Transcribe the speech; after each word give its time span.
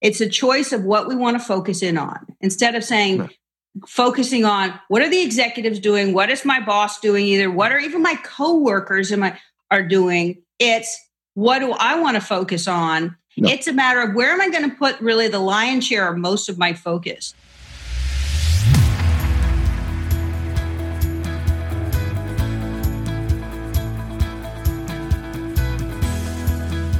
It's 0.00 0.20
a 0.20 0.28
choice 0.28 0.72
of 0.72 0.84
what 0.84 1.08
we 1.08 1.16
want 1.16 1.38
to 1.38 1.44
focus 1.44 1.82
in 1.82 1.98
on 1.98 2.26
instead 2.40 2.74
of 2.74 2.84
saying, 2.84 3.18
right. 3.18 3.38
focusing 3.86 4.44
on 4.44 4.78
what 4.88 5.02
are 5.02 5.10
the 5.10 5.22
executives 5.22 5.80
doing? 5.80 6.12
What 6.12 6.30
is 6.30 6.44
my 6.44 6.60
boss 6.60 7.00
doing? 7.00 7.24
Either 7.26 7.50
what 7.50 7.72
are 7.72 7.78
even 7.78 8.02
my 8.02 8.14
coworkers 8.22 9.10
am 9.10 9.24
I, 9.24 9.38
are 9.70 9.82
doing? 9.82 10.42
It's 10.58 10.98
what 11.34 11.60
do 11.60 11.72
I 11.72 12.00
want 12.00 12.16
to 12.16 12.20
focus 12.20 12.68
on? 12.68 13.16
No. 13.36 13.48
It's 13.48 13.66
a 13.66 13.72
matter 13.72 14.00
of 14.00 14.14
where 14.14 14.32
am 14.32 14.40
I 14.40 14.50
going 14.50 14.68
to 14.68 14.76
put 14.76 15.00
really 15.00 15.28
the 15.28 15.38
lion's 15.38 15.86
share 15.86 16.10
of 16.12 16.18
most 16.18 16.48
of 16.48 16.58
my 16.58 16.72
focus. 16.72 17.34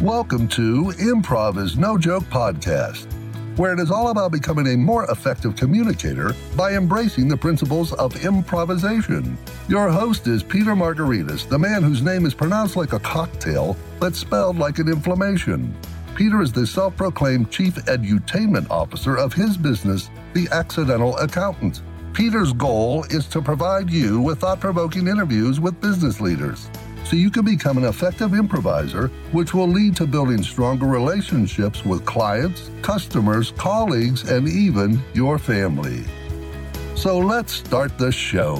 Welcome 0.03 0.47
to 0.51 0.93
Improv 1.01 1.59
is 1.59 1.77
No 1.77 1.99
Joke 1.99 2.23
podcast, 2.27 3.13
where 3.59 3.73
it 3.73 3.81
is 3.81 3.91
all 3.91 4.11
about 4.11 4.31
becoming 4.31 4.69
a 4.69 4.77
more 4.77 5.11
effective 5.11 5.57
communicator 5.57 6.37
by 6.57 6.75
embracing 6.75 7.27
the 7.27 7.37
principles 7.37 7.93
of 7.95 8.25
improvisation. 8.25 9.37
Your 9.69 9.89
host 9.89 10.29
is 10.29 10.45
Peter 10.45 10.77
Margaritis, 10.77 11.49
the 11.49 11.59
man 11.59 11.83
whose 11.83 12.01
name 12.01 12.27
is 12.27 12.33
pronounced 12.33 12.77
like 12.77 12.93
a 12.93 13.01
cocktail 13.01 13.77
but 13.99 14.15
spelled 14.15 14.57
like 14.57 14.79
an 14.79 14.87
inflammation. 14.87 15.77
Peter 16.15 16.43
is 16.43 16.53
the 16.53 16.65
self 16.65 16.97
proclaimed 16.97 17.51
chief 17.51 17.75
edutainment 17.87 18.71
officer 18.71 19.17
of 19.17 19.33
his 19.33 19.57
business, 19.57 20.11
The 20.33 20.47
Accidental 20.53 21.17
Accountant. 21.17 21.83
Peter's 22.13 22.53
goal 22.53 23.03
is 23.11 23.27
to 23.27 23.43
provide 23.43 23.91
you 23.91 24.21
with 24.21 24.39
thought 24.39 24.61
provoking 24.61 25.09
interviews 25.09 25.59
with 25.59 25.81
business 25.81 26.21
leaders 26.21 26.71
so 27.09 27.17
you 27.17 27.31
can 27.31 27.43
become 27.43 27.79
an 27.79 27.85
effective 27.85 28.35
improviser, 28.35 29.09
which 29.33 29.55
will 29.55 29.67
lead 29.67 29.97
to 29.97 30.07
building 30.07 30.43
stronger 30.43 30.85
relationships 30.85 31.83
with 31.83 32.05
clients, 32.05 32.71
customers, 32.83 33.53
colleagues, 33.53 34.31
and 34.31 34.47
even 34.47 35.01
your 35.15 35.39
family. 35.39 36.05
So 36.95 37.17
let's 37.19 37.55
start 37.55 37.97
the 37.97 38.13
show. 38.13 38.57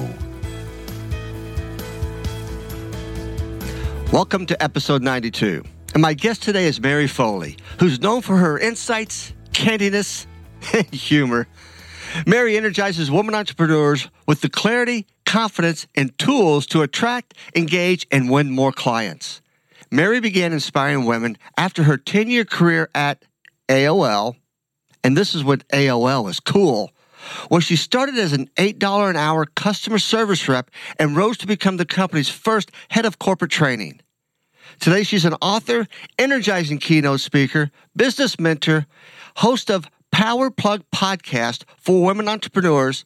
Welcome 4.11 4.47
to 4.47 4.63
episode 4.63 5.03
92. 5.03 5.63
And 5.93 6.01
my 6.01 6.15
guest 6.15 6.41
today 6.41 6.65
is 6.65 6.81
Mary 6.81 7.05
Foley, 7.05 7.55
who's 7.79 8.01
known 8.01 8.23
for 8.23 8.37
her 8.37 8.57
insights, 8.57 9.31
candiness, 9.51 10.25
and 10.73 10.91
humor. 10.91 11.47
Mary 12.25 12.57
energizes 12.57 13.11
women 13.11 13.35
entrepreneurs 13.35 14.09
with 14.27 14.41
the 14.41 14.49
clarity, 14.49 15.05
confidence, 15.29 15.85
and 15.93 16.17
tools 16.17 16.65
to 16.65 16.81
attract, 16.81 17.35
engage, 17.55 18.07
and 18.11 18.31
win 18.31 18.49
more 18.49 18.71
clients. 18.71 19.41
Mary 19.91 20.19
began 20.19 20.51
inspiring 20.51 21.05
women 21.05 21.37
after 21.55 21.83
her 21.83 21.97
10 21.97 22.31
year 22.31 22.43
career 22.43 22.89
at 22.95 23.23
AOL, 23.67 24.35
and 25.03 25.15
this 25.15 25.35
is 25.35 25.43
what 25.43 25.67
AOL 25.67 26.27
is 26.31 26.39
cool, 26.39 26.91
where 27.47 27.61
she 27.61 27.75
started 27.75 28.17
as 28.17 28.33
an 28.33 28.49
$8 28.57 29.07
an 29.07 29.15
hour 29.15 29.45
customer 29.45 29.99
service 29.99 30.49
rep 30.49 30.71
and 30.97 31.15
rose 31.15 31.37
to 31.37 31.45
become 31.45 31.77
the 31.77 31.85
company's 31.85 32.29
first 32.29 32.71
head 32.89 33.05
of 33.05 33.19
corporate 33.19 33.51
training. 33.51 34.01
Today, 34.79 35.03
she's 35.03 35.25
an 35.25 35.35
author, 35.43 35.87
energizing 36.17 36.79
keynote 36.79 37.19
speaker, 37.19 37.69
business 37.95 38.39
mentor, 38.39 38.87
host 39.35 39.69
of 39.69 39.87
Power 40.11 40.49
Plug 40.49 40.81
podcast 40.91 41.65
for 41.77 42.03
women 42.03 42.27
entrepreneurs, 42.27 43.05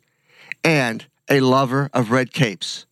and 0.63 1.05
a 1.29 1.39
lover 1.39 1.89
of 1.93 2.11
red 2.11 2.33
capes. 2.33 2.85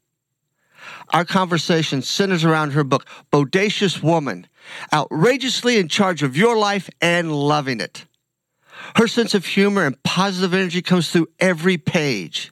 Our 1.10 1.26
conversation 1.26 2.02
centers 2.02 2.46
around 2.46 2.72
her 2.72 2.84
book, 2.84 3.06
Bodacious 3.32 4.02
Woman, 4.02 4.48
outrageously 4.94 5.78
in 5.78 5.88
charge 5.88 6.24
of 6.24 6.38
your 6.38 6.58
life 6.58 6.90
and 7.02 7.32
loving 7.32 7.80
it. 7.80 8.06
Her 8.96 9.08
sense 9.08 9.34
of 9.34 9.46
humor 9.46 9.86
and 9.86 10.02
positive 10.04 10.54
energy 10.54 10.82
comes 10.82 11.12
through 11.12 11.28
every 11.40 11.78
page. 11.78 12.52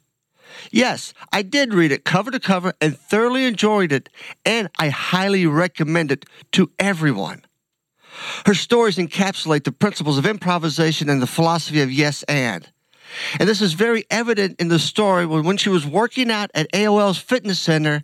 Yes, 0.71 1.13
I 1.31 1.41
did 1.41 1.73
read 1.73 1.91
it 1.91 2.03
cover 2.03 2.31
to 2.31 2.39
cover 2.39 2.73
and 2.81 2.97
thoroughly 2.97 3.45
enjoyed 3.45 3.91
it, 3.91 4.09
and 4.45 4.69
I 4.77 4.89
highly 4.89 5.47
recommend 5.47 6.11
it 6.11 6.25
to 6.53 6.71
everyone. 6.77 7.43
Her 8.45 8.53
stories 8.53 8.97
encapsulate 8.97 9.63
the 9.63 9.71
principles 9.71 10.17
of 10.17 10.25
improvisation 10.25 11.09
and 11.09 11.21
the 11.21 11.27
philosophy 11.27 11.81
of 11.81 11.91
yes 11.91 12.23
and. 12.23 12.69
And 13.39 13.47
this 13.47 13.61
is 13.61 13.73
very 13.73 14.05
evident 14.09 14.59
in 14.59 14.67
the 14.67 14.79
story 14.79 15.25
when 15.25 15.57
she 15.57 15.69
was 15.69 15.85
working 15.85 16.29
out 16.29 16.51
at 16.53 16.71
AOL's 16.71 17.17
fitness 17.17 17.59
center 17.59 18.03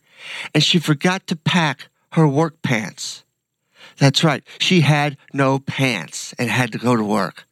and 0.53 0.63
she 0.63 0.79
forgot 0.79 1.27
to 1.27 1.35
pack 1.35 1.89
her 2.13 2.27
work 2.27 2.61
pants. 2.61 3.23
That's 3.97 4.23
right, 4.23 4.43
she 4.59 4.81
had 4.81 5.17
no 5.33 5.59
pants 5.59 6.33
and 6.37 6.49
had 6.49 6.71
to 6.73 6.77
go 6.77 6.95
to 6.95 7.03
work. 7.03 7.45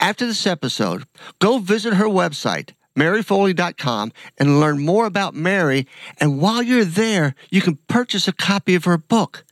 After 0.00 0.26
this 0.26 0.46
episode, 0.46 1.04
go 1.38 1.58
visit 1.58 1.94
her 1.94 2.06
website, 2.06 2.72
maryfoley.com, 2.96 4.12
and 4.36 4.60
learn 4.60 4.84
more 4.84 5.06
about 5.06 5.34
Mary. 5.34 5.86
And 6.18 6.40
while 6.40 6.62
you're 6.62 6.84
there, 6.84 7.34
you 7.50 7.62
can 7.62 7.78
purchase 7.88 8.28
a 8.28 8.32
copy 8.32 8.74
of 8.74 8.84
her 8.84 8.98
book. 8.98 9.44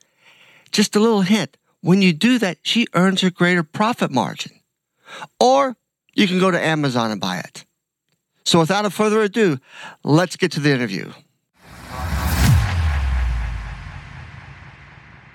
Just 0.72 0.94
a 0.94 1.00
little 1.00 1.22
hint 1.22 1.56
when 1.84 2.00
you 2.00 2.14
do 2.14 2.38
that, 2.38 2.56
she 2.62 2.86
earns 2.94 3.22
a 3.22 3.30
greater 3.30 3.62
profit 3.62 4.10
margin. 4.10 4.52
Or 5.38 5.76
you 6.14 6.26
can 6.26 6.38
go 6.38 6.50
to 6.50 6.60
Amazon 6.60 7.10
and 7.10 7.20
buy 7.20 7.38
it. 7.38 7.64
So 8.44 8.60
without 8.60 8.90
further 8.92 9.22
ado, 9.22 9.58
let's 10.02 10.36
get 10.36 10.52
to 10.52 10.60
the 10.60 10.70
interview. 10.70 11.12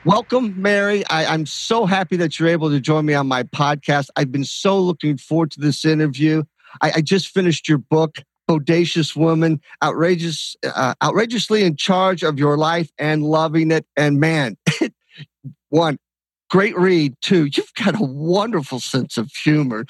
Welcome, 0.05 0.59
Mary. 0.59 1.05
I, 1.07 1.33
am 1.33 1.45
so 1.45 1.85
happy 1.85 2.15
that 2.17 2.39
you're 2.39 2.47
able 2.47 2.69
to 2.69 2.79
join 2.79 3.05
me 3.05 3.13
on 3.13 3.27
my 3.27 3.43
podcast. 3.43 4.07
I've 4.15 4.31
been 4.31 4.45
so 4.45 4.79
looking 4.79 5.17
forward 5.17 5.51
to 5.51 5.59
this 5.59 5.83
interview. 5.83 6.43
I, 6.81 6.91
I 6.95 7.01
just 7.01 7.27
finished 7.27 7.67
your 7.67 7.79
book, 7.79 8.19
Bodacious 8.49 9.15
Woman, 9.15 9.59
outrageous, 9.83 10.55
uh, 10.63 10.93
outrageously 11.03 11.63
in 11.63 11.75
charge 11.75 12.23
of 12.23 12.39
your 12.39 12.57
life 12.57 12.89
and 12.97 13.23
loving 13.23 13.71
it. 13.71 13.85
And 13.97 14.19
man, 14.19 14.55
one, 15.69 15.99
great 16.49 16.77
read 16.77 17.15
too. 17.21 17.45
You've 17.45 17.73
got 17.73 17.99
a 17.99 18.03
wonderful 18.03 18.79
sense 18.79 19.17
of 19.17 19.31
humor, 19.31 19.85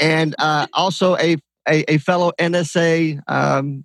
and 0.00 0.34
uh, 0.38 0.66
also 0.72 1.16
a, 1.16 1.36
a, 1.68 1.94
a 1.94 1.98
fellow 1.98 2.32
NSA. 2.38 3.20
Um, 3.28 3.84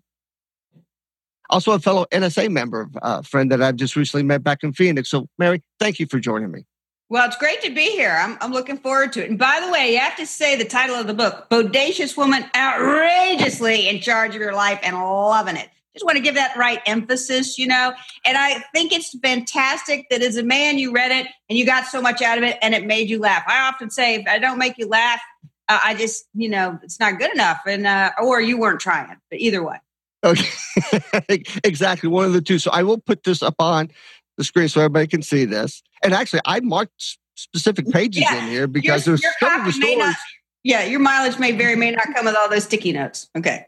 also, 1.51 1.72
a 1.72 1.79
fellow 1.79 2.06
NSA 2.12 2.51
member, 2.51 2.88
uh, 3.01 3.23
friend 3.23 3.51
that 3.51 3.59
I've 3.59 3.75
just 3.75 3.95
recently 3.95 4.22
met 4.22 4.44
back 4.44 4.63
in 4.63 4.72
Phoenix. 4.72 5.09
So, 5.09 5.28
Mary, 5.40 5.63
thank 5.79 6.00
you 6.00 6.06
for 6.06 6.19
joining 6.19 6.51
me. 6.51 6.66
Well, 7.09 7.25
it's 7.25 7.38
great 7.38 7.59
to 7.63 7.73
be 7.73 7.90
here. 7.90 8.16
I'm, 8.16 8.38
I'm 8.40 8.51
looking 8.51 8.78
forward 8.78 9.13
to 9.13 9.23
it. 9.23 9.31
And 9.31 9.40
by 9.40 9.59
the 9.66 9.72
way, 9.72 9.94
you 9.94 10.00
have 10.00 10.16
to 10.17 10.28
say 10.28 10.56
the 10.56 10.66
title 10.66 10.96
of 10.96 11.07
the 11.07 11.13
book 11.16 11.47
Bodacious 11.50 12.16
Woman, 12.16 12.46
Outrageously 12.56 13.90
in 13.90 14.00
Charge 14.00 14.35
of 14.35 14.41
Your 14.41 14.53
Life 14.53 14.79
and 14.84 14.96
Loving 14.96 15.57
It 15.57 15.69
just 15.99 16.05
want 16.05 16.15
to 16.15 16.23
give 16.23 16.35
that 16.35 16.55
right 16.55 16.79
emphasis, 16.85 17.57
you 17.57 17.67
know. 17.67 17.93
And 18.25 18.37
I 18.37 18.63
think 18.73 18.93
it's 18.93 19.17
fantastic 19.19 20.07
that 20.09 20.21
as 20.21 20.37
a 20.37 20.43
man 20.43 20.77
you 20.77 20.93
read 20.93 21.11
it 21.11 21.27
and 21.49 21.59
you 21.59 21.65
got 21.65 21.87
so 21.87 22.01
much 22.01 22.21
out 22.21 22.37
of 22.37 22.43
it 22.45 22.57
and 22.61 22.73
it 22.73 22.85
made 22.85 23.09
you 23.09 23.19
laugh. 23.19 23.43
I 23.47 23.67
often 23.67 23.89
say 23.89 24.15
if 24.15 24.27
I 24.27 24.39
don't 24.39 24.57
make 24.57 24.77
you 24.77 24.87
laugh, 24.87 25.19
uh, 25.67 25.79
I 25.83 25.95
just, 25.95 26.25
you 26.33 26.47
know, 26.47 26.79
it's 26.83 26.99
not 26.99 27.19
good 27.19 27.33
enough, 27.33 27.59
and 27.67 27.85
uh, 27.85 28.11
or 28.23 28.39
you 28.41 28.57
weren't 28.57 28.79
trying. 28.79 29.17
But 29.29 29.39
either 29.39 29.63
way. 29.63 29.77
Okay, 30.23 31.43
exactly 31.63 32.09
one 32.09 32.25
of 32.25 32.33
the 32.33 32.41
two. 32.41 32.59
So 32.59 32.71
I 32.71 32.83
will 32.83 32.97
put 32.97 33.23
this 33.23 33.43
up 33.43 33.55
on 33.59 33.89
the 34.37 34.43
screen 34.43 34.67
so 34.67 34.81
everybody 34.81 35.07
can 35.07 35.21
see 35.21 35.45
this. 35.45 35.83
And 36.01 36.13
actually, 36.13 36.41
I 36.45 36.61
marked 36.61 37.17
specific 37.35 37.87
pages 37.89 38.23
yeah. 38.23 38.43
in 38.43 38.49
here 38.49 38.67
because 38.67 39.05
your, 39.05 39.17
there's 39.17 39.23
your 39.23 39.31
some 39.39 39.59
of 39.59 39.66
the 39.66 39.71
stories. 39.73 39.97
Not, 39.97 40.16
yeah, 40.63 40.83
your 40.83 40.99
mileage 40.99 41.39
may 41.39 41.51
vary, 41.51 41.75
may 41.75 41.91
not 41.91 42.07
come 42.16 42.25
with 42.25 42.35
all 42.35 42.49
those 42.49 42.63
sticky 42.63 42.93
notes. 42.93 43.29
Okay. 43.37 43.66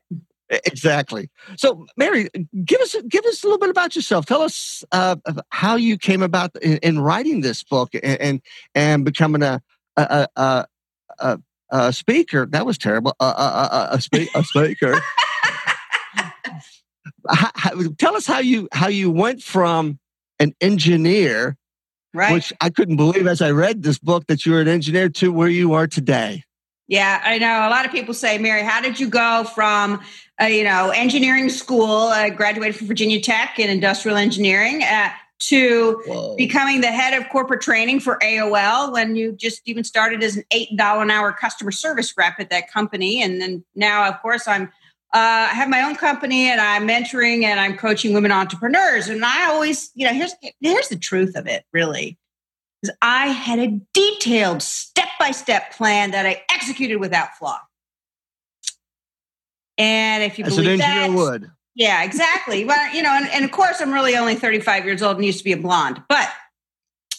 Exactly. 0.52 1.30
So, 1.56 1.86
Mary, 1.96 2.28
give 2.66 2.82
us 2.82 2.94
give 3.08 3.24
us 3.26 3.42
a 3.42 3.48
little 3.48 3.60
bit 3.60 3.70
about 3.70 3.96
yourself. 3.96 4.26
Tell 4.26 4.42
us 4.42 4.84
uh, 4.92 5.16
how 5.50 5.78
you 5.78 5.98
came 5.98 6.22
about 6.22 6.52
in, 6.62 6.78
in, 6.78 7.00
writing 7.00 7.40
this 7.40 7.64
book 7.64 7.92
and 7.94 8.04
and, 8.04 8.42
and 8.76 9.06
becoming 9.06 9.44
a 9.44 9.62
a, 9.96 10.28
a 10.36 10.66
a, 11.20 11.40
a 11.70 11.94
speaker. 11.94 12.46
That 12.46 12.66
was 12.66 12.78
terrible. 12.78 13.16
A, 13.22 13.26
a, 13.26 13.90
a, 13.94 14.02
speak, 14.02 14.30
a 14.36 14.44
speaker. 14.44 14.94
how, 17.30 17.52
how, 17.56 17.72
tell 17.98 18.18
us 18.18 18.26
how 18.26 18.40
you 18.40 18.68
how 18.74 18.88
you 18.90 19.10
went 19.10 19.42
from 19.42 20.00
an 20.40 20.54
engineer, 20.60 21.56
right. 22.14 22.34
which 22.34 22.52
I 22.60 22.72
couldn't 22.72 22.98
believe 22.98 23.26
as 23.26 23.42
I 23.42 23.52
read 23.52 23.84
this 23.84 24.00
book 24.00 24.28
that 24.28 24.46
you 24.46 24.52
were 24.52 24.60
an 24.60 24.68
engineer 24.68 25.08
to 25.10 25.32
where 25.32 25.48
you 25.48 25.74
are 25.74 25.88
today. 25.88 26.44
Yeah, 26.92 27.22
I 27.24 27.38
know. 27.38 27.68
A 27.68 27.72
lot 27.72 27.86
of 27.86 27.92
people 27.94 28.14
say, 28.14 28.38
Mary, 28.38 28.64
how 28.64 28.82
did 28.82 29.00
you 29.00 29.08
go 29.08 29.46
from, 29.46 30.02
uh, 30.42 30.46
you 30.46 30.64
know, 30.64 30.90
engineering 30.90 31.50
school, 31.50 32.08
uh, 32.08 32.30
graduated 32.30 32.76
from 32.76 32.88
Virginia 32.88 33.22
Tech 33.22 33.60
in 33.60 33.70
industrial 33.70 34.18
engineering, 34.18 34.84
uh, 34.84 35.10
to 35.40 36.02
Whoa. 36.06 36.36
becoming 36.36 36.82
the 36.82 36.92
head 36.92 37.20
of 37.20 37.28
corporate 37.30 37.62
training 37.62 38.00
for 38.00 38.20
AOL 38.22 38.92
when 38.92 39.16
you 39.16 39.32
just 39.32 39.62
even 39.66 39.84
started 39.84 40.24
as 40.24 40.38
an 40.38 40.44
$8 40.54 41.02
an 41.02 41.10
hour 41.10 41.34
customer 41.34 41.72
service 41.72 42.14
rep 42.16 42.40
at 42.40 42.50
that 42.52 42.72
company. 42.72 43.24
And 43.24 43.42
then 43.42 43.64
now, 43.76 44.08
of 44.08 44.22
course, 44.22 44.48
I'm 44.48 44.72
uh, 45.14 45.50
I 45.52 45.54
have 45.54 45.68
my 45.68 45.82
own 45.82 45.96
company 45.96 46.50
and 46.50 46.62
I'm 46.62 46.88
mentoring 46.88 47.44
and 47.44 47.60
I'm 47.60 47.76
coaching 47.76 48.14
women 48.14 48.32
entrepreneurs. 48.32 49.10
And 49.10 49.26
I 49.26 49.48
always, 49.48 49.92
you 49.94 50.08
know, 50.08 50.14
here's 50.14 50.34
here's 50.62 50.88
the 50.88 50.96
truth 50.96 51.36
of 51.36 51.48
it, 51.48 51.66
really. 51.74 52.18
is 52.82 52.92
I 53.02 53.28
had 53.28 53.60
a 53.60 53.80
detailed 53.94 54.62
step 54.62 55.10
by 55.20 55.32
step 55.32 55.74
plan 55.74 56.12
that 56.12 56.26
I 56.26 56.44
executed 56.50 56.98
without 56.98 57.36
flaw. 57.38 57.60
And 59.78 60.24
if 60.24 60.38
you 60.38 60.46
As 60.46 60.56
believe 60.56 60.80
an 60.80 60.82
engineer 60.82 61.08
that, 61.08 61.18
would. 61.18 61.52
yeah, 61.76 62.04
exactly. 62.04 62.66
Well, 62.72 62.94
you 62.94 63.02
know, 63.02 63.12
and, 63.12 63.28
and 63.30 63.46
of 63.46 63.52
course, 63.52 63.82
I'm 63.82 63.94
really 63.94 64.16
only 64.16 64.36
35 64.36 64.86
years 64.86 65.02
old 65.02 65.18
and 65.18 65.26
used 65.26 65.40
to 65.40 65.44
be 65.44 65.54
a 65.54 65.58
blonde. 65.58 66.02
But 66.08 66.30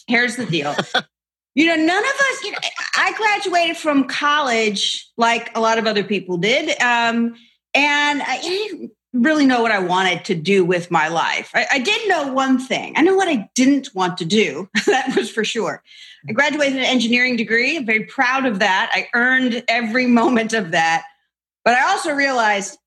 here's 0.07 0.35
the 0.35 0.45
deal. 0.45 0.75
you 1.55 1.65
know, 1.65 1.75
none 1.75 2.03
of 2.03 2.11
us. 2.11 2.43
You 2.43 2.51
know, 2.51 2.57
I 2.95 3.13
graduated 3.17 3.77
from 3.77 4.05
college 4.05 5.09
like 5.17 5.55
a 5.55 5.59
lot 5.61 5.77
of 5.77 5.87
other 5.87 6.03
people 6.03 6.37
did, 6.37 6.69
um, 6.81 7.35
and 7.73 8.21
I 8.21 8.39
didn't 8.41 8.91
really 9.13 9.45
know 9.45 9.61
what 9.61 9.71
I 9.71 9.79
wanted 9.79 10.25
to 10.25 10.35
do 10.35 10.65
with 10.65 10.89
my 10.89 11.07
life. 11.07 11.51
I, 11.53 11.67
I 11.73 11.79
did 11.79 12.07
know 12.09 12.33
one 12.33 12.59
thing. 12.59 12.93
I 12.95 13.01
know 13.01 13.15
what 13.15 13.27
I 13.27 13.49
didn't 13.55 13.93
want 13.93 14.17
to 14.17 14.25
do. 14.25 14.69
that 14.87 15.15
was 15.15 15.29
for 15.29 15.43
sure. 15.43 15.83
I 16.27 16.31
graduated 16.31 16.77
an 16.77 16.85
engineering 16.85 17.35
degree. 17.35 17.77
I'm 17.77 17.85
very 17.85 18.05
proud 18.05 18.45
of 18.45 18.59
that. 18.59 18.89
I 18.93 19.07
earned 19.13 19.63
every 19.67 20.07
moment 20.07 20.53
of 20.53 20.71
that. 20.71 21.03
But 21.63 21.75
I 21.75 21.89
also 21.89 22.13
realized 22.13 22.77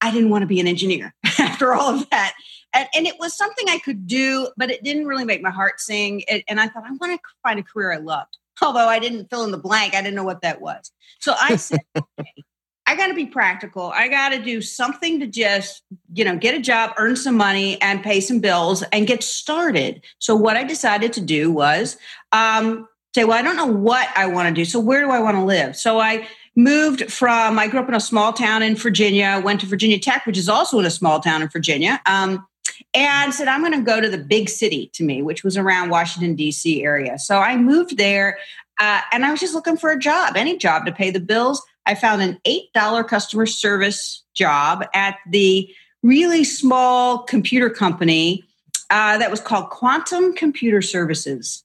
I 0.00 0.10
didn't 0.10 0.30
want 0.30 0.42
to 0.42 0.46
be 0.46 0.60
an 0.60 0.66
engineer 0.66 1.14
after 1.38 1.72
all 1.72 1.94
of 1.94 2.08
that. 2.10 2.34
And, 2.74 2.88
and, 2.94 3.06
it 3.06 3.14
was 3.20 3.36
something 3.36 3.68
I 3.68 3.78
could 3.78 4.06
do, 4.06 4.48
but 4.56 4.70
it 4.70 4.82
didn't 4.82 5.06
really 5.06 5.24
make 5.24 5.42
my 5.42 5.50
heart 5.50 5.80
sing. 5.80 6.24
It, 6.26 6.44
and 6.48 6.60
I 6.60 6.66
thought, 6.66 6.84
I 6.84 6.90
want 6.90 7.12
to 7.12 7.28
find 7.42 7.58
a 7.60 7.62
career 7.62 7.92
I 7.92 7.98
loved. 7.98 8.36
Although 8.60 8.88
I 8.88 8.98
didn't 8.98 9.30
fill 9.30 9.44
in 9.44 9.50
the 9.50 9.58
blank, 9.58 9.94
I 9.94 10.02
didn't 10.02 10.16
know 10.16 10.24
what 10.24 10.42
that 10.42 10.60
was. 10.60 10.90
So 11.20 11.34
I 11.40 11.56
said, 11.56 11.80
okay, 11.96 12.44
I 12.86 12.96
got 12.96 13.06
to 13.06 13.14
be 13.14 13.26
practical. 13.26 13.92
I 13.94 14.08
got 14.08 14.30
to 14.30 14.42
do 14.42 14.60
something 14.60 15.20
to 15.20 15.26
just, 15.26 15.82
you 16.12 16.24
know, 16.24 16.36
get 16.36 16.54
a 16.54 16.60
job, 16.60 16.92
earn 16.98 17.16
some 17.16 17.36
money, 17.36 17.80
and 17.80 18.02
pay 18.02 18.20
some 18.20 18.40
bills 18.40 18.82
and 18.92 19.06
get 19.06 19.22
started. 19.22 20.04
So 20.18 20.36
what 20.36 20.56
I 20.56 20.64
decided 20.64 21.12
to 21.14 21.20
do 21.20 21.50
was 21.50 21.96
um, 22.32 22.86
say, 23.14 23.24
well, 23.24 23.38
I 23.38 23.42
don't 23.42 23.56
know 23.56 23.66
what 23.66 24.08
I 24.16 24.26
want 24.26 24.48
to 24.48 24.54
do. 24.54 24.64
So 24.64 24.80
where 24.80 25.00
do 25.00 25.10
I 25.10 25.20
want 25.20 25.36
to 25.36 25.44
live? 25.44 25.76
So 25.76 25.98
I 25.98 26.28
moved 26.56 27.12
from, 27.12 27.58
I 27.58 27.66
grew 27.68 27.80
up 27.80 27.88
in 27.88 27.94
a 27.94 28.00
small 28.00 28.32
town 28.32 28.62
in 28.62 28.76
Virginia, 28.76 29.40
went 29.42 29.60
to 29.60 29.66
Virginia 29.66 29.98
Tech, 29.98 30.26
which 30.26 30.38
is 30.38 30.48
also 30.48 30.78
in 30.78 30.86
a 30.86 30.90
small 30.90 31.20
town 31.20 31.42
in 31.42 31.48
Virginia. 31.48 32.00
Um, 32.06 32.46
and 32.92 33.34
said, 33.34 33.48
I'm 33.48 33.60
going 33.60 33.72
to 33.72 33.82
go 33.82 34.00
to 34.00 34.08
the 34.08 34.18
big 34.18 34.48
city 34.48 34.90
to 34.94 35.04
me, 35.04 35.20
which 35.20 35.42
was 35.42 35.56
around 35.56 35.90
Washington, 35.90 36.36
D.C. 36.36 36.84
area. 36.84 37.18
So 37.18 37.38
I 37.38 37.56
moved 37.56 37.96
there 37.96 38.38
uh, 38.80 39.00
and 39.12 39.24
I 39.24 39.30
was 39.30 39.40
just 39.40 39.54
looking 39.54 39.76
for 39.76 39.90
a 39.90 39.98
job, 39.98 40.36
any 40.36 40.56
job 40.56 40.86
to 40.86 40.92
pay 40.92 41.10
the 41.10 41.20
bills. 41.20 41.62
I 41.86 41.94
found 41.94 42.22
an 42.22 42.40
$8 42.46 43.06
customer 43.08 43.46
service 43.46 44.22
job 44.34 44.84
at 44.94 45.18
the 45.28 45.68
really 46.02 46.44
small 46.44 47.18
computer 47.18 47.70
company 47.70 48.44
uh, 48.90 49.18
that 49.18 49.30
was 49.30 49.40
called 49.40 49.70
Quantum 49.70 50.34
Computer 50.34 50.82
Services. 50.82 51.63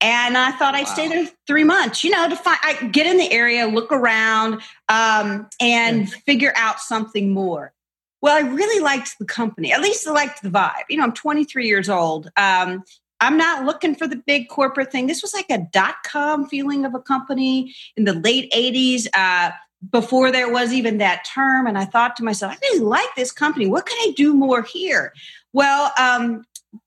And 0.00 0.38
I 0.38 0.52
thought 0.52 0.74
I'd 0.74 0.86
wow. 0.86 0.92
stay 0.92 1.08
there 1.08 1.28
three 1.46 1.64
months, 1.64 2.04
you 2.04 2.10
know, 2.10 2.28
to 2.28 2.36
find, 2.36 2.58
I 2.62 2.86
get 2.86 3.06
in 3.06 3.16
the 3.16 3.30
area, 3.32 3.66
look 3.66 3.90
around, 3.90 4.60
um, 4.88 5.48
and 5.60 6.08
figure 6.08 6.52
out 6.56 6.80
something 6.80 7.30
more. 7.32 7.72
Well, 8.20 8.36
I 8.36 8.48
really 8.48 8.80
liked 8.82 9.18
the 9.18 9.24
company. 9.24 9.72
At 9.72 9.80
least 9.80 10.06
I 10.06 10.12
liked 10.12 10.42
the 10.42 10.50
vibe. 10.50 10.84
You 10.88 10.98
know, 10.98 11.04
I'm 11.04 11.12
23 11.12 11.66
years 11.66 11.88
old. 11.88 12.30
Um, 12.36 12.84
I'm 13.20 13.36
not 13.36 13.64
looking 13.64 13.96
for 13.96 14.06
the 14.06 14.22
big 14.26 14.48
corporate 14.48 14.92
thing. 14.92 15.08
This 15.08 15.22
was 15.22 15.34
like 15.34 15.50
a 15.50 15.66
dot 15.72 15.96
com 16.04 16.46
feeling 16.46 16.84
of 16.84 16.94
a 16.94 17.00
company 17.00 17.74
in 17.96 18.04
the 18.04 18.14
late 18.14 18.52
80s, 18.52 19.08
uh, 19.14 19.50
before 19.90 20.32
there 20.32 20.50
was 20.52 20.72
even 20.72 20.98
that 20.98 21.24
term. 21.24 21.66
And 21.66 21.78
I 21.78 21.84
thought 21.84 22.16
to 22.16 22.24
myself, 22.24 22.52
I 22.52 22.58
really 22.62 22.80
like 22.80 23.08
this 23.16 23.30
company. 23.30 23.66
What 23.66 23.86
can 23.86 23.96
I 24.00 24.12
do 24.16 24.34
more 24.34 24.62
here? 24.62 25.12
Well, 25.52 25.92
um, 25.98 26.44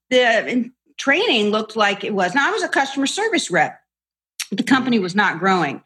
the 0.10 0.69
training 1.01 1.50
looked 1.50 1.75
like 1.75 2.03
it 2.03 2.13
was. 2.13 2.36
Now, 2.36 2.48
I 2.48 2.51
was 2.51 2.63
a 2.63 2.68
customer 2.68 3.07
service 3.07 3.50
rep, 3.50 3.80
the 4.51 4.63
company 4.63 5.00
was 5.00 5.15
not 5.15 5.39
growing. 5.39 5.81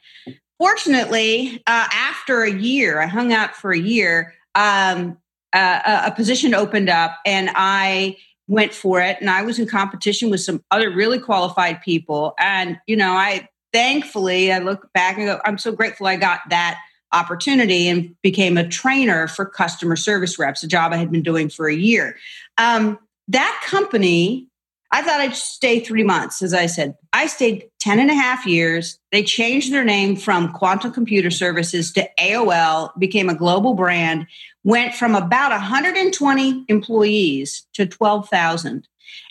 Fortunately, 0.57 1.61
uh, 1.67 1.87
after 1.91 2.43
a 2.43 2.51
year, 2.51 3.01
I 3.01 3.07
hung 3.07 3.33
out 3.33 3.55
for 3.55 3.71
a 3.71 3.79
year. 3.79 4.33
Um, 4.55 5.17
uh, 5.53 6.03
a 6.05 6.11
position 6.11 6.53
opened 6.53 6.89
up, 6.89 7.17
and 7.25 7.49
I 7.55 8.17
went 8.47 8.73
for 8.73 9.01
it 9.01 9.17
and 9.19 9.29
i 9.29 9.41
was 9.41 9.57
in 9.57 9.67
competition 9.67 10.29
with 10.29 10.39
some 10.39 10.63
other 10.71 10.91
really 10.91 11.19
qualified 11.19 11.81
people 11.81 12.35
and 12.37 12.79
you 12.85 12.95
know 12.95 13.13
i 13.13 13.47
thankfully 13.73 14.51
i 14.51 14.59
look 14.59 14.91
back 14.93 15.17
and 15.17 15.25
go 15.25 15.39
i'm 15.45 15.57
so 15.57 15.71
grateful 15.71 16.05
i 16.05 16.15
got 16.15 16.41
that 16.49 16.79
opportunity 17.11 17.87
and 17.87 18.15
became 18.21 18.57
a 18.57 18.67
trainer 18.67 19.27
for 19.27 19.45
customer 19.45 19.95
service 19.95 20.37
reps 20.37 20.61
a 20.61 20.67
job 20.67 20.93
i 20.93 20.97
had 20.97 21.11
been 21.11 21.23
doing 21.23 21.49
for 21.49 21.67
a 21.67 21.75
year 21.75 22.15
um, 22.57 22.99
that 23.27 23.63
company 23.65 24.47
i 24.95 25.01
thought 25.01 25.19
i'd 25.19 25.35
stay 25.35 25.79
three 25.79 26.03
months 26.03 26.41
as 26.41 26.53
i 26.53 26.65
said 26.65 26.95
i 27.13 27.27
stayed 27.27 27.69
10 27.79 27.99
and 27.99 28.09
a 28.09 28.15
half 28.15 28.45
years 28.45 28.99
they 29.11 29.23
changed 29.23 29.71
their 29.71 29.85
name 29.85 30.15
from 30.15 30.51
quantum 30.53 30.91
computer 30.91 31.29
services 31.29 31.91
to 31.93 32.07
aol 32.19 32.89
became 32.99 33.29
a 33.29 33.35
global 33.35 33.73
brand 33.73 34.27
went 34.65 34.95
from 34.95 35.15
about 35.15 35.51
120 35.51 36.65
employees 36.67 37.65
to 37.73 37.85
12,000. 37.85 38.87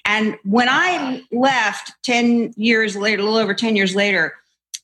And 0.06 0.38
when 0.44 0.68
I 0.70 1.22
left 1.32 1.92
10 2.04 2.54
years 2.56 2.96
later, 2.96 3.20
a 3.20 3.24
little 3.24 3.38
over 3.38 3.52
10 3.52 3.76
years 3.76 3.94
later, 3.94 4.34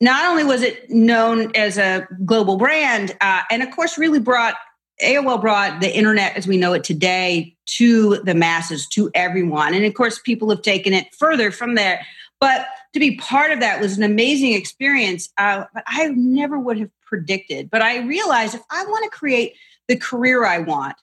not 0.01 0.29
only 0.29 0.45
was 0.45 0.63
it 0.63 0.91
known 0.91 1.53
as 1.55 1.79
a 1.79 2.07
global 2.25 2.57
brand, 2.57 3.17
uh, 3.21 3.43
and 3.51 3.63
of 3.63 3.71
course, 3.71 3.97
really 3.97 4.19
brought 4.19 4.57
AOL 5.03 5.41
brought 5.41 5.81
the 5.81 5.97
internet 5.97 6.37
as 6.37 6.47
we 6.47 6.59
know 6.59 6.75
it 6.75 6.85
today 6.85 7.57
to 7.77 8.19
the 8.25 8.35
masses, 8.35 8.87
to 8.89 9.11
everyone. 9.15 9.75
And 9.75 9.85
of 9.85 9.95
course, 9.95 10.19
people 10.19 10.51
have 10.51 10.63
taken 10.63 10.93
it 10.93 11.15
further 11.15 11.51
from 11.51 11.75
there. 11.75 12.07
But 12.41 12.67
to 12.95 13.01
be 13.01 13.17
part 13.17 13.51
of 13.53 13.61
that 13.61 13.81
was 13.81 13.97
an 13.97 14.03
amazing 14.03 14.55
experience. 14.55 15.29
Uh, 15.37 15.65
but 15.75 15.85
I 15.87 16.09
never 16.09 16.59
would 16.59 16.79
have 16.79 16.91
predicted. 17.05 17.71
But 17.71 17.83
I 17.83 17.99
realized 17.99 18.55
if 18.55 18.63
I 18.71 18.85
want 18.85 19.05
to 19.05 19.17
create 19.17 19.55
the 19.89 19.97
career 19.97 20.45
I 20.45 20.59
want, 20.59 20.97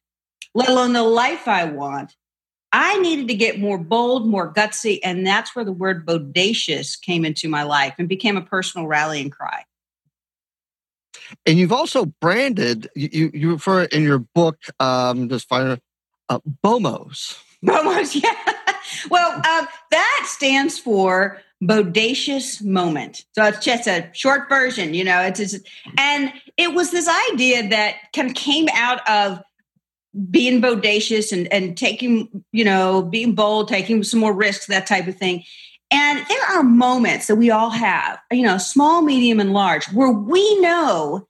let 0.55 0.69
alone 0.69 0.93
the 0.93 1.03
life 1.03 1.47
I 1.47 1.65
want, 1.65 2.15
I 2.73 2.99
needed 2.99 3.27
to 3.29 3.35
get 3.35 3.59
more 3.59 3.77
bold, 3.77 4.27
more 4.27 4.53
gutsy. 4.53 4.99
And 5.03 5.25
that's 5.25 5.55
where 5.55 5.63
the 5.63 5.71
word 5.71 6.05
bodacious 6.05 6.99
came 6.99 7.23
into 7.23 7.47
my 7.47 7.63
life 7.63 7.95
and 7.97 8.09
became 8.09 8.35
a 8.35 8.41
personal 8.41 8.87
rallying 8.87 9.29
cry. 9.29 9.63
And 11.45 11.57
you've 11.57 11.73
also 11.73 12.05
branded, 12.05 12.89
you, 12.95 13.31
you 13.33 13.51
refer 13.51 13.83
in 13.83 14.03
your 14.03 14.19
book, 14.19 14.57
um, 14.79 15.29
just 15.29 15.47
find 15.47 15.79
uh, 16.29 16.39
BOMOS. 16.63 17.39
BOMOS, 17.65 18.15
yeah. 18.23 18.53
well, 19.09 19.33
um, 19.35 19.67
that 19.91 20.23
stands 20.25 20.79
for 20.79 21.39
bodacious 21.63 22.63
moment. 22.63 23.25
So 23.33 23.43
it's 23.45 23.63
just 23.63 23.87
a 23.87 24.09
short 24.13 24.47
version, 24.49 24.93
you 24.93 25.03
know. 25.03 25.21
It's, 25.21 25.39
it's 25.39 25.57
and 25.97 26.31
it 26.55 26.73
was 26.73 26.91
this 26.91 27.09
idea 27.31 27.67
that 27.69 27.95
kind 28.15 28.29
of 28.29 28.35
came 28.35 28.67
out 28.73 29.07
of 29.09 29.41
being 30.29 30.61
bodacious 30.61 31.31
and 31.31 31.51
and 31.51 31.77
taking, 31.77 32.43
you 32.51 32.63
know, 32.63 33.01
being 33.01 33.33
bold, 33.33 33.67
taking 33.67 34.03
some 34.03 34.19
more 34.19 34.33
risks, 34.33 34.67
that 34.67 34.87
type 34.87 35.07
of 35.07 35.17
thing. 35.17 35.43
And 35.89 36.25
there 36.27 36.43
are 36.49 36.63
moments 36.63 37.27
that 37.27 37.37
we 37.37 37.49
all 37.49 37.69
have, 37.69 38.19
you 38.31 38.43
know, 38.43 38.57
small, 38.57 39.01
medium, 39.01 39.39
and 39.39 39.53
large, 39.53 39.85
where 39.93 40.11
we 40.11 40.59
know 40.59 41.27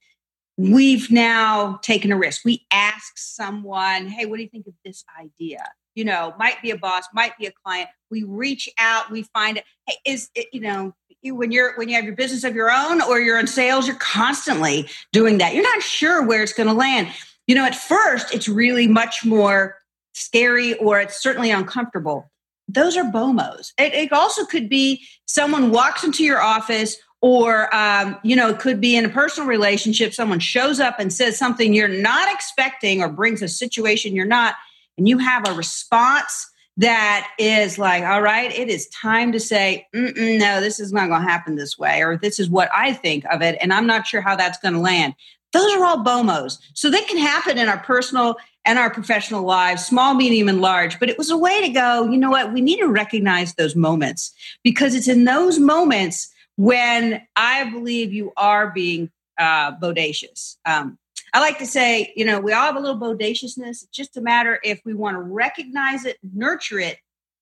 we've 0.57 1.11
now 1.11 1.79
taken 1.81 2.11
a 2.11 2.17
risk. 2.17 2.43
We 2.43 2.65
ask 2.71 3.17
someone, 3.17 4.07
hey, 4.07 4.25
what 4.25 4.37
do 4.37 4.43
you 4.43 4.49
think 4.49 4.67
of 4.67 4.73
this 4.83 5.05
idea? 5.19 5.63
you 5.97 6.05
know, 6.05 6.31
might 6.37 6.61
be 6.61 6.69
a 6.69 6.77
boss, 6.77 7.05
might 7.11 7.35
be 7.39 7.47
a 7.47 7.51
client. 7.51 7.89
We 8.11 8.21
reach 8.21 8.69
out, 8.77 9.09
we 9.09 9.23
find 9.23 9.57
it. 9.57 9.63
Hey, 9.87 9.95
is 10.05 10.29
it, 10.35 10.45
you 10.53 10.61
know, 10.61 10.93
when 11.23 11.51
you're 11.51 11.75
when 11.75 11.89
you 11.89 11.95
have 11.95 12.05
your 12.05 12.15
business 12.15 12.43
of 12.43 12.53
your 12.53 12.71
own 12.71 13.01
or 13.01 13.19
you're 13.19 13.39
in 13.39 13.47
sales, 13.47 13.87
you're 13.87 13.95
constantly 13.95 14.87
doing 15.11 15.39
that. 15.39 15.55
You're 15.55 15.63
not 15.63 15.81
sure 15.81 16.23
where 16.23 16.43
it's 16.43 16.53
going 16.53 16.67
to 16.67 16.73
land. 16.73 17.07
You 17.47 17.55
know, 17.55 17.65
at 17.65 17.73
first, 17.73 18.31
it's 18.31 18.47
really 18.47 18.87
much 18.87 19.25
more 19.25 19.79
scary 20.13 20.75
or 20.75 21.01
it's 21.01 21.19
certainly 21.19 21.49
uncomfortable. 21.49 22.29
Those 22.67 22.95
are 22.95 23.03
BOMOs. 23.03 23.71
It, 23.79 23.93
it 23.93 24.13
also 24.13 24.45
could 24.45 24.69
be 24.69 25.03
someone 25.25 25.71
walks 25.71 26.03
into 26.03 26.23
your 26.23 26.41
office 26.41 26.97
or 27.21 27.73
um, 27.75 28.17
you 28.23 28.35
know 28.35 28.49
it 28.49 28.59
could 28.59 28.79
be 28.79 28.95
in 28.95 29.05
a 29.05 29.09
personal 29.09 29.47
relationship 29.47 30.13
someone 30.13 30.39
shows 30.39 30.79
up 30.79 30.99
and 30.99 31.11
says 31.11 31.37
something 31.37 31.73
you're 31.73 31.87
not 31.87 32.31
expecting 32.33 33.01
or 33.01 33.09
brings 33.09 33.41
a 33.41 33.47
situation 33.47 34.15
you're 34.15 34.25
not 34.25 34.55
and 34.97 35.07
you 35.07 35.17
have 35.17 35.47
a 35.47 35.53
response 35.53 36.49
that 36.77 37.27
is 37.39 37.79
like, 37.79 38.03
all 38.03 38.21
right, 38.21 38.55
it 38.55 38.69
is 38.69 38.87
time 38.89 39.31
to 39.31 39.39
say, 39.39 39.87
no, 39.93 40.61
this 40.61 40.79
is 40.79 40.93
not 40.93 41.07
going 41.09 41.23
to 41.23 41.27
happen 41.27 41.55
this 41.55 41.77
way, 41.77 42.03
or 42.03 42.17
this 42.17 42.39
is 42.39 42.49
what 42.49 42.69
I 42.73 42.93
think 42.93 43.25
of 43.31 43.41
it, 43.41 43.57
and 43.59 43.73
I'm 43.73 43.87
not 43.87 44.05
sure 44.05 44.21
how 44.21 44.35
that's 44.35 44.59
going 44.59 44.75
to 44.75 44.79
land. 44.79 45.15
Those 45.53 45.73
are 45.73 45.83
all 45.83 46.03
BOMOs. 46.03 46.59
So 46.73 46.89
they 46.89 47.01
can 47.01 47.17
happen 47.17 47.57
in 47.57 47.67
our 47.67 47.79
personal 47.79 48.35
and 48.65 48.77
our 48.77 48.91
professional 48.91 49.43
lives, 49.43 49.85
small, 49.85 50.13
medium, 50.13 50.49
and 50.49 50.61
large. 50.61 50.99
But 50.99 51.09
it 51.09 51.17
was 51.17 51.31
a 51.31 51.37
way 51.37 51.61
to 51.61 51.69
go, 51.69 52.07
you 52.09 52.17
know 52.17 52.29
what, 52.29 52.53
we 52.53 52.61
need 52.61 52.77
to 52.77 52.87
recognize 52.87 53.55
those 53.55 53.75
moments 53.75 54.33
because 54.61 54.93
it's 54.93 55.07
in 55.07 55.23
those 55.23 55.57
moments 55.57 56.29
when 56.57 57.21
I 57.35 57.69
believe 57.69 58.11
you 58.11 58.33
are 58.35 58.71
being 58.71 59.09
uh, 59.37 59.77
bodacious. 59.77 60.57
Um, 60.65 60.97
I 61.33 61.39
like 61.39 61.59
to 61.59 61.65
say, 61.65 62.11
you 62.15 62.25
know, 62.25 62.39
we 62.39 62.51
all 62.51 62.65
have 62.65 62.75
a 62.75 62.79
little 62.79 62.97
bodaciousness. 62.97 63.83
It's 63.83 63.91
just 63.91 64.17
a 64.17 64.21
matter 64.21 64.59
if 64.63 64.81
we 64.83 64.93
want 64.93 65.15
to 65.15 65.21
recognize 65.21 66.03
it, 66.03 66.17
nurture 66.33 66.79
it, 66.79 66.97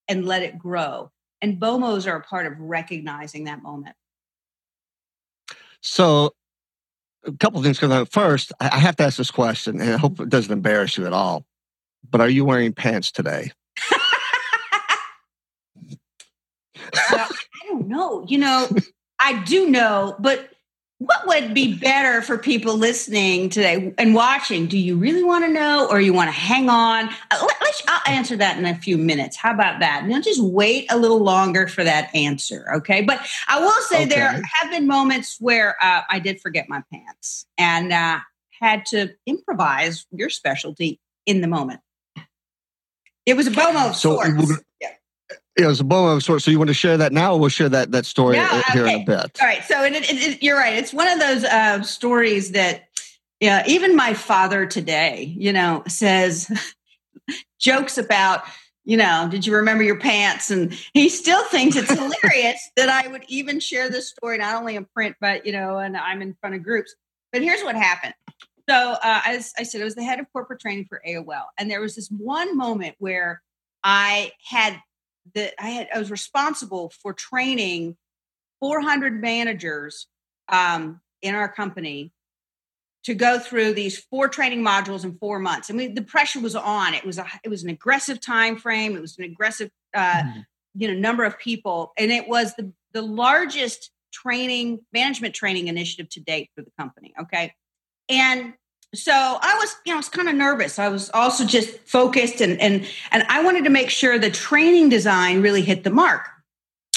and 0.06 0.26
let 0.26 0.42
it 0.42 0.58
grow. 0.58 1.10
And 1.40 1.60
BOMOs 1.60 2.06
are 2.10 2.16
a 2.16 2.22
part 2.22 2.46
of 2.46 2.58
recognizing 2.58 3.44
that 3.44 3.62
moment. 3.62 3.96
So, 5.80 6.34
a 7.24 7.32
couple 7.32 7.62
things 7.62 7.78
come 7.78 7.92
out. 7.92 8.10
First, 8.10 8.52
I 8.60 8.78
have 8.78 8.96
to 8.96 9.04
ask 9.04 9.16
this 9.16 9.30
question, 9.30 9.80
and 9.80 9.92
I 9.94 9.96
hope 9.96 10.20
it 10.20 10.28
doesn't 10.28 10.52
embarrass 10.52 10.96
you 10.98 11.06
at 11.06 11.12
all. 11.12 11.44
But 12.08 12.20
are 12.20 12.28
you 12.28 12.44
wearing 12.44 12.72
pants 12.72 13.10
today? 13.10 13.50
well, 17.12 17.28
I 17.28 17.66
don't 17.68 17.88
know. 17.88 18.24
You 18.28 18.38
know, 18.38 18.68
I 19.18 19.42
do 19.44 19.68
know, 19.68 20.16
but 20.18 20.50
what 20.98 21.26
would 21.26 21.52
be 21.52 21.74
better 21.74 22.22
for 22.22 22.38
people 22.38 22.76
listening 22.76 23.50
today 23.50 23.92
and 23.98 24.14
watching? 24.14 24.66
Do 24.66 24.78
you 24.78 24.96
really 24.96 25.22
want 25.22 25.44
to 25.44 25.50
know 25.50 25.86
or 25.90 26.00
you 26.00 26.14
want 26.14 26.28
to 26.28 26.32
hang 26.32 26.70
on? 26.70 27.08
Uh, 27.30 27.46
let, 27.60 27.82
I'll 27.88 28.14
answer 28.14 28.36
that 28.36 28.56
in 28.56 28.64
a 28.64 28.74
few 28.74 28.96
minutes. 28.96 29.36
How 29.36 29.52
about 29.52 29.80
that? 29.80 30.06
Now 30.06 30.20
just 30.20 30.42
wait 30.42 30.90
a 30.90 30.96
little 30.96 31.22
longer 31.22 31.66
for 31.68 31.84
that 31.84 32.14
answer. 32.14 32.66
Okay. 32.76 33.02
But 33.02 33.20
I 33.46 33.60
will 33.60 33.70
say 33.82 34.02
okay. 34.02 34.06
there 34.06 34.42
have 34.54 34.70
been 34.70 34.86
moments 34.86 35.36
where 35.38 35.76
uh, 35.82 36.02
I 36.08 36.18
did 36.18 36.40
forget 36.40 36.66
my 36.68 36.82
pants 36.90 37.46
and 37.58 37.92
uh, 37.92 38.20
had 38.60 38.86
to 38.86 39.10
improvise 39.26 40.06
your 40.12 40.30
specialty 40.30 40.98
in 41.26 41.42
the 41.42 41.48
moment. 41.48 41.80
It 43.26 43.36
was 43.36 43.48
a 43.48 43.50
BOMO 43.50 43.90
of 43.90 43.96
so 43.96 44.22
Yeah. 45.58 45.68
Yeah, 45.68 45.74
a 45.78 45.84
bow 45.84 46.08
of 46.08 46.22
sorts. 46.22 46.44
So 46.44 46.50
you 46.50 46.58
want 46.58 46.68
to 46.68 46.74
share 46.74 46.96
that 46.96 47.12
now, 47.12 47.32
or 47.34 47.40
we'll 47.40 47.48
share 47.48 47.68
that 47.70 47.90
that 47.92 48.06
story 48.06 48.36
here 48.36 48.46
okay. 48.70 48.94
in 48.94 49.00
a 49.00 49.04
bit. 49.04 49.40
All 49.40 49.46
right. 49.46 49.64
So 49.64 49.82
it, 49.84 49.94
it, 49.94 50.10
it, 50.10 50.42
you're 50.42 50.56
right. 50.56 50.76
It's 50.76 50.92
one 50.92 51.08
of 51.08 51.18
those 51.18 51.44
uh, 51.44 51.82
stories 51.82 52.52
that, 52.52 52.88
yeah, 53.40 53.64
even 53.66 53.96
my 53.96 54.14
father 54.14 54.66
today, 54.66 55.34
you 55.36 55.52
know, 55.52 55.82
says 55.86 56.50
jokes 57.58 57.96
about, 57.96 58.42
you 58.84 58.96
know, 58.96 59.28
did 59.30 59.46
you 59.46 59.54
remember 59.54 59.82
your 59.82 59.98
pants? 59.98 60.50
And 60.50 60.78
he 60.92 61.08
still 61.08 61.44
thinks 61.44 61.74
it's 61.76 61.90
hilarious 62.22 62.70
that 62.76 62.88
I 62.88 63.08
would 63.08 63.24
even 63.28 63.58
share 63.58 63.88
this 63.88 64.10
story, 64.10 64.38
not 64.38 64.56
only 64.56 64.76
in 64.76 64.84
print, 64.84 65.16
but 65.20 65.46
you 65.46 65.52
know, 65.52 65.78
and 65.78 65.96
I'm 65.96 66.22
in 66.22 66.34
front 66.34 66.54
of 66.54 66.62
groups. 66.62 66.94
But 67.32 67.42
here's 67.42 67.62
what 67.62 67.76
happened. 67.76 68.14
So 68.68 68.96
uh, 69.02 69.20
as 69.24 69.52
I 69.58 69.62
said, 69.62 69.80
I 69.80 69.84
was 69.84 69.94
the 69.94 70.04
head 70.04 70.18
of 70.18 70.26
corporate 70.32 70.60
training 70.60 70.86
for 70.88 71.00
AOL, 71.06 71.44
and 71.56 71.70
there 71.70 71.80
was 71.80 71.94
this 71.94 72.08
one 72.08 72.56
moment 72.56 72.96
where 72.98 73.42
I 73.84 74.32
had 74.44 74.80
that 75.34 75.54
I 75.58 75.70
had 75.70 75.88
I 75.94 75.98
was 75.98 76.10
responsible 76.10 76.92
for 77.02 77.12
training 77.12 77.96
400 78.60 79.20
managers 79.20 80.06
um, 80.48 81.00
in 81.22 81.34
our 81.34 81.48
company 81.48 82.12
to 83.04 83.14
go 83.14 83.38
through 83.38 83.72
these 83.72 83.98
four 83.98 84.28
training 84.28 84.64
modules 84.64 85.04
in 85.04 85.16
four 85.18 85.38
months. 85.38 85.70
I 85.70 85.74
mean, 85.74 85.94
the 85.94 86.02
pressure 86.02 86.40
was 86.40 86.56
on. 86.56 86.92
It 86.94 87.04
was 87.04 87.18
a 87.18 87.26
it 87.44 87.48
was 87.48 87.62
an 87.62 87.70
aggressive 87.70 88.20
time 88.20 88.56
frame. 88.56 88.96
It 88.96 89.00
was 89.00 89.16
an 89.18 89.24
aggressive 89.24 89.70
uh, 89.94 90.22
mm-hmm. 90.22 90.40
you 90.74 90.88
know 90.88 90.94
number 90.94 91.24
of 91.24 91.38
people, 91.38 91.92
and 91.96 92.10
it 92.10 92.28
was 92.28 92.54
the 92.56 92.72
the 92.92 93.02
largest 93.02 93.90
training 94.12 94.80
management 94.92 95.34
training 95.34 95.68
initiative 95.68 96.08
to 96.10 96.20
date 96.20 96.50
for 96.54 96.62
the 96.62 96.70
company. 96.78 97.14
Okay, 97.22 97.54
and 98.08 98.54
so 98.94 99.12
I 99.12 99.56
was, 99.58 99.76
you 99.84 99.92
know, 99.92 99.96
I 99.96 99.98
was 99.98 100.08
kind 100.08 100.28
of 100.28 100.34
nervous. 100.34 100.78
I 100.78 100.88
was 100.88 101.10
also 101.10 101.44
just 101.44 101.78
focused 101.80 102.40
and 102.40 102.60
and 102.60 102.86
and 103.10 103.24
I 103.28 103.42
wanted 103.42 103.64
to 103.64 103.70
make 103.70 103.90
sure 103.90 104.18
the 104.18 104.30
training 104.30 104.88
design 104.88 105.42
really 105.42 105.62
hit 105.62 105.84
the 105.84 105.90
mark. 105.90 106.28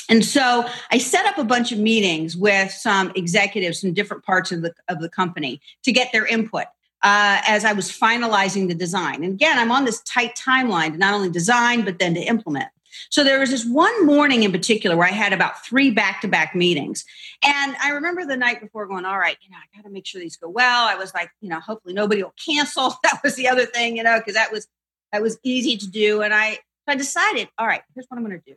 And 0.10 0.26
so 0.26 0.68
I 0.92 0.98
set 0.98 1.26
up 1.28 1.38
a 1.38 1.44
bunch 1.44 1.72
of 1.72 1.78
meetings 1.78 2.36
with 2.36 2.72
some 2.72 3.12
executives 3.16 3.82
from 3.82 3.94
different 3.94 4.24
parts 4.24 4.52
of 4.52 4.62
the 4.62 4.74
of 4.88 5.00
the 5.02 5.10
company 5.10 5.62
to 5.84 5.92
get 5.92 6.12
their 6.12 6.26
input 6.26 6.66
uh, 7.04 7.42
as 7.48 7.66
I 7.66 7.74
was 7.74 7.92
finalizing 7.92 8.68
the 8.68 8.76
design. 8.76 9.24
And 9.24 9.34
again, 9.34 9.58
I'm 9.58 9.72
on 9.72 9.86
this 9.86 10.02
tight 10.02 10.36
timeline 10.36 10.94
to 10.94 10.98
not 10.98 11.14
only 11.14 11.30
design 11.30 11.86
but 11.86 12.00
then 12.00 12.14
to 12.16 12.22
implement. 12.22 12.70
So 13.10 13.24
there 13.24 13.40
was 13.40 13.50
this 13.50 13.66
one 13.66 14.06
morning 14.06 14.44
in 14.44 14.52
particular 14.52 14.96
where 14.96 15.08
I 15.08 15.12
had 15.12 15.34
about 15.34 15.66
three 15.66 15.92
back 15.92 16.22
to 16.22 16.28
back 16.28 16.56
meetings. 16.56 17.06
And 17.44 17.76
I 17.84 17.92
remember 17.92 18.26
the 18.26 18.38
night 18.38 18.62
before 18.62 18.88
going, 18.88 19.06
all 19.06 19.18
right, 19.18 19.38
you 19.42 19.50
know, 19.50 19.58
I 19.58 19.78
got 19.78 19.84
to 19.88 19.90
make 19.92 20.06
sure 20.06 20.22
these 20.22 20.38
go 20.38 20.50
well. 20.50 20.88
I 20.88 20.96
was 20.96 21.14
like, 21.14 21.30
you 21.42 21.50
know, 21.50 21.60
hopefully 21.60 21.94
nobody 21.94 22.24
will 22.24 22.36
cancel. 22.46 22.96
That 23.04 23.22
was 23.24 23.36
the 23.36 23.48
other 23.48 23.66
thing, 23.66 23.98
you 23.98 24.04
know, 24.04 24.20
because 24.20 24.36
that 24.36 24.52
was 24.52 24.68
that 25.12 25.22
was 25.22 25.40
easy 25.44 25.78
to 25.78 25.88
do. 25.88 26.22
And 26.22 26.34
I 26.34 26.60
I 26.88 26.96
decided, 26.96 27.50
all 27.58 27.68
right, 27.68 27.82
here's 27.96 28.06
what 28.08 28.18
I'm 28.18 28.26
going 28.26 28.40
to 28.40 28.52
do. 28.52 28.56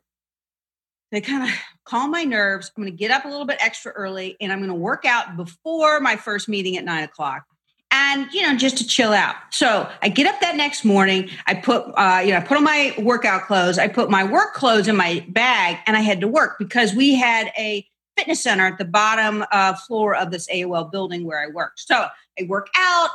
To 1.13 1.21
kind 1.21 1.43
of 1.43 1.51
calm 1.85 2.11
my 2.11 2.25
nerves, 2.25 2.73
I'm 2.77 2.83
going 2.83 2.93
to 2.93 2.99
get 2.99 3.11
up 3.11 3.25
a 3.25 3.29
little 3.29 3.45
bit 3.45 3.59
extra 3.61 3.93
early 3.93 4.37
and 4.41 4.51
I'm 4.51 4.59
going 4.59 4.71
to 4.71 4.75
work 4.75 5.05
out 5.05 5.37
before 5.37 6.01
my 6.01 6.17
first 6.17 6.49
meeting 6.49 6.77
at 6.77 6.85
nine 6.85 7.05
o'clock 7.05 7.45
and 7.93 8.33
you 8.33 8.43
know 8.43 8.57
just 8.57 8.79
to 8.79 8.87
chill 8.87 9.13
out. 9.13 9.37
So 9.51 9.89
i 10.01 10.09
get 10.09 10.27
up 10.27 10.41
that 10.41 10.57
next 10.57 10.85
morning 10.85 11.29
i 11.47 11.55
put 11.55 11.85
uh, 11.97 12.21
you 12.25 12.33
know 12.33 12.39
i 12.39 12.41
put 12.41 12.57
on 12.57 12.65
my 12.65 12.95
workout 12.99 13.43
clothes 13.43 13.79
i 13.79 13.87
put 13.87 14.11
my 14.11 14.25
work 14.25 14.55
clothes 14.55 14.89
in 14.89 14.97
my 14.97 15.25
bag 15.29 15.79
and 15.87 15.97
i 15.97 16.01
had 16.01 16.21
to 16.23 16.29
work 16.29 16.59
because 16.59 16.95
we 16.95 17.15
had 17.15 17.53
a 17.59 17.87
fitness 18.17 18.43
center 18.43 18.67
at 18.67 18.79
the 18.79 18.85
bottom 18.85 19.45
uh, 19.53 19.75
floor 19.75 20.17
of 20.17 20.31
this 20.31 20.49
aol 20.49 20.91
building 20.91 21.25
where 21.25 21.41
i 21.41 21.47
worked 21.47 21.81
so 21.81 22.07
i 22.41 22.43
work 22.49 22.69
out 22.77 23.11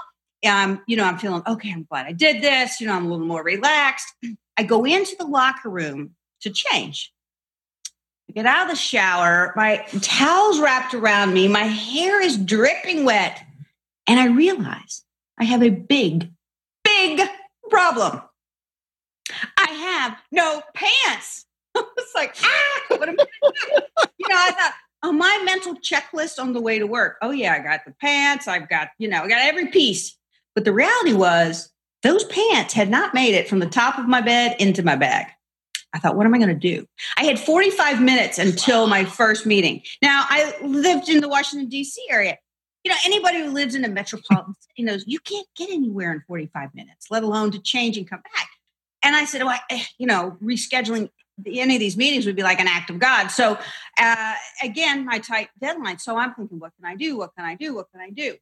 um, 0.45 0.81
you 0.87 0.95
know 0.95 1.03
i'm 1.03 1.17
feeling 1.17 1.41
okay 1.47 1.71
i'm 1.71 1.83
glad 1.89 2.05
i 2.05 2.11
did 2.11 2.41
this 2.41 2.79
you 2.79 2.87
know 2.87 2.93
i'm 2.93 3.05
a 3.05 3.09
little 3.09 3.25
more 3.25 3.43
relaxed. 3.43 4.13
I 4.59 4.63
go 4.63 4.85
into 4.85 5.15
the 5.19 5.25
locker 5.25 5.69
room 5.69 6.15
to 6.41 6.49
change. 6.49 7.13
I 8.27 8.33
get 8.33 8.45
out 8.45 8.63
of 8.63 8.69
the 8.69 8.75
shower 8.75 9.53
my 9.55 9.77
towels 10.01 10.59
wrapped 10.59 10.93
around 10.93 11.33
me 11.33 11.47
my 11.47 11.63
hair 11.63 12.21
is 12.21 12.37
dripping 12.37 13.03
wet 13.03 13.43
and 14.07 14.19
I 14.19 14.27
realize 14.27 15.03
I 15.39 15.43
have 15.43 15.61
a 15.61 15.69
big, 15.69 16.31
big 16.83 17.21
problem. 17.69 18.21
I 19.57 19.69
have 19.69 20.17
no 20.31 20.61
pants. 20.73 21.45
it's 21.75 22.15
like, 22.15 22.35
ah, 22.41 22.81
what 22.97 23.09
am 23.09 23.17
I 23.19 23.25
You 24.17 24.29
know, 24.29 24.35
I 24.35 24.51
thought 24.51 24.73
on 25.03 25.17
my 25.17 25.41
mental 25.45 25.75
checklist 25.75 26.39
on 26.39 26.53
the 26.53 26.61
way 26.61 26.79
to 26.79 26.87
work, 26.87 27.17
oh, 27.21 27.31
yeah, 27.31 27.53
I 27.53 27.59
got 27.59 27.85
the 27.85 27.93
pants. 28.01 28.47
I've 28.47 28.69
got, 28.69 28.89
you 28.97 29.07
know, 29.07 29.23
I 29.23 29.27
got 29.27 29.41
every 29.41 29.67
piece. 29.67 30.17
But 30.55 30.65
the 30.65 30.73
reality 30.73 31.13
was 31.13 31.69
those 32.03 32.23
pants 32.23 32.73
had 32.73 32.89
not 32.89 33.13
made 33.13 33.35
it 33.35 33.47
from 33.47 33.59
the 33.59 33.67
top 33.67 33.99
of 33.99 34.07
my 34.07 34.21
bed 34.21 34.55
into 34.59 34.81
my 34.81 34.95
bag. 34.95 35.27
I 35.93 35.99
thought, 35.99 36.15
what 36.15 36.25
am 36.25 36.33
I 36.33 36.37
going 36.37 36.49
to 36.49 36.55
do? 36.55 36.85
I 37.17 37.25
had 37.25 37.39
45 37.39 38.01
minutes 38.01 38.37
until 38.37 38.87
my 38.87 39.05
first 39.05 39.45
meeting. 39.45 39.81
Now, 40.01 40.25
I 40.27 40.53
lived 40.63 41.09
in 41.09 41.21
the 41.21 41.29
Washington, 41.29 41.69
D.C. 41.69 42.03
area 42.09 42.37
you 42.87 42.93
know, 42.93 42.99
anybody 43.05 43.39
who 43.39 43.51
lives 43.51 43.75
in 43.75 43.83
a 43.83 43.89
metropolitan 43.89 44.53
city 44.61 44.83
knows 44.83 45.03
you 45.05 45.19
can't 45.19 45.45
get 45.57 45.69
anywhere 45.69 46.13
in 46.13 46.21
45 46.25 46.73
minutes, 46.73 47.07
let 47.11 47.21
alone 47.21 47.51
to 47.51 47.59
change 47.59 47.97
and 47.97 48.09
come 48.09 48.21
back. 48.21 48.47
And 49.03 49.13
I 49.13 49.25
said, 49.25 49.43
well, 49.43 49.59
I, 49.69 49.85
you 49.97 50.07
know, 50.07 50.37
rescheduling 50.41 51.09
any 51.45 51.75
of 51.75 51.81
these 51.81 51.97
meetings 51.97 52.25
would 52.25 52.37
be 52.37 52.43
like 52.43 52.61
an 52.61 52.67
act 52.69 52.89
of 52.89 52.97
God. 52.97 53.27
So 53.27 53.59
uh, 53.99 54.33
again, 54.63 55.03
my 55.03 55.19
tight 55.19 55.49
deadline. 55.59 55.99
So 55.99 56.15
I'm 56.15 56.33
thinking, 56.33 56.59
what 56.59 56.71
can 56.77 56.89
I 56.89 56.95
do? 56.95 57.17
What 57.17 57.35
can 57.35 57.43
I 57.43 57.55
do? 57.55 57.75
What 57.75 57.91
can 57.91 57.99
I 57.99 58.09
do? 58.09 58.37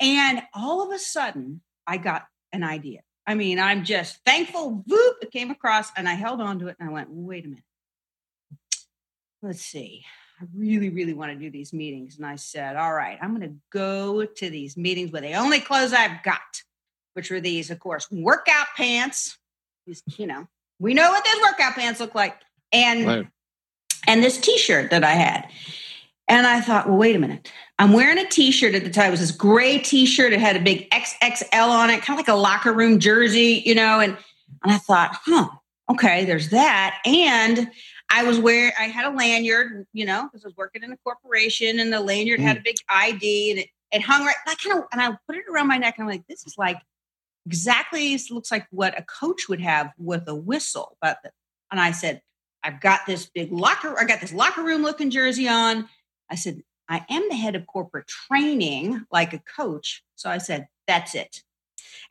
And 0.00 0.42
all 0.52 0.82
of 0.82 0.92
a 0.92 0.98
sudden, 0.98 1.60
I 1.86 1.96
got 1.96 2.26
an 2.52 2.64
idea. 2.64 3.02
I 3.24 3.36
mean, 3.36 3.60
I'm 3.60 3.84
just 3.84 4.18
thankful. 4.26 4.82
Whoop! 4.84 5.16
It 5.22 5.30
came 5.30 5.52
across, 5.52 5.90
and 5.96 6.08
I 6.08 6.14
held 6.14 6.40
on 6.40 6.58
to 6.58 6.66
it, 6.66 6.76
and 6.80 6.88
I 6.88 6.92
went, 6.92 7.08
wait 7.10 7.44
a 7.44 7.48
minute. 7.48 7.64
Let's 9.40 9.62
see. 9.62 10.04
I 10.40 10.44
really, 10.56 10.88
really 10.88 11.12
want 11.12 11.32
to 11.32 11.38
do 11.38 11.50
these 11.50 11.72
meetings. 11.74 12.16
And 12.16 12.24
I 12.24 12.36
said, 12.36 12.76
all 12.76 12.94
right, 12.94 13.18
I'm 13.20 13.36
going 13.36 13.48
to 13.48 13.56
go 13.70 14.24
to 14.24 14.50
these 14.50 14.76
meetings 14.76 15.12
with 15.12 15.22
the 15.22 15.34
only 15.34 15.60
clothes 15.60 15.92
I've 15.92 16.22
got, 16.22 16.62
which 17.12 17.30
were 17.30 17.40
these, 17.40 17.70
of 17.70 17.78
course, 17.78 18.10
workout 18.10 18.68
pants. 18.74 19.38
These, 19.86 20.02
you 20.16 20.26
know, 20.26 20.48
we 20.78 20.94
know 20.94 21.10
what 21.10 21.24
those 21.24 21.42
workout 21.42 21.74
pants 21.74 22.00
look 22.00 22.14
like. 22.14 22.36
And 22.72 23.06
right. 23.06 23.26
and 24.06 24.22
this 24.22 24.38
t-shirt 24.38 24.90
that 24.90 25.04
I 25.04 25.12
had. 25.12 25.48
And 26.26 26.46
I 26.46 26.60
thought, 26.60 26.88
well, 26.88 26.96
wait 26.96 27.16
a 27.16 27.18
minute. 27.18 27.52
I'm 27.78 27.92
wearing 27.92 28.18
a 28.18 28.28
t-shirt 28.28 28.74
at 28.74 28.84
the 28.84 28.90
time. 28.90 29.08
It 29.08 29.10
was 29.10 29.20
this 29.20 29.32
gray 29.32 29.78
t-shirt. 29.78 30.32
It 30.32 30.40
had 30.40 30.56
a 30.56 30.60
big 30.60 30.88
XXL 30.90 31.68
on 31.68 31.90
it, 31.90 32.02
kind 32.02 32.18
of 32.18 32.24
like 32.24 32.34
a 32.34 32.38
locker 32.38 32.72
room 32.72 33.00
jersey, 33.00 33.62
you 33.66 33.74
know, 33.74 34.00
and 34.00 34.16
and 34.62 34.72
I 34.72 34.78
thought, 34.78 35.16
huh, 35.24 35.48
okay, 35.90 36.24
there's 36.24 36.50
that. 36.50 36.98
And 37.04 37.70
I 38.10 38.24
was 38.24 38.38
where 38.38 38.72
I 38.78 38.84
had 38.84 39.06
a 39.06 39.16
lanyard, 39.16 39.86
you 39.92 40.04
know, 40.04 40.24
because 40.24 40.44
I 40.44 40.48
was 40.48 40.56
working 40.56 40.82
in 40.82 40.92
a 40.92 40.96
corporation 40.98 41.78
and 41.78 41.92
the 41.92 42.00
lanyard 42.00 42.40
mm. 42.40 42.44
had 42.44 42.56
a 42.56 42.60
big 42.60 42.76
ID 42.88 43.52
and 43.52 43.60
it, 43.60 43.68
it 43.92 44.02
hung 44.02 44.24
right. 44.24 44.34
I 44.46 44.54
kind 44.56 44.78
of, 44.78 44.84
and 44.92 45.00
I 45.00 45.16
put 45.26 45.36
it 45.36 45.44
around 45.50 45.68
my 45.68 45.78
neck 45.78 45.94
and 45.96 46.04
I'm 46.04 46.10
like, 46.10 46.26
this 46.26 46.44
is 46.46 46.56
like 46.58 46.78
exactly 47.46 48.18
looks 48.30 48.50
like 48.50 48.66
what 48.70 48.98
a 48.98 49.02
coach 49.02 49.48
would 49.48 49.60
have 49.60 49.92
with 49.96 50.26
a 50.26 50.34
whistle. 50.34 50.96
But, 51.00 51.18
and 51.70 51.80
I 51.80 51.92
said, 51.92 52.20
I've 52.62 52.80
got 52.80 53.06
this 53.06 53.26
big 53.26 53.52
locker, 53.52 53.98
I 53.98 54.04
got 54.04 54.20
this 54.20 54.34
locker 54.34 54.62
room 54.62 54.82
looking 54.82 55.10
jersey 55.10 55.48
on. 55.48 55.88
I 56.28 56.34
said, 56.34 56.62
I 56.88 57.04
am 57.08 57.28
the 57.28 57.36
head 57.36 57.54
of 57.54 57.66
corporate 57.66 58.08
training 58.08 59.06
like 59.12 59.32
a 59.32 59.38
coach. 59.56 60.02
So 60.16 60.28
I 60.28 60.38
said, 60.38 60.66
that's 60.86 61.14
it. 61.14 61.42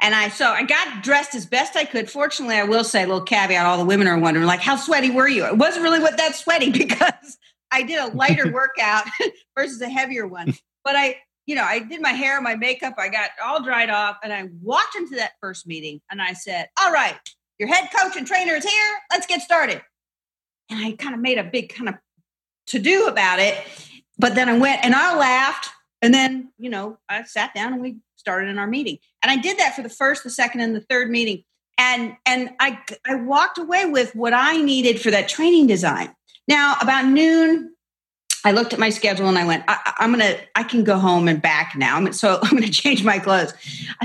And 0.01 0.15
I 0.15 0.29
so 0.29 0.47
I 0.47 0.63
got 0.63 1.03
dressed 1.03 1.35
as 1.35 1.45
best 1.45 1.75
I 1.75 1.85
could. 1.85 2.09
Fortunately, 2.09 2.55
I 2.55 2.63
will 2.63 2.83
say 2.83 3.03
a 3.03 3.07
little 3.07 3.23
caveat: 3.23 3.65
all 3.65 3.77
the 3.77 3.85
women 3.85 4.07
are 4.07 4.17
wondering, 4.17 4.45
like, 4.45 4.61
how 4.61 4.75
sweaty 4.75 5.09
were 5.09 5.27
you? 5.27 5.45
It 5.45 5.57
wasn't 5.57 5.83
really 5.83 5.99
what 5.99 6.17
that 6.17 6.35
sweaty 6.35 6.69
because 6.85 7.37
I 7.71 7.83
did 7.83 7.99
a 7.99 8.15
lighter 8.15 8.51
workout 8.53 9.05
versus 9.57 9.81
a 9.81 9.89
heavier 9.89 10.27
one. 10.27 10.53
But 10.83 10.95
I, 10.95 11.17
you 11.45 11.55
know, 11.55 11.63
I 11.63 11.79
did 11.79 12.01
my 12.01 12.11
hair, 12.11 12.39
my 12.41 12.55
makeup, 12.55 12.95
I 12.97 13.09
got 13.09 13.31
all 13.43 13.61
dried 13.61 13.89
off, 13.89 14.17
and 14.23 14.31
I 14.31 14.49
walked 14.61 14.95
into 14.95 15.15
that 15.17 15.33
first 15.41 15.67
meeting 15.67 16.01
and 16.09 16.21
I 16.21 16.33
said, 16.33 16.69
All 16.79 16.91
right, 16.91 17.15
your 17.59 17.67
head 17.67 17.89
coach 17.95 18.15
and 18.15 18.25
trainer 18.25 18.53
is 18.53 18.63
here. 18.63 18.97
Let's 19.11 19.27
get 19.27 19.41
started. 19.41 19.81
and 20.69 20.83
I 20.83 20.93
kind 20.93 21.13
of 21.13 21.21
made 21.21 21.37
a 21.37 21.43
big 21.43 21.73
kind 21.73 21.89
of 21.89 21.95
to 22.67 22.79
do 22.79 23.07
about 23.07 23.39
it. 23.39 23.57
But 24.17 24.35
then 24.35 24.49
I 24.49 24.57
went 24.57 24.83
and 24.83 24.93
I 24.93 25.17
laughed. 25.17 25.69
And 26.01 26.13
then, 26.13 26.51
you 26.57 26.69
know, 26.69 26.97
I 27.09 27.23
sat 27.23 27.53
down 27.53 27.73
and 27.73 27.81
we 27.81 27.97
started 28.15 28.49
in 28.49 28.57
our 28.57 28.67
meeting. 28.67 28.99
And 29.21 29.31
I 29.31 29.35
did 29.35 29.57
that 29.59 29.75
for 29.75 29.81
the 29.81 29.89
first, 29.89 30.23
the 30.23 30.29
second, 30.29 30.61
and 30.61 30.75
the 30.75 30.81
third 30.81 31.09
meeting. 31.09 31.43
And 31.77 32.15
and 32.25 32.51
I 32.59 32.79
I 33.05 33.15
walked 33.15 33.57
away 33.57 33.85
with 33.85 34.15
what 34.15 34.33
I 34.33 34.57
needed 34.57 35.01
for 35.01 35.11
that 35.11 35.29
training 35.29 35.67
design. 35.67 36.13
Now, 36.47 36.75
about 36.81 37.05
noon, 37.05 37.73
I 38.45 38.51
looked 38.51 38.73
at 38.73 38.79
my 38.79 38.89
schedule 38.89 39.27
and 39.27 39.37
I 39.37 39.45
went, 39.45 39.63
I, 39.67 39.93
am 39.99 40.11
gonna, 40.11 40.37
I 40.55 40.63
can 40.63 40.83
go 40.83 40.97
home 40.97 41.27
and 41.27 41.41
back 41.41 41.75
now. 41.75 41.97
I'm, 41.97 42.13
so 42.13 42.39
I'm 42.43 42.51
gonna 42.51 42.69
change 42.69 43.03
my 43.03 43.19
clothes. 43.19 43.53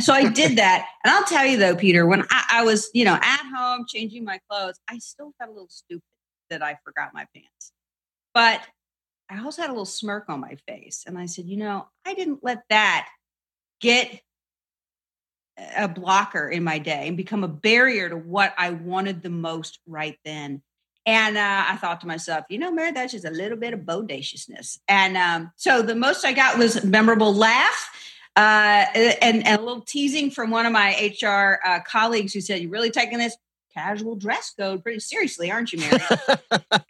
So 0.01 0.13
I 0.13 0.29
did 0.29 0.57
that, 0.59 0.87
and 1.05 1.13
I'll 1.13 1.25
tell 1.25 1.47
you 1.47 1.57
though, 1.57 1.77
Peter, 1.77 2.07
when 2.07 2.23
I, 2.31 2.45
I, 2.51 2.65
was, 2.65 2.91
you 2.95 3.05
know, 3.05 3.15
at 3.15 3.53
home 3.55 3.87
changing 3.89 4.25
my 4.25 4.41
clothes, 4.49 4.79
I 4.89 4.99
still 4.99 5.33
felt 5.39 5.51
a 5.51 5.53
little 5.53 5.69
stupid 5.69 6.03
that 6.51 6.63
I 6.63 6.79
forgot 6.85 7.15
my 7.15 7.27
pants, 7.35 7.73
but 8.35 8.61
I 9.31 9.43
also 9.43 9.63
had 9.63 9.71
a 9.71 9.73
little 9.73 9.85
smirk 9.85 10.29
on 10.29 10.41
my 10.41 10.57
face, 10.69 11.05
and 11.07 11.19
I 11.19 11.27
said, 11.27 11.47
you 11.47 11.57
know, 11.57 11.89
I 12.05 12.15
didn't 12.15 12.41
let 12.43 12.63
that 12.69 13.09
get 13.81 14.21
a 15.77 15.89
blocker 15.89 16.49
in 16.49 16.65
my 16.65 16.79
day 16.79 17.07
and 17.09 17.17
become 17.17 17.45
a 17.45 17.49
barrier 17.49 18.09
to 18.09 18.17
what 18.17 18.55
I 18.59 18.71
wanted 18.71 19.23
the 19.23 19.31
most 19.31 19.79
right 19.87 20.19
then. 20.25 20.63
And 21.07 21.37
uh, 21.37 21.65
I 21.69 21.77
thought 21.77 22.01
to 22.01 22.07
myself, 22.07 22.47
you 22.49 22.59
know, 22.59 22.73
Mary, 22.73 22.91
that's 22.91 23.13
just 23.13 23.27
a 23.27 23.31
little 23.31 23.59
bit 23.59 23.75
of 23.75 23.85
bodaciousness. 23.85 24.81
And 24.89 25.17
um, 25.17 25.53
so 25.57 25.83
the 25.83 25.95
most 25.95 26.25
I 26.25 26.33
got 26.33 26.59
was 26.59 26.83
memorable 26.83 27.35
laugh. 27.35 27.91
Uh, 28.37 28.87
and, 28.97 29.47
and, 29.47 29.61
a 29.61 29.63
little 29.63 29.83
teasing 29.83 30.29
from 30.29 30.51
one 30.51 30.67
of 30.67 30.73
my 30.73 31.13
HR 31.23 31.61
uh, 31.65 31.79
colleagues 31.87 32.33
who 32.33 32.41
said, 32.41 32.61
"You're 32.61 32.71
really 32.71 32.91
taking 32.91 33.19
this 33.19 33.37
casual 33.73 34.17
dress 34.17 34.53
code 34.59 34.83
pretty 34.83 34.99
seriously, 34.99 35.53
aren't 35.53 35.73
you, 35.73 35.79
Mary?" 35.79 36.01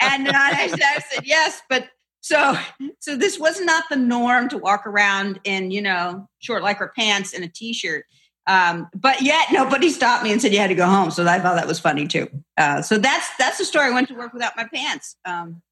and 0.01 0.29
I, 0.29 0.71
I 0.81 1.03
said, 1.11 1.27
"Yes," 1.27 1.61
but 1.69 1.87
so 2.25 2.57
so 3.01 3.17
this 3.17 3.39
was 3.39 3.61
not 3.61 3.85
the 3.91 3.97
norm 3.97 4.49
to 4.49 4.57
walk 4.57 4.87
around 4.87 5.39
in 5.45 5.71
you 5.71 5.83
know 5.83 6.27
short 6.39 6.63
lycra 6.63 6.89
pants 6.95 7.35
and 7.35 7.45
a 7.45 7.49
t-shirt 7.49 8.07
um, 8.47 8.89
but 8.95 9.23
yet 9.23 9.47
nobody 9.53 9.91
stopped 9.91 10.23
me 10.23 10.33
and 10.33 10.41
said 10.41 10.53
you 10.53 10.59
had 10.59 10.69
to 10.69 10.75
go 10.75 10.87
home. 10.87 11.11
So 11.11 11.27
I 11.27 11.39
thought 11.39 11.55
that 11.57 11.67
was 11.67 11.81
funny 11.81 12.07
too. 12.07 12.29
Uh, 12.59 12.83
so 12.83 12.99
that's 12.99 13.27
that's 13.39 13.57
the 13.57 13.65
story. 13.65 13.87
I 13.87 13.91
went 13.91 14.09
to 14.09 14.15
work 14.15 14.35
without 14.35 14.53
my 14.55 14.65
pants, 14.65 15.17
um, 15.25 15.63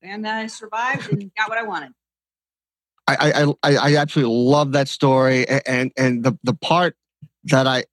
and 0.00 0.26
I 0.26 0.46
survived 0.46 1.12
and 1.12 1.30
got 1.36 1.50
what 1.50 1.58
I 1.58 1.62
wanted. 1.62 1.92
I, 3.06 3.52
I 3.62 3.76
I 3.76 3.96
absolutely 3.96 4.34
love 4.34 4.72
that 4.72 4.88
story, 4.88 5.46
and 5.46 5.92
and 5.98 6.24
the 6.24 6.38
the 6.42 6.54
part 6.54 6.96
that 7.44 7.66
I 7.66 7.84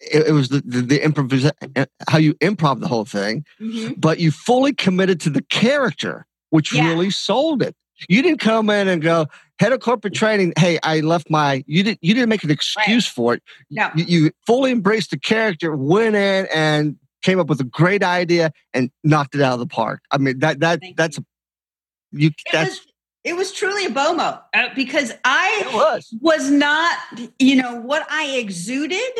it, 0.00 0.28
it 0.28 0.32
was 0.32 0.50
the 0.50 0.62
the, 0.64 0.82
the 0.82 0.98
improv 0.98 1.86
how 2.06 2.18
you 2.18 2.34
improv 2.34 2.80
the 2.80 2.88
whole 2.88 3.06
thing, 3.06 3.46
mm-hmm. 3.58 3.94
but 3.96 4.18
you 4.18 4.30
fully 4.30 4.74
committed 4.74 5.20
to 5.22 5.30
the 5.30 5.42
character, 5.42 6.26
which 6.50 6.72
yeah. 6.72 6.88
really 6.88 7.10
sold 7.10 7.62
it. 7.62 7.74
You 8.08 8.22
didn't 8.22 8.40
come 8.40 8.70
in 8.70 8.88
and 8.88 9.02
go, 9.02 9.26
head 9.58 9.72
of 9.72 9.80
corporate 9.80 10.14
training. 10.14 10.54
Hey, 10.58 10.78
I 10.82 11.00
left 11.00 11.28
my. 11.30 11.64
You 11.66 11.82
didn't. 11.82 11.98
You 12.02 12.14
didn't 12.14 12.28
make 12.28 12.44
an 12.44 12.50
excuse 12.50 13.06
right. 13.06 13.14
for 13.14 13.34
it. 13.34 13.42
No. 13.70 13.90
You, 13.94 14.04
you, 14.04 14.30
fully 14.46 14.72
embraced 14.72 15.10
the 15.10 15.18
character, 15.18 15.74
went 15.76 16.16
in 16.16 16.46
and 16.52 16.96
came 17.22 17.38
up 17.38 17.48
with 17.48 17.60
a 17.60 17.64
great 17.64 18.02
idea 18.02 18.52
and 18.72 18.90
knocked 19.04 19.34
it 19.34 19.42
out 19.42 19.54
of 19.54 19.58
the 19.58 19.66
park. 19.66 20.02
I 20.10 20.18
mean 20.18 20.38
that 20.38 20.60
that 20.60 20.80
Thank 20.80 20.96
that's 20.96 21.18
you. 21.18 21.24
you 22.12 22.30
that's. 22.52 22.70
Was, 22.70 22.86
it 23.22 23.36
was 23.36 23.52
truly 23.52 23.84
a 23.84 23.90
BOMO 23.90 24.40
uh, 24.54 24.68
because 24.74 25.12
I 25.24 25.70
was. 25.74 26.08
was 26.22 26.50
not, 26.50 26.96
you 27.38 27.54
know, 27.56 27.78
what 27.78 28.06
I 28.10 28.36
exuded 28.36 29.12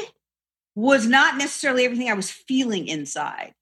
was 0.74 1.06
not 1.06 1.36
necessarily 1.36 1.84
everything 1.84 2.08
I 2.08 2.14
was 2.14 2.30
feeling 2.30 2.88
inside 2.88 3.52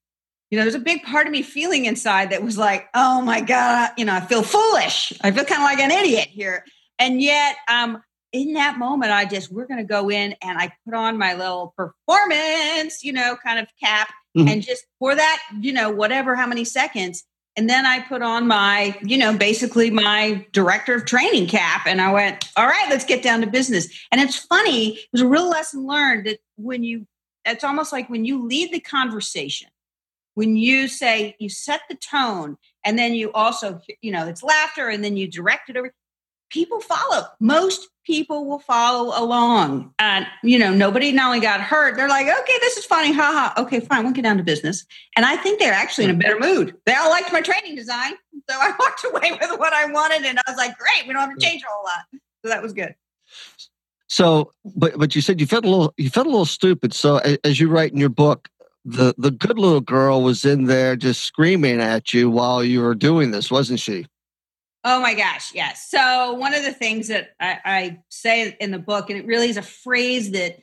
you 0.51 0.59
know, 0.59 0.65
there's 0.65 0.75
a 0.75 0.81
big 0.81 1.03
part 1.03 1.27
of 1.27 1.33
me 1.33 1.43
feeling 1.43 1.85
inside 1.85 2.31
that 2.31 2.43
was 2.43 2.57
like, 2.57 2.89
oh 2.95 3.21
my 3.21 3.41
God, 3.41 3.91
you 3.99 4.05
know, 4.05 4.15
I 4.15 4.21
feel 4.21 4.43
foolish. 4.43 5.13
I 5.21 5.31
feel 5.31 5.45
kind 5.45 5.63
of 5.63 5.67
like 5.67 5.81
an 5.81 5.91
idiot 5.91 6.29
here. 6.29 6.65
And 6.99 7.21
yet, 7.21 7.57
um, 7.69 8.03
in 8.33 8.55
that 8.55 8.79
moment, 8.79 9.11
I 9.13 9.25
just, 9.25 9.51
we're 9.51 9.67
going 9.67 9.79
to 9.79 9.85
go 9.85 10.11
in 10.11 10.35
and 10.43 10.59
I 10.59 10.73
put 10.85 10.95
on 10.95 11.17
my 11.17 11.35
little 11.35 11.75
performance, 11.77 13.03
you 13.03 13.13
know, 13.13 13.37
kind 13.43 13.59
of 13.59 13.67
cap. 13.83 14.09
Mm-hmm. 14.37 14.49
And 14.49 14.63
just 14.63 14.85
for 14.99 15.15
that, 15.15 15.43
you 15.61 15.73
know, 15.73 15.91
whatever, 15.91 16.35
how 16.35 16.47
many 16.47 16.65
seconds. 16.65 17.25
And 17.57 17.69
then 17.69 17.87
I 17.87 18.01
put 18.01 18.23
on 18.23 18.47
my, 18.47 18.97
you 19.03 19.17
know, 19.17 19.37
basically 19.37 19.91
my 19.91 20.47
director 20.53 20.95
of 20.95 21.07
training 21.07 21.49
cap. 21.49 21.87
And 21.87 22.01
I 22.01 22.13
went, 22.13 22.45
all 22.57 22.67
right, 22.67 22.87
let's 22.89 23.05
get 23.05 23.23
down 23.23 23.41
to 23.41 23.47
business. 23.47 23.89
And 24.13 24.21
it's 24.21 24.37
funny, 24.37 24.91
it 24.91 25.09
was 25.13 25.23
a 25.23 25.27
real 25.27 25.49
lesson 25.49 25.87
learned 25.87 26.27
that 26.27 26.39
when 26.57 26.85
you, 26.85 27.07
it's 27.45 27.65
almost 27.65 27.93
like 27.93 28.09
when 28.11 28.25
you 28.25 28.47
lead 28.47 28.73
the 28.73 28.81
conversation, 28.81 29.69
when 30.39 30.55
you 30.55 30.87
say 30.87 31.35
you 31.41 31.49
set 31.49 31.81
the 31.91 31.97
tone 31.97 32.57
and 32.85 32.97
then 32.97 33.13
you 33.13 33.33
also 33.33 33.81
you 34.03 34.13
know 34.13 34.29
it's 34.29 34.45
laughter 34.45 34.89
and 34.89 35.03
then 35.03 35.17
you 35.17 35.29
direct 35.29 35.69
it 35.69 35.77
over 35.77 35.93
people 36.49 36.81
follow. 36.81 37.27
Most 37.41 37.89
people 38.07 38.47
will 38.47 38.61
follow 38.61 39.13
along. 39.21 39.93
And 39.99 40.27
you 40.45 40.57
know 40.57 40.73
nobody 40.73 41.11
not 41.11 41.27
only 41.27 41.41
got 41.41 41.61
hurt 41.61 41.97
they're 41.97 42.09
like 42.09 42.27
okay 42.27 42.59
this 42.61 42.77
is 42.77 42.85
funny 42.85 43.13
haha 43.13 43.61
okay 43.61 43.81
fine 43.81 44.05
we'll 44.05 44.13
get 44.13 44.23
down 44.23 44.37
to 44.37 44.45
business. 44.45 44.87
And 45.17 45.27
i 45.27 45.37
think 45.37 45.59
they're 45.59 45.75
actually 45.75 46.05
in 46.05 46.11
a 46.11 46.15
better 46.15 46.39
mood. 46.39 46.77
They 46.87 46.95
all 46.95 47.11
liked 47.11 47.33
my 47.33 47.41
training 47.41 47.75
design 47.75 48.13
so 48.49 48.57
i 48.61 48.73
walked 48.79 49.05
away 49.05 49.33
with 49.33 49.59
what 49.59 49.73
i 49.73 49.87
wanted 49.87 50.25
and 50.25 50.39
i 50.39 50.43
was 50.47 50.57
like 50.57 50.79
great 50.79 51.09
we 51.09 51.15
don't 51.15 51.29
have 51.29 51.37
to 51.37 51.45
change 51.45 51.63
a 51.63 51.67
whole 51.69 51.83
lot. 51.83 52.21
So 52.45 52.49
that 52.49 52.63
was 52.63 52.73
good. 52.73 52.95
So 54.07 54.53
but 54.65 54.97
but 54.97 55.17
you 55.17 55.21
said 55.21 55.41
you 55.41 55.49
felt 55.49 55.65
a 55.65 55.69
little 55.69 55.93
you 55.97 56.11
felt 56.11 56.29
a 56.29 56.31
little 56.31 56.47
stupid. 56.47 56.95
So 56.95 57.21
as 57.43 57.59
you 57.59 57.69
write 57.69 57.91
in 57.91 57.99
your 57.99 58.09
book 58.09 58.49
the 58.89 59.15
the 59.19 59.31
good 59.31 59.59
little 59.59 59.81
girl 59.81 60.23
was 60.23 60.45
in 60.45 60.65
there 60.65 60.97
just 60.97 61.23
screaming 61.23 61.81
at 61.81 62.15
you 62.15 62.31
while 62.31 62.65
you 62.65 62.81
were 62.81 62.95
doing 62.95 63.31
this, 63.31 63.51
wasn't 63.51 63.81
she? 63.81 64.07
Oh 64.85 65.01
my 65.01 65.15
gosh, 65.15 65.53
yes. 65.55 65.89
So 65.91 66.33
one 66.35 66.55
of 66.55 66.63
the 66.63 66.73
things 66.73 67.09
that 67.09 67.31
I, 67.41 67.59
I 67.65 67.99
say 68.09 68.57
in 68.61 68.71
the 68.71 68.79
book, 68.79 69.11
and 69.11 69.19
it 69.19 69.27
really 69.27 69.51
is 69.51 69.57
a 69.57 69.63
phrase 69.63 70.31
that 70.31 70.59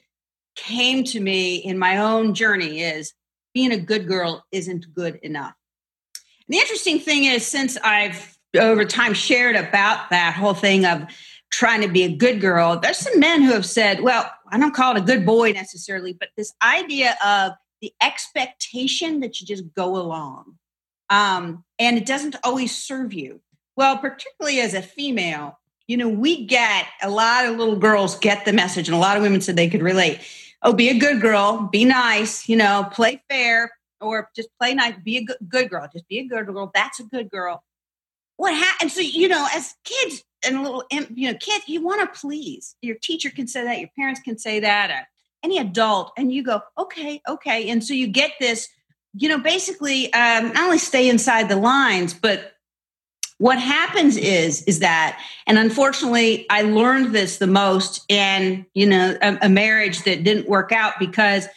came 0.56 1.04
to 1.04 1.20
me 1.20 1.58
in 1.58 1.78
my 1.78 1.98
own 1.98 2.34
journey, 2.34 2.82
is 2.82 3.14
being 3.54 3.72
a 3.72 3.78
good 3.78 4.08
girl 4.08 4.44
isn't 4.52 4.92
good 4.94 5.16
enough. 5.22 5.54
And 6.48 6.56
the 6.56 6.60
interesting 6.60 7.00
thing 7.00 7.26
is, 7.26 7.46
since 7.46 7.78
I've 7.84 8.38
over 8.58 8.86
time 8.86 9.14
shared 9.14 9.56
about 9.56 10.10
that 10.10 10.34
whole 10.34 10.54
thing 10.54 10.86
of 10.86 11.06
trying 11.52 11.82
to 11.82 11.88
be 11.90 12.04
a 12.04 12.16
good 12.16 12.42
girl, 12.42 12.80
there's 12.80 12.98
some 12.98 13.20
men 13.20 13.44
who 13.44 13.52
have 13.52 13.66
said, 13.66 14.02
well, 14.02 14.32
I 14.50 14.58
don't 14.58 14.74
call 14.74 14.96
it 14.96 15.00
a 15.00 15.06
good 15.06 15.26
boy 15.26 15.52
necessarily, 15.52 16.14
but 16.14 16.30
this 16.38 16.54
idea 16.64 17.16
of 17.24 17.52
the 17.86 17.94
expectation 18.02 19.20
that 19.20 19.40
you 19.40 19.46
just 19.46 19.72
go 19.76 19.96
along. 19.96 20.56
Um, 21.12 21.64
and 21.78 22.00
it 22.00 22.08
doesn't 22.08 22.36
always 22.44 22.76
serve 22.76 23.14
you. 23.14 23.42
Well, 23.78 24.00
particularly 24.00 24.60
as 24.60 24.74
a 24.74 24.82
female, 24.82 25.60
you 25.86 25.98
know, 25.98 26.10
we 26.10 26.46
get 26.46 26.88
a 27.04 27.12
lot 27.12 27.46
of 27.46 27.58
little 27.58 27.76
girls 27.76 28.18
get 28.18 28.44
the 28.44 28.54
message, 28.54 28.88
and 28.88 28.96
a 28.96 29.00
lot 29.00 29.18
of 29.18 29.22
women 29.22 29.40
said 29.40 29.56
they 29.56 29.70
could 29.70 29.84
relate. 29.84 30.20
Oh, 30.64 30.74
be 30.74 30.90
a 30.90 30.98
good 30.98 31.22
girl, 31.22 31.70
be 31.72 31.86
nice, 31.86 32.50
you 32.50 32.56
know, 32.56 32.90
play 32.92 33.22
fair, 33.30 33.72
or 34.02 34.32
just 34.36 34.50
play 34.60 34.74
nice, 34.74 34.96
be 35.04 35.18
a 35.18 35.26
good, 35.48 35.70
girl, 35.70 35.88
just 35.94 36.08
be 36.08 36.18
a 36.18 36.26
good 36.26 36.48
girl. 36.48 36.72
That's 36.74 37.00
a 37.00 37.04
good 37.04 37.30
girl. 37.30 37.64
What 38.38 38.56
happened? 38.56 38.92
So, 38.92 39.02
you 39.02 39.28
know, 39.28 39.48
as 39.54 39.76
kids 39.84 40.24
and 40.44 40.64
little, 40.64 40.86
you 40.90 41.32
know, 41.32 41.38
kids, 41.38 41.66
you 41.68 41.84
want 41.84 42.02
to 42.02 42.20
please. 42.20 42.76
Your 42.82 42.96
teacher 43.00 43.30
can 43.30 43.48
say 43.48 43.64
that, 43.64 43.80
your 43.80 43.90
parents 43.96 44.22
can 44.22 44.40
say 44.40 44.60
that, 44.62 44.90
any 45.46 45.60
adult 45.60 46.12
and 46.18 46.34
you 46.34 46.44
go 46.44 46.62
okay 46.78 47.22
okay. 47.28 47.70
And 47.70 47.84
so 47.84 47.94
you 47.94 48.08
get 48.08 48.32
this 48.40 48.68
you 49.14 49.30
know 49.30 49.40
basically 49.40 50.12
um, 50.14 50.48
not 50.50 50.66
only 50.66 50.78
stay 50.78 51.08
inside 51.08 51.48
the 51.48 51.56
lines 51.56 52.14
but 52.14 52.52
what 53.38 53.60
happens 53.60 54.18
is 54.18 54.64
is 54.64 54.80
that 54.80 55.22
and 55.46 55.58
unfortunately 55.58 56.46
i 56.50 56.62
learned 56.62 57.14
this 57.14 57.38
the 57.38 57.48
most 57.48 58.04
in 58.08 58.66
you 58.74 58.86
know 58.86 59.18
a, 59.22 59.38
a 59.44 59.50
marriage 59.50 60.04
that 60.04 60.24
didn't 60.24 60.48
work 60.48 60.72
out 60.72 60.94
because 61.00 61.48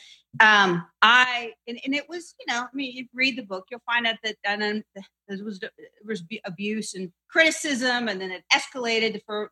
um 0.41 0.85
i 1.03 1.53
and, 1.69 1.79
and, 1.85 1.95
it 1.95 2.09
was 2.09 2.35
you 2.41 2.47
know 2.53 2.63
i 2.63 2.75
mean 2.75 2.93
you 2.97 3.07
read 3.15 3.37
the 3.37 3.43
book 3.43 3.65
you'll 3.71 3.81
find 3.87 4.07
out 4.07 4.17
that 4.25 4.35
and 4.45 4.61
then 4.61 4.85
there 5.29 5.45
was 5.45 5.61
there 5.61 5.71
was 6.05 6.23
abuse 6.45 6.95
and 6.95 7.13
criticism 7.31 8.09
and 8.09 8.21
then 8.21 8.33
it 8.33 8.43
escalated 8.53 9.15
to 9.15 9.49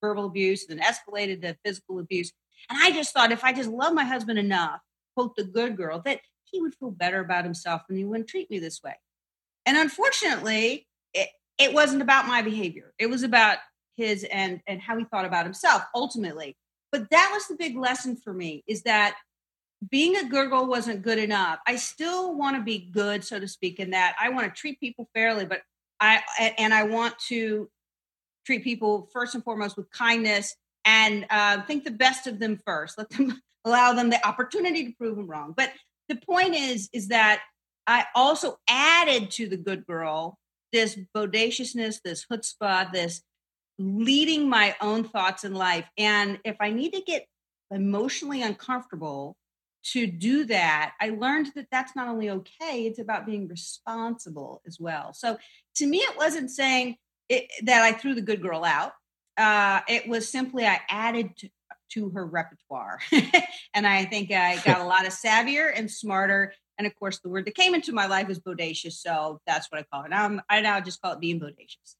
verbal 0.00 0.26
abuse 0.26 0.66
and 0.68 0.78
then 0.78 0.86
escalated 0.86 1.42
to 1.42 1.56
physical 1.64 1.98
abuse 1.98 2.32
and 2.70 2.78
I 2.82 2.90
just 2.90 3.12
thought 3.12 3.32
if 3.32 3.44
I 3.44 3.52
just 3.52 3.70
love 3.70 3.94
my 3.94 4.04
husband 4.04 4.38
enough, 4.38 4.80
quote, 5.16 5.36
the 5.36 5.44
good 5.44 5.76
girl, 5.76 6.00
that 6.04 6.20
he 6.44 6.60
would 6.60 6.74
feel 6.74 6.90
better 6.90 7.20
about 7.20 7.44
himself 7.44 7.82
and 7.88 7.98
he 7.98 8.04
wouldn't 8.04 8.28
treat 8.28 8.50
me 8.50 8.58
this 8.58 8.82
way. 8.82 8.94
And 9.66 9.76
unfortunately, 9.76 10.86
it, 11.12 11.28
it 11.58 11.72
wasn't 11.72 12.02
about 12.02 12.26
my 12.26 12.42
behavior. 12.42 12.92
It 12.98 13.08
was 13.08 13.22
about 13.22 13.58
his 13.96 14.24
and 14.24 14.60
and 14.66 14.80
how 14.80 14.98
he 14.98 15.04
thought 15.04 15.24
about 15.24 15.44
himself 15.44 15.82
ultimately. 15.94 16.56
But 16.90 17.10
that 17.10 17.30
was 17.32 17.46
the 17.48 17.56
big 17.56 17.76
lesson 17.76 18.16
for 18.16 18.32
me 18.32 18.62
is 18.66 18.82
that 18.82 19.16
being 19.90 20.16
a 20.16 20.28
good 20.28 20.50
girl 20.50 20.66
wasn't 20.66 21.02
good 21.02 21.18
enough. 21.18 21.58
I 21.66 21.76
still 21.76 22.34
want 22.36 22.56
to 22.56 22.62
be 22.62 22.90
good, 22.90 23.24
so 23.24 23.38
to 23.38 23.48
speak, 23.48 23.80
in 23.80 23.90
that 23.90 24.14
I 24.20 24.30
want 24.30 24.46
to 24.46 24.60
treat 24.60 24.80
people 24.80 25.08
fairly, 25.14 25.44
but 25.44 25.62
I 26.00 26.22
and 26.58 26.72
I 26.72 26.84
want 26.84 27.18
to 27.28 27.70
treat 28.46 28.64
people 28.64 29.08
first 29.12 29.34
and 29.34 29.44
foremost 29.44 29.76
with 29.76 29.90
kindness 29.90 30.54
and 30.84 31.26
uh, 31.30 31.62
think 31.62 31.84
the 31.84 31.90
best 31.90 32.26
of 32.26 32.38
them 32.38 32.60
first. 32.66 32.98
Let 32.98 33.10
them 33.10 33.40
allow 33.64 33.92
them 33.92 34.10
the 34.10 34.26
opportunity 34.26 34.86
to 34.86 34.92
prove 34.92 35.16
them 35.16 35.26
wrong. 35.26 35.54
But 35.56 35.72
the 36.08 36.16
point 36.16 36.54
is, 36.54 36.88
is 36.92 37.08
that 37.08 37.42
I 37.86 38.06
also 38.14 38.58
added 38.68 39.30
to 39.32 39.48
the 39.48 39.56
good 39.56 39.86
girl 39.86 40.38
this 40.72 40.98
bodaciousness, 41.14 42.00
this 42.04 42.26
chutzpah, 42.26 42.92
this 42.92 43.22
leading 43.78 44.48
my 44.48 44.74
own 44.80 45.04
thoughts 45.04 45.44
in 45.44 45.54
life. 45.54 45.86
And 45.96 46.38
if 46.44 46.56
I 46.60 46.70
need 46.70 46.92
to 46.94 47.00
get 47.00 47.26
emotionally 47.70 48.42
uncomfortable 48.42 49.36
to 49.92 50.06
do 50.06 50.44
that, 50.46 50.94
I 51.00 51.10
learned 51.10 51.52
that 51.54 51.68
that's 51.70 51.94
not 51.94 52.08
only 52.08 52.30
okay, 52.30 52.86
it's 52.86 52.98
about 52.98 53.24
being 53.24 53.46
responsible 53.46 54.62
as 54.66 54.78
well. 54.80 55.12
So 55.14 55.38
to 55.76 55.86
me, 55.86 55.98
it 55.98 56.16
wasn't 56.16 56.50
saying 56.50 56.96
it, 57.28 57.48
that 57.64 57.82
I 57.82 57.92
threw 57.92 58.14
the 58.14 58.20
good 58.20 58.42
girl 58.42 58.64
out. 58.64 58.92
Uh, 59.36 59.80
it 59.88 60.08
was 60.08 60.28
simply 60.28 60.66
I 60.66 60.80
added 60.88 61.36
to, 61.38 61.48
to 61.92 62.10
her 62.10 62.26
repertoire. 62.26 63.00
and 63.74 63.86
I 63.86 64.04
think 64.04 64.30
I 64.30 64.56
got 64.64 64.80
a 64.80 64.84
lot 64.84 65.06
of 65.06 65.12
savvier 65.12 65.72
and 65.74 65.90
smarter. 65.90 66.54
And 66.78 66.86
of 66.86 66.94
course, 66.96 67.20
the 67.20 67.28
word 67.28 67.46
that 67.46 67.54
came 67.54 67.74
into 67.74 67.92
my 67.92 68.06
life 68.06 68.28
was 68.28 68.40
bodacious. 68.40 68.92
So 68.92 69.40
that's 69.46 69.70
what 69.70 69.80
I 69.80 69.84
call 69.92 70.04
it. 70.04 70.10
Now, 70.10 70.40
I 70.48 70.60
now 70.60 70.80
just 70.80 71.00
call 71.00 71.12
it 71.12 71.20
being 71.20 71.40
bodacious. 71.40 71.96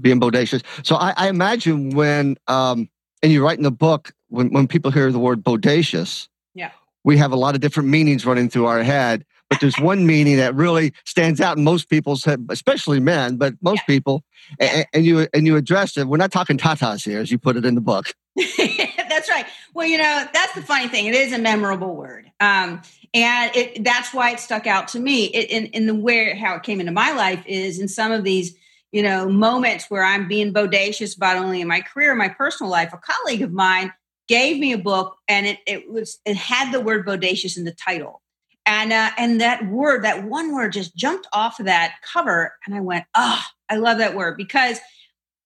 Being 0.00 0.20
bodacious. 0.20 0.62
So 0.84 0.96
I, 0.96 1.12
I 1.16 1.28
imagine 1.28 1.90
when, 1.90 2.36
um, 2.46 2.88
and 3.22 3.32
you 3.32 3.44
write 3.44 3.58
in 3.58 3.64
the 3.64 3.70
book, 3.70 4.12
when, 4.28 4.52
when 4.52 4.68
people 4.68 4.90
hear 4.90 5.10
the 5.10 5.18
word 5.18 5.42
bodacious, 5.42 6.28
yeah, 6.54 6.70
we 7.04 7.16
have 7.16 7.32
a 7.32 7.36
lot 7.36 7.54
of 7.54 7.60
different 7.60 7.88
meanings 7.88 8.26
running 8.26 8.48
through 8.48 8.66
our 8.66 8.82
head. 8.82 9.24
But 9.48 9.60
there's 9.60 9.78
one 9.78 10.06
meaning 10.06 10.36
that 10.36 10.54
really 10.54 10.92
stands 11.04 11.40
out 11.40 11.56
in 11.56 11.64
most 11.64 11.88
people's 11.88 12.24
head, 12.24 12.46
especially 12.50 13.00
men, 13.00 13.36
but 13.36 13.54
most 13.62 13.78
yeah. 13.78 13.94
people. 13.94 14.24
And, 14.60 14.86
and, 14.92 15.04
you 15.04 15.26
and 15.32 15.46
you 15.46 15.56
addressed 15.56 15.96
it. 15.96 16.06
We're 16.06 16.18
not 16.18 16.32
talking 16.32 16.58
tatas 16.58 17.04
here, 17.04 17.20
as 17.20 17.30
you 17.30 17.38
put 17.38 17.56
it 17.56 17.64
in 17.64 17.74
the 17.74 17.80
book. 17.80 18.12
that's 18.36 19.28
right. 19.30 19.46
Well, 19.74 19.86
you 19.86 19.98
know, 19.98 20.26
that's 20.32 20.54
the 20.54 20.62
funny 20.62 20.88
thing. 20.88 21.06
It 21.06 21.14
is 21.14 21.32
a 21.32 21.38
memorable 21.38 21.96
word. 21.96 22.30
Um, 22.40 22.82
and 23.14 23.54
it, 23.56 23.84
that's 23.84 24.12
why 24.12 24.32
it 24.32 24.40
stuck 24.40 24.66
out 24.66 24.88
to 24.88 25.00
me. 25.00 25.26
It, 25.26 25.50
in, 25.50 25.66
in 25.66 25.86
the 25.86 25.94
where 25.94 26.36
how 26.36 26.56
it 26.56 26.62
came 26.62 26.80
into 26.80 26.92
my 26.92 27.12
life 27.12 27.42
is 27.46 27.78
in 27.78 27.88
some 27.88 28.12
of 28.12 28.24
these 28.24 28.54
you 28.92 29.02
know 29.02 29.28
moments 29.28 29.86
where 29.90 30.04
I'm 30.04 30.28
being 30.28 30.52
bodacious 30.52 31.16
about 31.16 31.36
only 31.36 31.60
in 31.60 31.68
my 31.68 31.80
career, 31.80 32.14
my 32.14 32.28
personal 32.28 32.70
life. 32.70 32.92
A 32.92 32.98
colleague 32.98 33.42
of 33.42 33.52
mine 33.52 33.92
gave 34.28 34.58
me 34.58 34.72
a 34.72 34.78
book, 34.78 35.16
and 35.26 35.46
it 35.46 35.58
it 35.66 35.90
was 35.90 36.18
it 36.24 36.36
had 36.36 36.72
the 36.72 36.80
word 36.80 37.06
bodacious 37.06 37.56
in 37.56 37.64
the 37.64 37.72
title, 37.72 38.22
and 38.68 38.92
uh, 38.92 39.10
and 39.18 39.40
that 39.40 39.66
word, 39.66 40.04
that 40.04 40.24
one 40.24 40.54
word, 40.54 40.72
just 40.72 40.94
jumped 40.94 41.26
off 41.32 41.58
of 41.58 41.66
that 41.66 41.94
cover, 42.12 42.52
and 42.64 42.74
I 42.74 42.80
went, 42.80 43.04
oh, 43.16 43.42
I 43.68 43.76
love 43.76 43.98
that 43.98 44.14
word 44.14 44.36
because. 44.36 44.78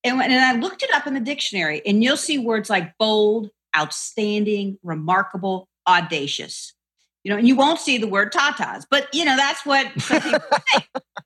And, 0.04 0.18
when, 0.18 0.32
and 0.32 0.44
I 0.44 0.58
looked 0.58 0.82
it 0.82 0.92
up 0.92 1.06
in 1.06 1.14
the 1.14 1.20
dictionary, 1.20 1.80
and 1.86 2.02
you'll 2.02 2.16
see 2.16 2.36
words 2.36 2.68
like 2.68 2.98
bold, 2.98 3.50
outstanding, 3.76 4.76
remarkable, 4.82 5.68
audacious 5.88 6.74
you 7.24 7.30
know, 7.30 7.38
and 7.38 7.46
you 7.46 7.54
won't 7.54 7.78
see 7.78 7.98
the 7.98 8.08
word 8.08 8.32
tatas, 8.32 8.84
but 8.90 9.08
you 9.14 9.24
know, 9.24 9.36
that's 9.36 9.64
what. 9.64 9.86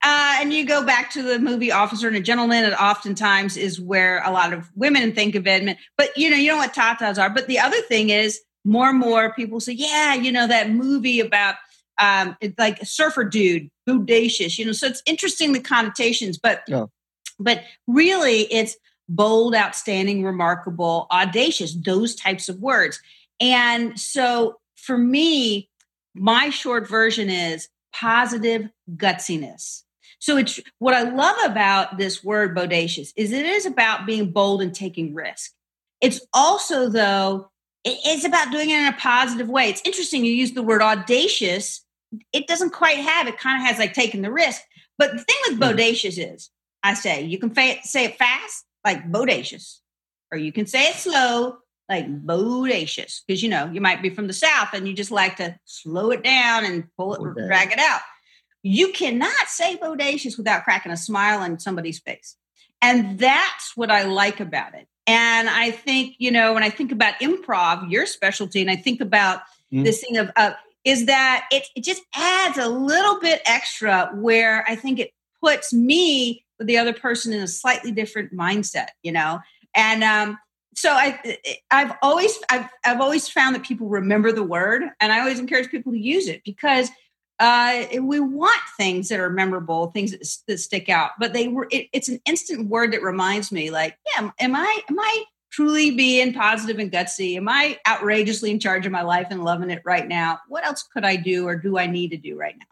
Uh, 0.03 0.37
and 0.39 0.53
you 0.53 0.65
go 0.65 0.85
back 0.85 1.11
to 1.11 1.23
the 1.23 1.39
movie 1.39 1.71
Officer 1.71 2.07
and 2.07 2.15
a 2.15 2.21
Gentleman, 2.21 2.63
it 2.63 2.73
oftentimes 2.73 3.57
is 3.57 3.81
where 3.81 4.21
a 4.23 4.31
lot 4.31 4.53
of 4.53 4.69
women 4.75 5.11
think 5.11 5.33
of 5.33 5.47
it. 5.47 5.75
But 5.97 6.15
you 6.15 6.29
know, 6.29 6.37
you 6.37 6.51
know 6.51 6.57
what 6.57 6.73
tatas 6.73 7.19
are. 7.19 7.29
But 7.31 7.47
the 7.47 7.57
other 7.57 7.81
thing 7.81 8.09
is 8.09 8.39
more 8.63 8.89
and 8.89 8.99
more 8.99 9.33
people 9.33 9.59
say, 9.59 9.73
yeah, 9.73 10.13
you 10.13 10.31
know, 10.31 10.47
that 10.47 10.69
movie 10.69 11.19
about 11.19 11.55
um, 11.99 12.37
it's 12.41 12.57
like 12.57 12.81
a 12.81 12.85
surfer 12.85 13.23
dude, 13.23 13.69
bodacious, 13.87 14.57
you 14.57 14.65
know, 14.65 14.71
so 14.71 14.87
it's 14.87 15.01
interesting 15.05 15.53
the 15.53 15.59
connotations, 15.59 16.37
but 16.37 16.63
yeah. 16.67 16.85
but 17.39 17.63
really 17.87 18.41
it's 18.51 18.77
bold, 19.09 19.55
outstanding, 19.55 20.23
remarkable, 20.23 21.07
audacious, 21.11 21.75
those 21.75 22.15
types 22.15 22.49
of 22.49 22.59
words. 22.59 23.01
And 23.39 23.99
so 23.99 24.59
for 24.75 24.97
me, 24.97 25.69
my 26.13 26.49
short 26.49 26.87
version 26.87 27.29
is 27.29 27.69
positive 27.93 28.69
gutsiness. 28.95 29.83
So 30.19 30.37
it's 30.37 30.59
what 30.79 30.93
I 30.93 31.03
love 31.03 31.37
about 31.45 31.97
this 31.97 32.23
word 32.23 32.55
bodacious 32.55 33.13
is 33.15 33.31
it 33.31 33.45
is 33.45 33.65
about 33.65 34.05
being 34.05 34.31
bold 34.31 34.61
and 34.61 34.73
taking 34.73 35.13
risk. 35.13 35.51
It's 36.01 36.21
also 36.33 36.89
though 36.89 37.49
it's 37.83 38.25
about 38.25 38.51
doing 38.51 38.69
it 38.69 38.79
in 38.79 38.87
a 38.87 38.97
positive 38.97 39.47
way. 39.47 39.69
It's 39.69 39.81
interesting 39.85 40.25
you 40.25 40.33
use 40.33 40.51
the 40.51 40.63
word 40.63 40.81
audacious. 40.81 41.85
It 42.33 42.47
doesn't 42.47 42.71
quite 42.71 42.97
have 42.97 43.27
it 43.27 43.37
kind 43.37 43.61
of 43.61 43.67
has 43.67 43.79
like 43.79 43.93
taking 43.93 44.21
the 44.21 44.31
risk. 44.31 44.61
But 44.97 45.11
the 45.11 45.19
thing 45.19 45.35
with 45.47 45.59
mm-hmm. 45.59 45.77
bodacious 45.77 46.17
is 46.17 46.49
I 46.83 46.93
say 46.93 47.23
you 47.23 47.37
can 47.39 47.53
say 47.53 48.05
it 48.05 48.17
fast 48.17 48.65
like 48.85 49.11
bodacious 49.11 49.79
or 50.31 50.37
you 50.37 50.51
can 50.51 50.65
say 50.65 50.89
it 50.89 50.95
slow 50.95 51.57
like 51.89 52.07
bodacious 52.25 53.21
because 53.25 53.41
you 53.41 53.49
know 53.49 53.69
you 53.71 53.81
might 53.81 54.01
be 54.01 54.09
from 54.09 54.27
the 54.27 54.33
south 54.33 54.69
and 54.73 54.87
you 54.87 54.93
just 54.93 55.11
like 55.11 55.37
to 55.37 55.57
slow 55.65 56.11
it 56.11 56.23
down 56.23 56.65
and 56.65 56.85
pull 56.95 57.13
it 57.15 57.21
okay. 57.21 57.47
drag 57.47 57.71
it 57.71 57.79
out 57.79 58.01
you 58.63 58.91
cannot 58.91 59.47
say 59.47 59.77
bodacious 59.77 60.37
without 60.37 60.63
cracking 60.63 60.91
a 60.91 60.97
smile 60.97 61.39
on 61.39 61.59
somebody's 61.59 61.99
face 61.99 62.35
and 62.81 63.19
that's 63.19 63.75
what 63.75 63.91
i 63.91 64.03
like 64.03 64.39
about 64.39 64.73
it 64.73 64.87
and 65.05 65.49
i 65.49 65.71
think 65.71 66.15
you 66.17 66.31
know 66.31 66.53
when 66.53 66.63
i 66.63 66.69
think 66.69 66.91
about 66.91 67.19
improv 67.21 67.89
your 67.89 68.05
specialty 68.05 68.61
and 68.61 68.69
i 68.69 68.75
think 68.75 68.99
about 69.01 69.41
mm. 69.73 69.83
this 69.83 70.01
thing 70.01 70.17
of 70.17 70.29
uh, 70.35 70.51
is 70.87 71.05
that 71.05 71.45
it, 71.51 71.67
it 71.75 71.83
just 71.83 72.01
adds 72.15 72.57
a 72.57 72.67
little 72.67 73.19
bit 73.19 73.41
extra 73.45 74.09
where 74.15 74.65
i 74.67 74.75
think 74.75 74.99
it 74.99 75.11
puts 75.43 75.73
me 75.73 76.45
with 76.57 76.67
the 76.67 76.77
other 76.77 76.93
person 76.93 77.33
in 77.33 77.41
a 77.41 77.47
slightly 77.47 77.91
different 77.91 78.33
mindset 78.33 78.87
you 79.03 79.11
know 79.11 79.39
and 79.75 80.03
um 80.03 80.37
so 80.75 80.91
I, 80.91 81.39
I've 81.71 81.93
always, 82.03 82.37
I've, 82.51 82.69
I've 82.85 83.01
always 83.01 83.27
found 83.27 83.55
that 83.55 83.63
people 83.63 83.89
remember 83.89 84.31
the 84.31 84.43
word, 84.43 84.83
and 84.99 85.11
I 85.11 85.21
always 85.21 85.39
encourage 85.39 85.71
people 85.71 85.91
to 85.91 85.97
use 85.97 86.27
it 86.27 86.43
because 86.45 86.91
uh, 87.39 87.85
we 87.99 88.19
want 88.19 88.61
things 88.77 89.09
that 89.09 89.19
are 89.19 89.31
memorable, 89.31 89.87
things 89.87 90.11
that, 90.11 90.27
that 90.47 90.59
stick 90.59 90.87
out. 90.87 91.11
But 91.19 91.33
they 91.33 91.47
were, 91.47 91.67
it, 91.71 91.87
it's 91.93 92.09
an 92.09 92.19
instant 92.27 92.69
word 92.69 92.93
that 92.93 93.01
reminds 93.01 93.51
me, 93.51 93.71
like, 93.71 93.97
yeah, 94.05 94.29
am 94.39 94.55
I, 94.55 94.81
am 94.87 94.99
I 94.99 95.23
truly 95.51 95.91
being 95.91 96.33
positive 96.33 96.79
and 96.79 96.91
gutsy? 96.91 97.37
Am 97.37 97.47
I 97.47 97.77
outrageously 97.87 98.51
in 98.51 98.59
charge 98.59 98.85
of 98.85 98.91
my 98.91 99.01
life 99.01 99.27
and 99.29 99.43
loving 99.43 99.69
it 99.69 99.81
right 99.85 100.07
now? 100.07 100.39
What 100.47 100.65
else 100.65 100.83
could 100.83 101.05
I 101.05 101.15
do, 101.15 101.47
or 101.47 101.55
do 101.55 101.77
I 101.77 101.87
need 101.87 102.09
to 102.09 102.17
do 102.17 102.37
right 102.37 102.55
now? 102.57 102.65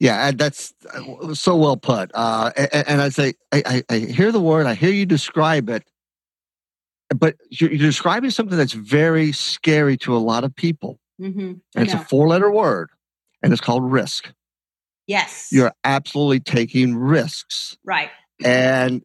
Yeah, 0.00 0.32
that's 0.32 0.74
uh, 0.92 1.34
so 1.34 1.56
well 1.56 1.76
put. 1.76 2.10
Uh, 2.14 2.50
and, 2.56 2.88
and 2.88 3.02
I 3.02 3.08
say, 3.10 3.34
I, 3.52 3.62
I, 3.64 3.94
I 3.94 3.98
hear 3.98 4.32
the 4.32 4.40
word, 4.40 4.66
I 4.66 4.74
hear 4.74 4.90
you 4.90 5.06
describe 5.06 5.68
it, 5.68 5.84
but 7.16 7.36
you're, 7.50 7.70
you're, 7.70 7.86
describing 7.86 8.30
something 8.30 8.58
that's 8.58 8.72
very 8.72 9.32
scary 9.32 9.96
to 9.98 10.16
a 10.16 10.18
lot 10.18 10.44
of 10.44 10.54
people. 10.54 10.98
Mm-hmm. 11.20 11.52
And 11.74 11.84
it's 11.84 11.94
a 11.94 11.98
four 11.98 12.28
letter 12.28 12.50
word, 12.50 12.90
and 13.42 13.52
it's 13.52 13.62
called 13.62 13.90
risk. 13.90 14.32
Yes. 15.06 15.48
You're 15.50 15.72
absolutely 15.84 16.40
taking 16.40 16.94
risks. 16.94 17.78
Right. 17.84 18.10
And 18.44 19.02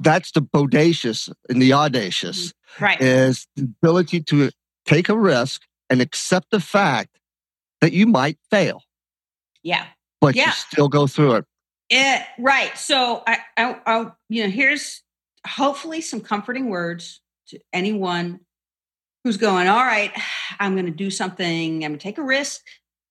that's 0.00 0.32
the 0.32 0.42
bodacious 0.42 1.32
and 1.48 1.60
the 1.60 1.72
audacious. 1.72 2.48
Mm-hmm. 2.48 2.84
Right. 2.84 3.00
Is 3.00 3.46
the 3.56 3.64
ability 3.64 4.22
to 4.22 4.50
take 4.86 5.08
a 5.08 5.16
risk 5.16 5.62
and 5.90 6.00
accept 6.00 6.50
the 6.50 6.60
fact 6.60 7.18
that 7.80 7.92
you 7.92 8.06
might 8.06 8.38
fail. 8.50 8.82
Yeah. 9.62 9.86
But 10.20 10.36
yeah. 10.36 10.46
you 10.46 10.52
still 10.52 10.88
go 10.88 11.06
through 11.06 11.34
it. 11.34 11.44
Yeah, 11.90 12.24
right. 12.38 12.76
So 12.78 13.22
I, 13.26 13.38
I, 13.56 13.76
I, 13.84 14.10
you 14.30 14.44
know, 14.44 14.50
here's 14.50 15.02
hopefully 15.46 16.00
some 16.00 16.20
comforting 16.20 16.70
words 16.70 17.20
to 17.48 17.58
anyone 17.72 18.40
who's 19.24 19.36
going, 19.36 19.68
all 19.68 19.84
right, 19.84 20.10
I'm 20.58 20.74
going 20.74 20.86
to 20.86 20.92
do 20.92 21.10
something. 21.10 21.84
I'm 21.84 21.90
going 21.90 21.98
to 21.98 22.02
take 22.02 22.18
a 22.18 22.22
risk. 22.22 22.62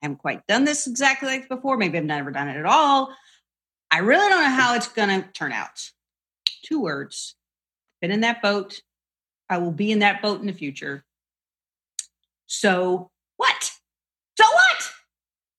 I 0.01 0.07
haven't 0.07 0.17
quite 0.17 0.47
done 0.47 0.63
this 0.63 0.87
exactly 0.87 1.27
like 1.27 1.47
before. 1.47 1.77
Maybe 1.77 1.97
I've 1.97 2.05
never 2.05 2.31
done 2.31 2.49
it 2.49 2.57
at 2.57 2.65
all. 2.65 3.13
I 3.91 3.99
really 3.99 4.27
don't 4.29 4.41
know 4.41 4.49
how 4.49 4.73
it's 4.73 4.87
going 4.87 5.21
to 5.21 5.27
turn 5.33 5.51
out. 5.51 5.91
Two 6.63 6.81
words. 6.81 7.35
Been 8.01 8.11
in 8.11 8.21
that 8.21 8.41
boat. 8.41 8.81
I 9.49 9.57
will 9.57 9.71
be 9.71 9.91
in 9.91 9.99
that 9.99 10.21
boat 10.21 10.41
in 10.41 10.47
the 10.47 10.53
future. 10.53 11.03
So 12.47 13.11
what? 13.37 13.71
So 14.37 14.45
what? 14.45 14.91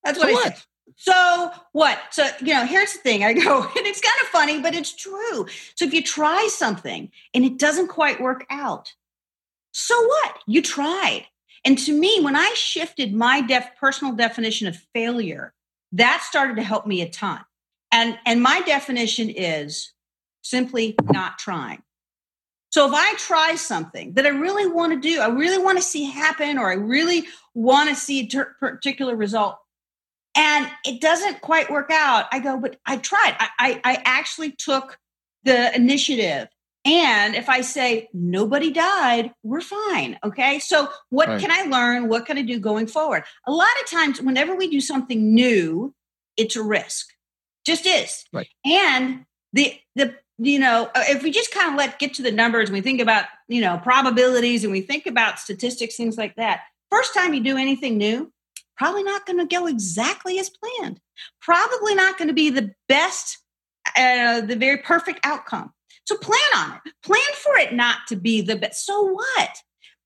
That's 0.03 0.19
what 0.19 0.27
so 0.27 0.29
I 0.29 0.33
what? 0.33 0.43
said. 0.43 0.63
So 0.95 1.51
what? 1.71 1.99
So, 2.11 2.27
you 2.41 2.53
know, 2.53 2.65
here's 2.65 2.93
the 2.93 2.99
thing 2.99 3.23
I 3.23 3.33
go, 3.33 3.61
and 3.77 3.87
it's 3.87 4.01
kind 4.01 4.15
of 4.21 4.27
funny, 4.27 4.61
but 4.61 4.75
it's 4.75 4.95
true. 4.95 5.47
So 5.75 5.85
if 5.85 5.93
you 5.93 6.03
try 6.03 6.47
something 6.51 7.11
and 7.33 7.45
it 7.45 7.57
doesn't 7.57 7.87
quite 7.87 8.21
work 8.21 8.45
out, 8.49 8.93
so 9.71 9.99
what? 10.05 10.37
You 10.47 10.61
tried. 10.61 11.25
And 11.65 11.77
to 11.79 11.93
me, 11.97 12.19
when 12.21 12.35
I 12.35 12.53
shifted 12.55 13.13
my 13.13 13.41
def- 13.41 13.75
personal 13.79 14.13
definition 14.13 14.67
of 14.67 14.77
failure, 14.93 15.53
that 15.93 16.23
started 16.27 16.57
to 16.57 16.63
help 16.63 16.85
me 16.85 17.01
a 17.01 17.09
ton. 17.09 17.39
And, 17.91 18.17
and 18.25 18.41
my 18.41 18.61
definition 18.61 19.29
is 19.29 19.93
simply 20.43 20.95
not 21.11 21.39
trying. 21.39 21.81
So 22.69 22.87
if 22.87 22.93
I 22.93 23.15
try 23.15 23.55
something 23.55 24.13
that 24.13 24.25
I 24.25 24.29
really 24.29 24.67
want 24.67 24.93
to 24.93 24.99
do, 24.99 25.19
I 25.21 25.27
really 25.27 25.57
want 25.57 25.77
to 25.79 25.83
see 25.83 26.05
happen, 26.05 26.57
or 26.57 26.69
I 26.69 26.75
really 26.75 27.25
want 27.53 27.89
to 27.89 27.95
see 27.95 28.21
a 28.21 28.27
ter- 28.27 28.55
particular 28.59 29.15
result, 29.15 29.57
and 30.35 30.67
it 30.85 31.01
doesn't 31.01 31.41
quite 31.41 31.69
work 31.71 31.89
out. 31.91 32.25
I 32.31 32.39
go, 32.39 32.59
but 32.59 32.77
I 32.85 32.97
tried. 32.97 33.35
I, 33.39 33.49
I, 33.59 33.81
I 33.83 34.01
actually 34.05 34.51
took 34.51 34.99
the 35.43 35.75
initiative 35.75 36.47
And 36.85 37.35
if 37.35 37.47
I 37.47 37.61
say 37.61 38.09
nobody 38.13 38.69
died, 38.71 39.31
we're 39.41 39.61
fine. 39.61 40.19
Okay. 40.23 40.59
So, 40.59 40.89
what 41.09 41.29
right. 41.29 41.39
can 41.39 41.49
I 41.49 41.63
learn? 41.69 42.09
What 42.09 42.25
can 42.25 42.37
I 42.37 42.41
do 42.41 42.59
going 42.59 42.87
forward? 42.87 43.23
A 43.47 43.51
lot 43.51 43.69
of 43.81 43.89
times, 43.89 44.21
whenever 44.21 44.53
we 44.55 44.69
do 44.69 44.81
something 44.81 45.33
new, 45.33 45.93
it's 46.35 46.57
a 46.57 46.63
risk, 46.63 47.07
just 47.65 47.85
is. 47.85 48.25
Right. 48.33 48.49
And 48.65 49.25
the, 49.53 49.79
the, 49.95 50.15
you 50.37 50.59
know, 50.59 50.89
uh, 50.95 51.03
if 51.07 51.23
we 51.23 51.31
just 51.31 51.53
kind 51.53 51.69
of 51.69 51.77
let 51.77 51.99
get 51.99 52.13
to 52.15 52.23
the 52.23 52.31
numbers 52.31 52.69
and 52.69 52.75
we 52.75 52.81
think 52.81 52.99
about, 52.99 53.25
you 53.47 53.61
know, 53.61 53.79
probabilities 53.83 54.63
and 54.63 54.71
we 54.71 54.81
think 54.81 55.05
about 55.05 55.39
statistics, 55.39 55.95
things 55.95 56.17
like 56.17 56.35
that, 56.35 56.61
first 56.89 57.13
time 57.13 57.33
you 57.33 57.43
do 57.43 57.57
anything 57.57 57.97
new, 57.97 58.31
probably 58.77 59.03
not 59.03 59.25
going 59.25 59.39
to 59.39 59.45
go 59.45 59.67
exactly 59.67 60.39
as 60.39 60.49
planned. 60.49 60.99
Probably 61.41 61.95
not 61.95 62.17
going 62.17 62.27
to 62.27 62.33
be 62.33 62.49
the 62.49 62.71
best, 62.87 63.39
uh, 63.95 64.41
the 64.41 64.55
very 64.55 64.77
perfect 64.77 65.19
outcome. 65.23 65.71
So 66.05 66.17
plan 66.17 66.39
on 66.55 66.73
it. 66.73 66.93
Plan 67.03 67.21
for 67.41 67.55
it 67.57 67.73
not 67.73 67.97
to 68.09 68.15
be 68.15 68.41
the 68.41 68.55
best. 68.55 68.85
So 68.85 69.03
what? 69.03 69.57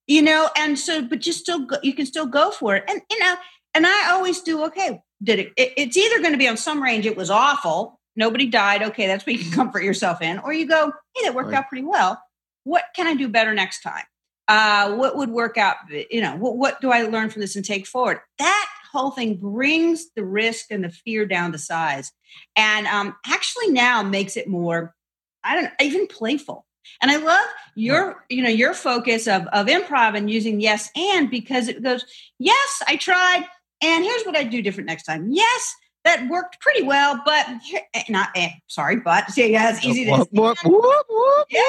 You 0.06 0.22
know, 0.22 0.50
and 0.58 0.78
so, 0.78 1.04
but 1.04 1.26
you 1.26 1.34
still 1.34 1.66
go, 1.66 1.78
you 1.84 1.94
can 1.94 2.06
still 2.06 2.28
go 2.28 2.52
for 2.52 2.76
it. 2.76 2.84
And 2.88 3.02
you 3.10 3.20
know, 3.20 3.36
and 3.74 3.86
I 3.86 4.12
always 4.12 4.42
do. 4.42 4.64
Okay, 4.66 5.02
did 5.22 5.40
it? 5.40 5.54
it 5.58 5.74
it's 5.76 5.98
either 5.98 6.20
going 6.20 6.32
to 6.32 6.38
be 6.38 6.48
on 6.48 6.58
some 6.58 6.82
range. 6.82 7.06
It 7.06 7.18
was 7.18 7.30
awful. 7.30 7.97
Nobody 8.18 8.48
died. 8.48 8.84
Okay, 8.84 9.08
that's 9.08 9.26
what 9.26 9.36
you 9.36 9.44
can 9.44 9.52
comfort 9.54 9.84
yourself 9.84 10.22
in. 10.22 10.40
Or 10.40 10.52
you 10.52 10.68
go, 10.68 10.92
hey, 11.16 11.24
that 11.24 11.36
worked 11.36 11.52
right. 11.52 11.60
out 11.60 11.70
pretty 11.70 11.86
well. 11.86 12.22
What 12.66 12.84
can 12.96 13.08
I 13.08 13.14
do 13.14 13.30
better 13.30 13.54
next 13.54 13.82
time? 13.82 14.04
Uh, 14.50 14.96
what 14.96 15.16
would 15.16 15.30
work 15.30 15.58
out? 15.58 15.78
You 15.90 16.22
know, 16.22 16.36
what, 16.36 16.58
what 16.58 16.82
do 16.82 16.92
I 16.92 17.04
learn 17.04 17.30
from 17.30 17.42
this 17.42 17.56
and 17.56 17.64
take 17.64 17.86
forward? 17.88 18.20
That 18.40 18.68
whole 18.92 19.12
thing 19.12 19.38
brings 19.38 20.08
the 20.16 20.26
risk 20.26 20.66
and 20.72 20.84
the 20.84 20.90
fear 20.90 21.26
down 21.26 21.52
to 21.52 21.58
size, 21.58 22.12
and 22.56 22.88
um, 22.88 23.16
actually 23.26 23.72
now 23.72 24.04
makes 24.04 24.36
it 24.36 24.48
more 24.48 24.96
I 25.44 25.62
don't 25.62 25.72
even 25.82 26.08
playful. 26.08 26.66
And 27.02 27.12
I 27.12 27.18
love 27.18 27.46
your, 27.76 28.26
you 28.30 28.42
know, 28.42 28.50
your 28.50 28.74
focus 28.74 29.28
of 29.28 29.46
of 29.48 29.68
improv 29.68 30.16
and 30.16 30.30
using 30.30 30.60
yes 30.60 30.90
and 30.96 31.30
because 31.30 31.68
it 31.68 31.84
goes, 31.84 32.06
yes, 32.40 32.84
I 32.88 32.96
tried, 32.96 33.46
and 33.82 34.04
here's 34.04 34.24
what 34.24 34.38
I 34.38 34.44
do 34.44 34.62
different 34.62 34.88
next 34.88 35.04
time. 35.04 35.30
Yes, 35.32 35.76
that 36.08 36.28
worked 36.30 36.60
pretty 36.62 36.84
well, 36.84 37.22
but 37.26 37.48
eh, 37.94 38.04
not 38.10 38.30
eh, 38.36 38.50
sorry, 38.68 38.98
but 38.98 39.30
see, 39.32 39.52
yeah, 39.52 39.70
it's 39.70 39.86
easy 39.86 40.06
to 40.06 40.12
whoop, 40.12 40.30
whoop, 40.32 40.58
whoop, 40.64 41.48
yeah, 41.50 41.62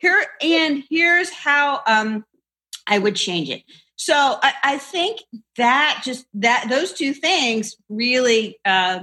here 0.00 0.24
and 0.40 0.84
here's 0.88 1.30
how 1.30 1.82
um 1.86 2.24
I 2.86 2.98
would 2.98 3.16
change 3.16 3.50
it. 3.50 3.62
So 3.96 4.14
I, 4.14 4.52
I, 4.62 4.78
think 4.78 5.20
that 5.56 6.02
just 6.04 6.26
that 6.34 6.66
those 6.68 6.92
two 6.92 7.14
things 7.14 7.74
really 7.88 8.58
uh, 8.64 9.00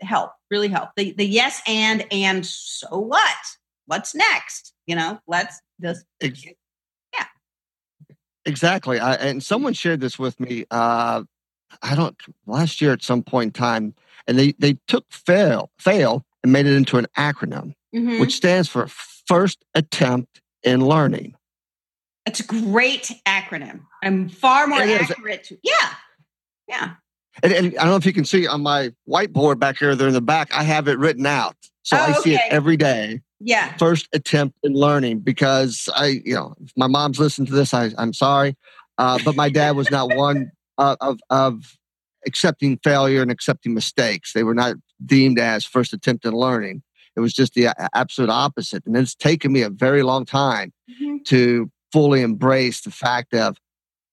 help, 0.00 0.32
really 0.50 0.68
help. 0.68 0.90
The 0.96 1.12
the 1.12 1.24
yes 1.24 1.62
and 1.66 2.04
and 2.10 2.44
so 2.44 2.98
what? 2.98 3.36
What's 3.86 4.14
next? 4.14 4.74
You 4.86 4.96
know, 4.96 5.20
let's 5.28 5.60
just 5.80 6.04
yeah. 6.20 7.24
Exactly. 8.44 8.98
I, 8.98 9.14
and 9.14 9.42
someone 9.42 9.72
shared 9.72 10.00
this 10.00 10.18
with 10.18 10.38
me. 10.40 10.64
Uh, 10.70 11.22
I 11.82 11.94
don't 11.94 12.16
last 12.46 12.80
year 12.80 12.92
at 12.92 13.02
some 13.02 13.22
point 13.22 13.48
in 13.48 13.52
time, 13.52 13.94
and 14.26 14.38
they 14.38 14.52
they 14.58 14.78
took 14.86 15.04
fail 15.10 15.70
fail 15.78 16.24
and 16.42 16.52
made 16.52 16.66
it 16.66 16.74
into 16.74 16.98
an 16.98 17.06
acronym, 17.16 17.74
mm-hmm. 17.94 18.20
which 18.20 18.34
stands 18.34 18.68
for 18.68 18.86
first 18.88 19.64
attempt 19.74 20.40
in 20.62 20.86
learning. 20.86 21.34
It's 22.26 22.40
a 22.40 22.44
great 22.44 23.12
acronym. 23.26 23.80
I'm 24.02 24.28
far 24.28 24.66
more 24.66 24.82
it 24.82 25.00
accurate. 25.00 25.44
To, 25.44 25.58
yeah. 25.62 25.94
Yeah. 26.68 26.90
And, 27.42 27.52
and, 27.52 27.66
I 27.78 27.82
don't 27.82 27.90
know 27.90 27.96
if 27.96 28.04
you 28.04 28.12
can 28.12 28.24
see 28.24 28.46
on 28.46 28.62
my 28.62 28.92
whiteboard 29.08 29.58
back 29.58 29.78
here, 29.78 29.94
there 29.94 30.08
in 30.08 30.14
the 30.14 30.20
back, 30.20 30.52
I 30.54 30.62
have 30.62 30.88
it 30.88 30.98
written 30.98 31.24
out. 31.24 31.56
So 31.82 31.96
oh, 31.96 32.00
I 32.00 32.12
see 32.14 32.34
it 32.34 32.40
every 32.50 32.76
day. 32.76 33.22
Yeah. 33.40 33.74
First 33.76 34.08
attempt 34.12 34.58
in 34.62 34.74
learning 34.74 35.20
because 35.20 35.88
I, 35.94 36.20
you 36.24 36.34
know, 36.34 36.54
if 36.62 36.72
my 36.76 36.86
mom's 36.86 37.18
listening 37.18 37.46
to 37.46 37.54
this, 37.54 37.72
I, 37.72 37.90
I'm 37.96 38.12
sorry. 38.12 38.56
Uh, 38.98 39.18
but 39.24 39.36
my 39.36 39.48
dad 39.48 39.76
was 39.76 39.90
not 39.90 40.14
one 40.14 40.50
of, 40.78 41.20
of 41.30 41.76
accepting 42.26 42.78
failure 42.82 43.22
and 43.22 43.30
accepting 43.30 43.74
mistakes. 43.74 44.32
They 44.32 44.44
were 44.44 44.54
not 44.54 44.76
deemed 45.04 45.38
as 45.38 45.64
first 45.64 45.92
attempt 45.92 46.24
in 46.24 46.32
learning. 46.32 46.82
It 47.16 47.20
was 47.20 47.32
just 47.32 47.54
the 47.54 47.68
absolute 47.94 48.30
opposite. 48.30 48.86
And 48.86 48.96
it's 48.96 49.14
taken 49.14 49.52
me 49.52 49.62
a 49.62 49.70
very 49.70 50.02
long 50.02 50.24
time 50.24 50.72
mm-hmm. 50.90 51.18
to 51.24 51.70
fully 51.92 52.22
embrace 52.22 52.82
the 52.82 52.90
fact 52.90 53.34
of, 53.34 53.56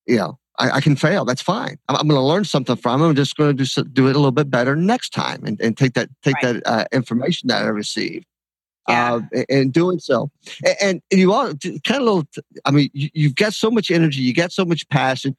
you 0.08 0.18
know, 0.18 0.40
I, 0.58 0.72
I 0.72 0.82
can 0.82 0.96
fail. 0.96 1.26
That's 1.26 1.42
fine. 1.42 1.78
I'm, 1.88 1.98
I'm 1.98 2.08
going 2.08 2.20
to 2.20 2.26
learn 2.26 2.46
something 2.46 2.76
from 2.76 3.02
it. 3.02 3.08
I'm 3.08 3.16
just 3.16 3.36
going 3.36 3.56
to 3.58 3.64
do, 3.64 3.84
do 3.84 4.08
it 4.08 4.16
a 4.16 4.20
little 4.20 4.32
bit 4.32 4.50
better 4.50 4.76
next 4.76 5.10
time 5.10 5.44
and, 5.46 5.60
and 5.62 5.78
take 5.78 5.94
that 5.94 6.10
take 6.24 6.36
right. 6.42 6.64
that 6.64 6.64
uh, 6.66 6.86
information 6.92 7.48
that 7.50 7.64
I 7.64 7.68
received. 7.68 8.26
Yeah. 8.88 9.20
Uh, 9.36 9.44
and 9.50 9.74
doing 9.74 9.98
so, 9.98 10.30
and, 10.80 11.02
and 11.10 11.20
you 11.20 11.34
all 11.34 11.54
kind 11.56 12.02
of 12.02 12.02
little. 12.02 12.28
I 12.66 12.72
mean, 12.72 12.90
you, 12.94 13.10
you've 13.14 13.36
got 13.36 13.54
so 13.54 13.72
much 13.72 13.90
energy, 13.90 14.22
you 14.22 14.34
got 14.34 14.52
so 14.52 14.64
much 14.64 14.88
passion, 14.90 15.36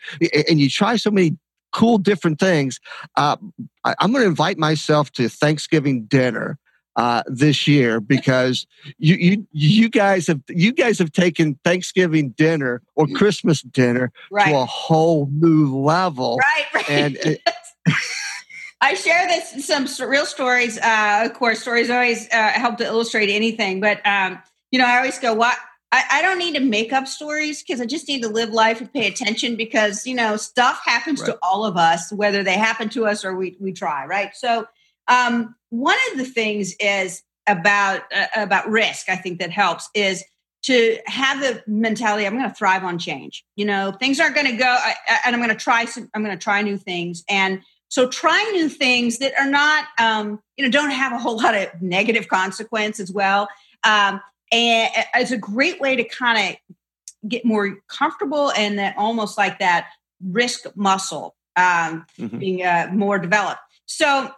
and 0.48 0.60
you 0.60 0.68
try 0.68 0.96
so 0.96 1.12
many 1.12 1.36
cool 1.72 1.98
different 1.98 2.40
things. 2.40 2.80
Uh, 3.16 3.36
I, 3.84 3.94
am 4.00 4.10
going 4.10 4.22
to 4.22 4.28
invite 4.28 4.58
myself 4.58 5.12
to 5.12 5.28
Thanksgiving 5.28 6.04
dinner 6.04 6.58
uh, 6.96 7.22
this 7.26 7.68
year 7.68 8.00
because 8.16 8.66
you, 8.98 9.16
you 9.16 9.46
you 9.52 9.88
guys 9.88 10.26
have 10.26 10.40
you 10.48 10.72
guys 10.72 10.98
have 10.98 11.12
taken 11.12 11.58
Thanksgiving 11.64 12.30
dinner 12.30 12.82
or 12.94 13.06
Christmas 13.08 13.62
dinner 13.62 14.10
right. 14.30 14.48
to 14.48 14.56
a 14.56 14.66
whole 14.66 15.28
new 15.30 15.76
level. 15.76 16.38
Right, 16.38 16.64
right. 16.74 16.90
And 16.90 17.16
it, 17.16 17.40
I 18.80 18.94
share 18.94 19.26
this 19.26 19.66
some 19.66 19.86
real 20.08 20.26
stories. 20.26 20.78
Uh, 20.78 21.22
of 21.24 21.34
course, 21.34 21.60
stories 21.60 21.90
always 21.90 22.28
uh, 22.30 22.50
help 22.50 22.76
to 22.78 22.84
illustrate 22.84 23.30
anything, 23.30 23.80
but 23.80 24.06
um, 24.06 24.38
you 24.70 24.78
know, 24.78 24.86
I 24.86 24.96
always 24.98 25.18
go, 25.18 25.34
"What? 25.34 25.56
I, 25.92 26.04
I 26.10 26.22
don't 26.22 26.38
need 26.38 26.54
to 26.56 26.60
make 26.60 26.92
up 26.92 27.06
stories 27.06 27.62
because 27.62 27.80
I 27.80 27.86
just 27.86 28.08
need 28.08 28.22
to 28.22 28.28
live 28.28 28.50
life 28.50 28.80
and 28.80 28.92
pay 28.92 29.06
attention 29.06 29.56
because 29.56 30.06
you 30.06 30.14
know 30.14 30.36
stuff 30.36 30.80
happens 30.84 31.20
right. 31.20 31.28
to 31.28 31.38
all 31.42 31.64
of 31.64 31.76
us, 31.76 32.12
whether 32.12 32.42
they 32.42 32.58
happen 32.58 32.88
to 32.90 33.06
us 33.06 33.24
or 33.24 33.34
we 33.34 33.56
we 33.60 33.72
try, 33.72 34.04
right? 34.04 34.34
So 34.34 34.66
um, 35.08 35.54
one 35.70 35.96
of 36.12 36.18
the 36.18 36.24
things 36.24 36.74
is 36.78 37.22
about 37.46 38.02
uh, 38.14 38.26
about 38.34 38.68
risk. 38.68 39.08
I 39.08 39.16
think 39.16 39.38
that 39.38 39.50
helps 39.50 39.88
is 39.94 40.22
to 40.64 40.98
have 41.06 41.40
the 41.40 41.62
mentality. 41.66 42.26
I'm 42.26 42.36
going 42.36 42.48
to 42.48 42.54
thrive 42.54 42.82
on 42.84 42.98
change. 42.98 43.44
You 43.54 43.64
know, 43.64 43.92
things 43.92 44.18
aren't 44.18 44.34
going 44.34 44.48
to 44.48 44.56
go, 44.56 44.66
I, 44.66 44.94
and 45.24 45.34
I'm 45.34 45.40
going 45.40 45.56
to 45.56 45.62
try. 45.62 45.84
Some, 45.84 46.10
I'm 46.12 46.24
going 46.24 46.36
to 46.36 46.42
try 46.42 46.60
new 46.62 46.76
things, 46.76 47.24
and 47.28 47.62
so 47.96 48.06
try 48.06 48.42
new 48.52 48.68
things 48.68 49.20
that 49.20 49.32
are 49.40 49.48
not, 49.48 49.86
um, 49.98 50.38
you 50.58 50.64
know, 50.66 50.70
don't 50.70 50.90
have 50.90 51.14
a 51.14 51.18
whole 51.18 51.38
lot 51.38 51.54
of 51.54 51.80
negative 51.80 52.28
consequence 52.28 53.00
as 53.00 53.10
well. 53.10 53.48
Um, 53.84 54.20
and 54.52 54.90
it's 55.14 55.30
a 55.30 55.38
great 55.38 55.80
way 55.80 55.96
to 55.96 56.04
kind 56.04 56.58
of 56.60 56.76
get 57.26 57.46
more 57.46 57.78
comfortable 57.88 58.52
and 58.52 58.78
that 58.78 58.98
almost 58.98 59.38
like 59.38 59.60
that 59.60 59.88
risk 60.22 60.66
muscle 60.76 61.36
um, 61.56 62.04
mm-hmm. 62.18 62.38
being 62.38 62.62
uh, 62.62 62.90
more 62.92 63.18
developed. 63.18 63.60
So 63.86 64.30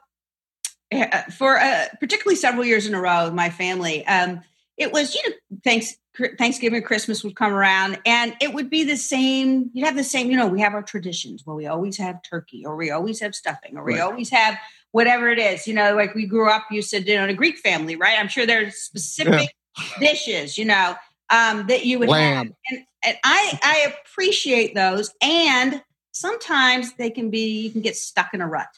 uh, 0.94 1.23
for 1.37 1.59
uh, 1.59 1.87
particularly 1.99 2.37
several 2.37 2.64
years 2.64 2.87
in 2.87 2.94
a 2.94 3.01
row, 3.01 3.29
my 3.33 3.51
family, 3.51 4.07
um, 4.07 4.40
it 4.79 4.93
was 4.93 5.14
you 5.14 5.23
know 5.29 5.37
thanks 5.64 5.97
Thanksgiving, 6.37 6.83
Christmas 6.83 7.23
would 7.23 7.37
come 7.37 7.53
around, 7.53 7.99
and 8.05 8.35
it 8.41 8.53
would 8.53 8.71
be 8.71 8.85
the 8.85 8.97
same. 8.97 9.71
You'd 9.73 9.85
have 9.85 9.97
the 9.97 10.05
same, 10.05 10.31
you 10.31 10.37
know. 10.37 10.49
We 10.49 10.61
have 10.61 10.75
our 10.75 10.83
traditions 10.83 11.43
where 11.45 11.55
we 11.55 11.67
always 11.67 11.97
have 11.99 12.23
turkey, 12.23 12.64
or 12.67 12.77
we 12.77 12.91
always 12.91 13.21
have 13.21 13.35
stuffing, 13.35 13.77
or 13.77 13.85
we 13.85 13.95
right. 13.95 14.03
always 14.03 14.31
have 14.31 14.59
whatever 14.91 15.31
it 15.31 15.38
is. 15.38 15.67
You 15.67 15.75
know, 15.75 15.95
like 15.95 16.14
we 16.14 16.27
grew 16.27 16.51
up, 16.51 16.64
you 16.71 16.83
said, 16.83 17.07
you 17.07 17.17
know, 17.17 17.25
in 17.25 17.31
a 17.31 17.35
Greek 17.35 17.59
family, 17.59 17.95
right? 17.95 18.19
I'm 18.19 18.29
sure 18.29 18.47
there's 18.47 18.77
specific 18.77 19.55
yeah. 19.79 19.85
dishes, 20.01 20.59
you 20.59 20.64
know, 20.64 20.97
um, 21.31 21.67
that 21.69 21.85
you 21.85 21.99
would 21.99 22.09
Lamb. 22.09 22.37
have, 22.37 22.55
and, 22.71 22.85
and 23.05 23.17
I 23.23 23.59
I 23.62 23.95
appreciate 24.07 24.75
those, 24.75 25.12
and 25.23 25.83
sometimes 26.12 26.95
they 26.95 27.11
can 27.11 27.31
be 27.31 27.61
you 27.61 27.71
can 27.71 27.83
get 27.83 27.97
stuck 27.97 28.35
in 28.35 28.41
a 28.41 28.49
rut, 28.49 28.69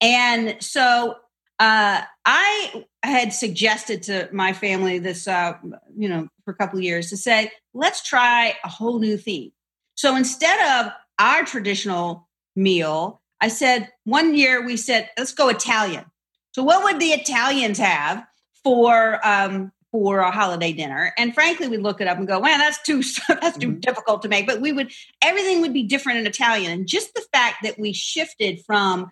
and 0.00 0.56
so 0.60 1.16
uh, 1.58 2.02
I 2.24 2.84
had 3.02 3.32
suggested 3.32 4.02
to 4.04 4.28
my 4.32 4.52
family 4.52 4.98
this, 4.98 5.28
uh, 5.28 5.54
you 5.96 6.08
know, 6.08 6.28
for 6.44 6.52
a 6.52 6.56
couple 6.56 6.78
of 6.78 6.84
years 6.84 7.10
to 7.10 7.16
say, 7.16 7.50
let's 7.74 8.02
try 8.02 8.56
a 8.64 8.68
whole 8.68 8.98
new 8.98 9.16
theme. 9.16 9.52
So 9.94 10.16
instead 10.16 10.86
of 10.86 10.92
our 11.18 11.44
traditional 11.44 12.28
meal, 12.56 13.20
I 13.40 13.48
said 13.48 13.90
one 14.04 14.34
year 14.34 14.64
we 14.64 14.76
said, 14.76 15.10
let's 15.18 15.32
go 15.32 15.48
Italian. 15.48 16.04
So 16.52 16.62
what 16.62 16.84
would 16.84 17.00
the 17.00 17.12
Italians 17.12 17.78
have 17.78 18.24
for 18.62 19.24
um, 19.26 19.72
for 19.90 20.20
a 20.20 20.30
holiday 20.30 20.72
dinner? 20.72 21.12
And 21.16 21.34
frankly, 21.34 21.68
we'd 21.68 21.80
look 21.80 22.00
it 22.00 22.08
up 22.08 22.18
and 22.18 22.26
go, 22.26 22.40
man, 22.40 22.58
that's 22.58 22.80
too 22.82 23.02
that's 23.28 23.58
too 23.58 23.68
mm-hmm. 23.68 23.80
difficult 23.80 24.22
to 24.22 24.28
make. 24.28 24.46
But 24.46 24.60
we 24.60 24.72
would 24.72 24.92
everything 25.22 25.60
would 25.60 25.72
be 25.72 25.82
different 25.82 26.20
in 26.20 26.26
Italian, 26.26 26.72
and 26.72 26.86
just 26.86 27.14
the 27.14 27.24
fact 27.32 27.58
that 27.62 27.78
we 27.78 27.92
shifted 27.92 28.60
from 28.64 29.10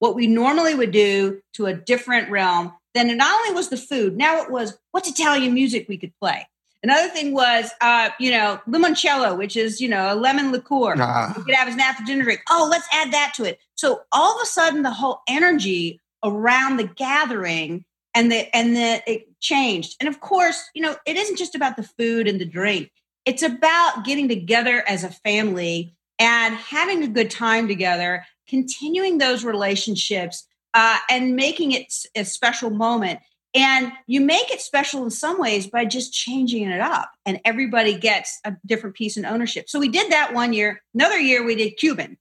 what 0.00 0.16
we 0.16 0.26
normally 0.26 0.74
would 0.74 0.90
do 0.90 1.40
to 1.54 1.66
a 1.66 1.74
different 1.74 2.28
realm. 2.30 2.72
Then 2.94 3.08
it 3.08 3.16
not 3.16 3.32
only 3.40 3.54
was 3.54 3.68
the 3.68 3.76
food, 3.76 4.16
now 4.16 4.42
it 4.42 4.50
was 4.50 4.76
what's 4.90 5.08
Italian 5.08 5.54
music 5.54 5.86
we 5.88 5.96
could 5.96 6.12
play. 6.20 6.48
Another 6.82 7.08
thing 7.08 7.34
was, 7.34 7.70
uh, 7.82 8.08
you 8.18 8.30
know, 8.30 8.58
limoncello, 8.66 9.36
which 9.36 9.54
is, 9.54 9.80
you 9.80 9.88
know, 9.88 10.12
a 10.12 10.16
lemon 10.16 10.50
liqueur. 10.50 10.96
Ah. 10.98 11.34
You 11.36 11.44
could 11.44 11.54
have 11.54 11.68
as 11.68 11.74
an 11.74 11.80
after 11.80 12.02
dinner 12.04 12.24
drink. 12.24 12.40
Oh, 12.48 12.66
let's 12.70 12.88
add 12.92 13.12
that 13.12 13.34
to 13.36 13.44
it. 13.44 13.60
So 13.74 14.00
all 14.12 14.34
of 14.34 14.42
a 14.42 14.46
sudden, 14.46 14.82
the 14.82 14.90
whole 14.90 15.20
energy 15.28 16.00
around 16.24 16.78
the 16.78 16.84
gathering 16.84 17.84
and 18.14 18.32
the 18.32 18.54
and 18.56 18.74
the 18.74 19.02
it 19.06 19.40
changed. 19.40 19.96
And 20.00 20.08
of 20.08 20.20
course, 20.20 20.70
you 20.74 20.82
know, 20.82 20.96
it 21.06 21.16
isn't 21.16 21.36
just 21.36 21.54
about 21.54 21.76
the 21.76 21.82
food 21.82 22.26
and 22.26 22.40
the 22.40 22.46
drink. 22.46 22.90
It's 23.26 23.42
about 23.42 24.04
getting 24.04 24.28
together 24.28 24.82
as 24.88 25.04
a 25.04 25.10
family 25.10 25.94
and 26.18 26.54
having 26.54 27.02
a 27.02 27.08
good 27.08 27.30
time 27.30 27.68
together, 27.68 28.26
continuing 28.50 29.18
those 29.18 29.44
relationships, 29.44 30.46
uh, 30.74 30.98
and 31.08 31.36
making 31.36 31.72
it 31.72 31.92
a 32.14 32.24
special 32.24 32.70
moment. 32.70 33.20
And 33.52 33.92
you 34.06 34.20
make 34.20 34.50
it 34.52 34.60
special 34.60 35.02
in 35.02 35.10
some 35.10 35.40
ways 35.40 35.66
by 35.66 35.84
just 35.84 36.12
changing 36.12 36.68
it 36.70 36.80
up, 36.80 37.10
and 37.24 37.40
everybody 37.44 37.98
gets 37.98 38.38
a 38.44 38.54
different 38.66 38.94
piece 38.94 39.16
in 39.16 39.24
ownership. 39.24 39.68
So 39.68 39.80
we 39.80 39.88
did 39.88 40.12
that 40.12 40.34
one 40.34 40.52
year. 40.52 40.82
Another 40.94 41.18
year 41.18 41.44
we 41.44 41.56
did 41.56 41.76
Cuban. 41.76 42.16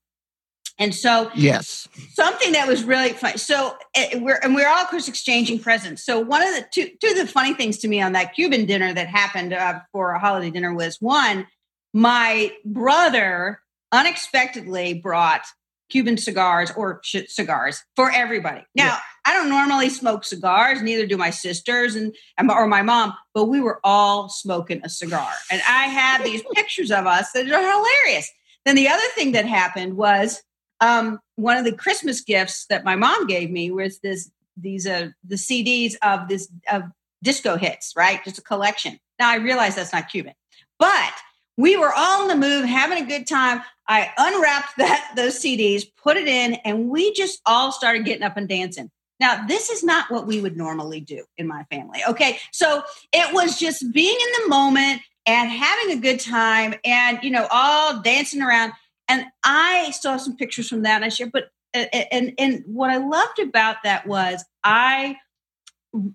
And 0.79 0.95
so, 0.95 1.29
yes, 1.35 1.89
something 2.13 2.53
that 2.53 2.65
was 2.65 2.85
really 2.85 3.11
fun. 3.11 3.37
So 3.37 3.75
it, 3.93 4.15
eh, 4.15 4.19
we're 4.19 4.39
and 4.41 4.55
we're 4.55 4.67
all 4.67 4.81
of 4.81 4.87
course 4.87 5.09
exchanging 5.09 5.59
presents. 5.59 6.05
So 6.05 6.21
one 6.21 6.41
of 6.41 6.55
the 6.55 6.65
two 6.71 6.89
two 7.01 7.11
of 7.11 7.17
the 7.17 7.27
funny 7.27 7.53
things 7.53 7.79
to 7.79 7.89
me 7.89 8.01
on 8.01 8.13
that 8.13 8.33
Cuban 8.33 8.65
dinner 8.65 8.93
that 8.93 9.07
happened 9.07 9.53
uh, 9.53 9.81
for 9.91 10.11
a 10.11 10.19
holiday 10.19 10.49
dinner 10.49 10.73
was 10.73 10.95
one, 11.01 11.47
my 11.93 12.53
brother 12.63 13.59
unexpectedly 13.91 14.93
brought 14.93 15.41
Cuban 15.89 16.17
cigars 16.17 16.71
or 16.75 17.01
cigars 17.03 17.83
for 17.95 18.11
everybody. 18.11 18.61
Now, 18.75 18.85
yeah. 18.85 18.99
I 19.25 19.33
don't 19.33 19.49
normally 19.49 19.89
smoke 19.89 20.23
cigars, 20.23 20.81
neither 20.81 21.05
do 21.05 21.17
my 21.17 21.29
sisters 21.29 21.95
and 21.95 22.15
or 22.49 22.67
my 22.67 22.81
mom, 22.81 23.13
but 23.33 23.45
we 23.45 23.59
were 23.59 23.79
all 23.83 24.29
smoking 24.29 24.81
a 24.83 24.89
cigar. 24.89 25.29
And 25.51 25.61
I 25.67 25.85
have 25.85 26.23
these 26.23 26.43
pictures 26.53 26.91
of 26.91 27.05
us 27.05 27.31
that 27.33 27.51
are 27.51 27.71
hilarious. 27.71 28.29
Then 28.65 28.75
the 28.75 28.87
other 28.87 29.07
thing 29.15 29.33
that 29.33 29.45
happened 29.45 29.97
was 29.97 30.41
um, 30.79 31.19
one 31.35 31.57
of 31.57 31.65
the 31.65 31.73
Christmas 31.73 32.21
gifts 32.21 32.65
that 32.69 32.83
my 32.83 32.95
mom 32.95 33.27
gave 33.27 33.51
me 33.51 33.71
was 33.71 33.99
this 33.99 34.31
these 34.61 34.85
uh 34.85 35.07
the 35.23 35.35
CDs 35.35 35.93
of 36.01 36.27
this 36.27 36.49
of 36.71 36.83
disco 37.23 37.57
hits, 37.57 37.93
right? 37.95 38.23
Just 38.23 38.39
a 38.39 38.41
collection. 38.41 38.99
Now 39.19 39.29
I 39.29 39.35
realize 39.35 39.75
that's 39.75 39.93
not 39.93 40.09
Cuban, 40.09 40.33
but 40.77 41.13
we 41.59 41.75
were 41.75 41.93
all 41.93 42.21
in 42.21 42.29
the 42.29 42.37
move, 42.37 42.63
having 42.63 43.03
a 43.03 43.05
good 43.05 43.27
time. 43.27 43.61
I 43.85 44.09
unwrapped 44.17 44.73
that 44.77 45.11
those 45.17 45.43
CDs, 45.43 45.83
put 46.01 46.15
it 46.15 46.27
in, 46.27 46.53
and 46.63 46.89
we 46.89 47.11
just 47.13 47.41
all 47.45 47.73
started 47.73 48.05
getting 48.05 48.23
up 48.23 48.37
and 48.37 48.47
dancing. 48.47 48.89
Now, 49.19 49.45
this 49.45 49.69
is 49.69 49.83
not 49.83 50.09
what 50.09 50.25
we 50.25 50.39
would 50.39 50.55
normally 50.55 51.01
do 51.01 51.25
in 51.37 51.47
my 51.47 51.65
family. 51.69 51.99
Okay. 52.07 52.37
So 52.53 52.83
it 53.11 53.33
was 53.33 53.59
just 53.59 53.91
being 53.91 54.15
in 54.15 54.43
the 54.43 54.49
moment 54.49 55.01
and 55.25 55.51
having 55.51 55.97
a 55.97 56.01
good 56.01 56.21
time 56.21 56.75
and, 56.85 57.19
you 57.21 57.29
know, 57.29 57.45
all 57.51 58.01
dancing 58.01 58.41
around. 58.41 58.71
And 59.09 59.25
I 59.43 59.91
saw 59.91 60.15
some 60.15 60.37
pictures 60.37 60.69
from 60.69 60.83
that 60.83 60.95
and 60.95 61.05
I 61.05 61.09
shared, 61.09 61.33
but, 61.33 61.49
uh, 61.75 61.85
uh, 61.91 62.03
and, 62.13 62.33
and 62.37 62.63
what 62.65 62.91
I 62.91 62.95
loved 62.95 63.39
about 63.39 63.83
that 63.83 64.07
was 64.07 64.45
I, 64.63 65.17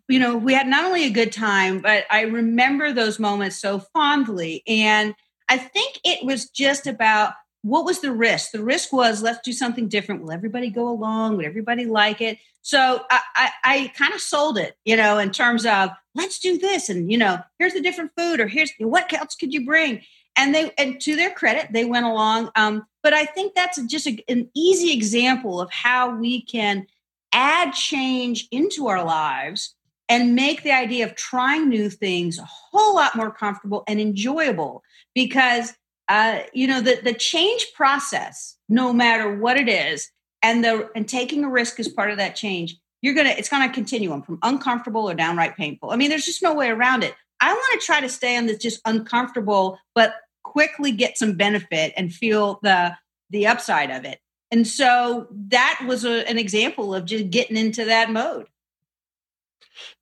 you 0.09 0.19
know, 0.19 0.39
we 0.39 0.55
had 0.55 0.67
not 0.67 0.87
only 0.87 1.05
a 1.05 1.11
good 1.11 1.33
time, 1.33 1.81
but 1.81 2.05
I 2.11 2.23
remember 2.23 2.95
those 2.95 3.19
moments 3.19 3.61
so 3.61 3.81
fondly. 3.81 4.63
And 4.67 5.15
I 5.49 5.59
think 5.59 6.01
it 6.05 6.25
was 6.25 6.51
just 6.51 6.87
about 6.87 7.35
what 7.63 7.85
was 7.87 8.01
the 8.01 8.13
risk? 8.13 8.53
The 8.53 8.63
risk 8.63 8.93
was 8.93 9.23
let's 9.23 9.41
do 9.45 9.53
something 9.53 9.89
different. 9.89 10.23
Will 10.23 10.33
everybody 10.33 10.69
go 10.69 10.89
along? 10.89 11.37
Would 11.37 11.47
everybody 11.47 11.87
like 11.87 12.21
it? 12.21 12.39
So 12.61 13.05
I, 13.11 13.21
I, 13.35 13.51
I 13.65 13.93
kind 13.97 14.15
of 14.15 14.21
sold 14.21 14.59
it, 14.59 14.77
you 14.85 14.97
know, 14.97 15.19
in 15.19 15.31
terms 15.31 15.67
of 15.67 15.91
let's 16.15 16.39
do 16.39 16.59
this, 16.59 16.89
and 16.89 17.11
you 17.11 17.19
know, 17.19 17.39
here's 17.59 17.75
the 17.75 17.81
different 17.81 18.13
food, 18.17 18.41
or 18.41 18.49
here's 18.49 18.71
what 18.79 19.13
else 19.13 19.35
could 19.35 19.53
you 19.53 19.65
bring? 19.67 20.03
And 20.37 20.55
they, 20.55 20.73
and 20.79 21.01
to 21.03 21.15
their 21.15 21.31
credit, 21.31 21.69
they 21.73 21.85
went 21.85 22.07
along. 22.07 22.51
Um, 22.57 22.87
but 23.03 23.13
I 23.13 23.25
think 23.25 23.55
that's 23.55 23.81
just 23.83 24.07
a, 24.07 24.23
an 24.29 24.51
easy 24.55 24.93
example 24.93 25.61
of 25.61 25.71
how 25.71 26.17
we 26.17 26.43
can 26.43 26.87
add 27.33 27.73
change 27.73 28.49
into 28.51 28.89
our 28.89 29.05
lives 29.05 29.74
and 30.09 30.35
make 30.35 30.63
the 30.63 30.73
idea 30.73 31.07
of 31.07 31.15
trying 31.15 31.69
new 31.69 31.89
things 31.89 32.39
a 32.39 32.45
whole 32.45 32.95
lot 32.95 33.17
more 33.17 33.31
comfortable 33.31 33.85
and 33.89 34.01
enjoyable 34.01 34.83
because 35.15 35.73
uh, 36.09 36.41
you 36.53 36.67
know 36.67 36.81
the 36.81 37.01
the 37.03 37.15
change 37.15 37.67
process 37.75 38.57
no 38.69 38.93
matter 38.93 39.39
what 39.39 39.57
it 39.57 39.69
is 39.69 40.11
and 40.43 40.63
the 40.63 40.91
and 40.95 41.09
taking 41.09 41.45
a 41.45 41.49
risk 41.49 41.81
is 41.81 41.89
part 41.89 42.11
of 42.11 42.19
that 42.19 42.37
change 42.37 42.77
you're 43.05 43.15
gonna 43.15 43.35
it's 43.37 43.49
gonna 43.49 43.73
continuum 43.73 44.23
from 44.23 44.39
uncomfortable 44.43 45.09
or 45.09 45.15
downright 45.15 45.57
painful. 45.57 45.91
I 45.91 45.97
mean 45.97 46.09
there's 46.09 46.25
just 46.25 46.43
no 46.43 46.55
way 46.55 46.71
around 46.71 47.05
it. 47.05 47.15
I 47.41 47.53
want 47.53 47.81
to 47.81 47.87
try 47.87 48.01
to 48.01 48.09
stay 48.09 48.37
on 48.37 48.47
this 48.47 48.59
just 48.59 48.81
uncomfortable 48.87 49.79
but 49.95 50.15
quickly 50.43 50.91
get 50.91 51.19
some 51.19 51.37
benefit 51.37 51.93
and 51.97 52.13
feel 52.13 52.61
the 52.63 52.97
the 53.29 53.47
upside 53.47 53.91
of 53.91 54.05
it. 54.05 54.21
And 54.51 54.67
so 54.67 55.27
that 55.49 55.85
was 55.87 56.05
a, 56.05 56.29
an 56.29 56.39
example 56.39 56.95
of 56.95 57.05
just 57.05 57.29
getting 57.31 57.57
into 57.57 57.85
that 57.85 58.11
mode 58.11 58.47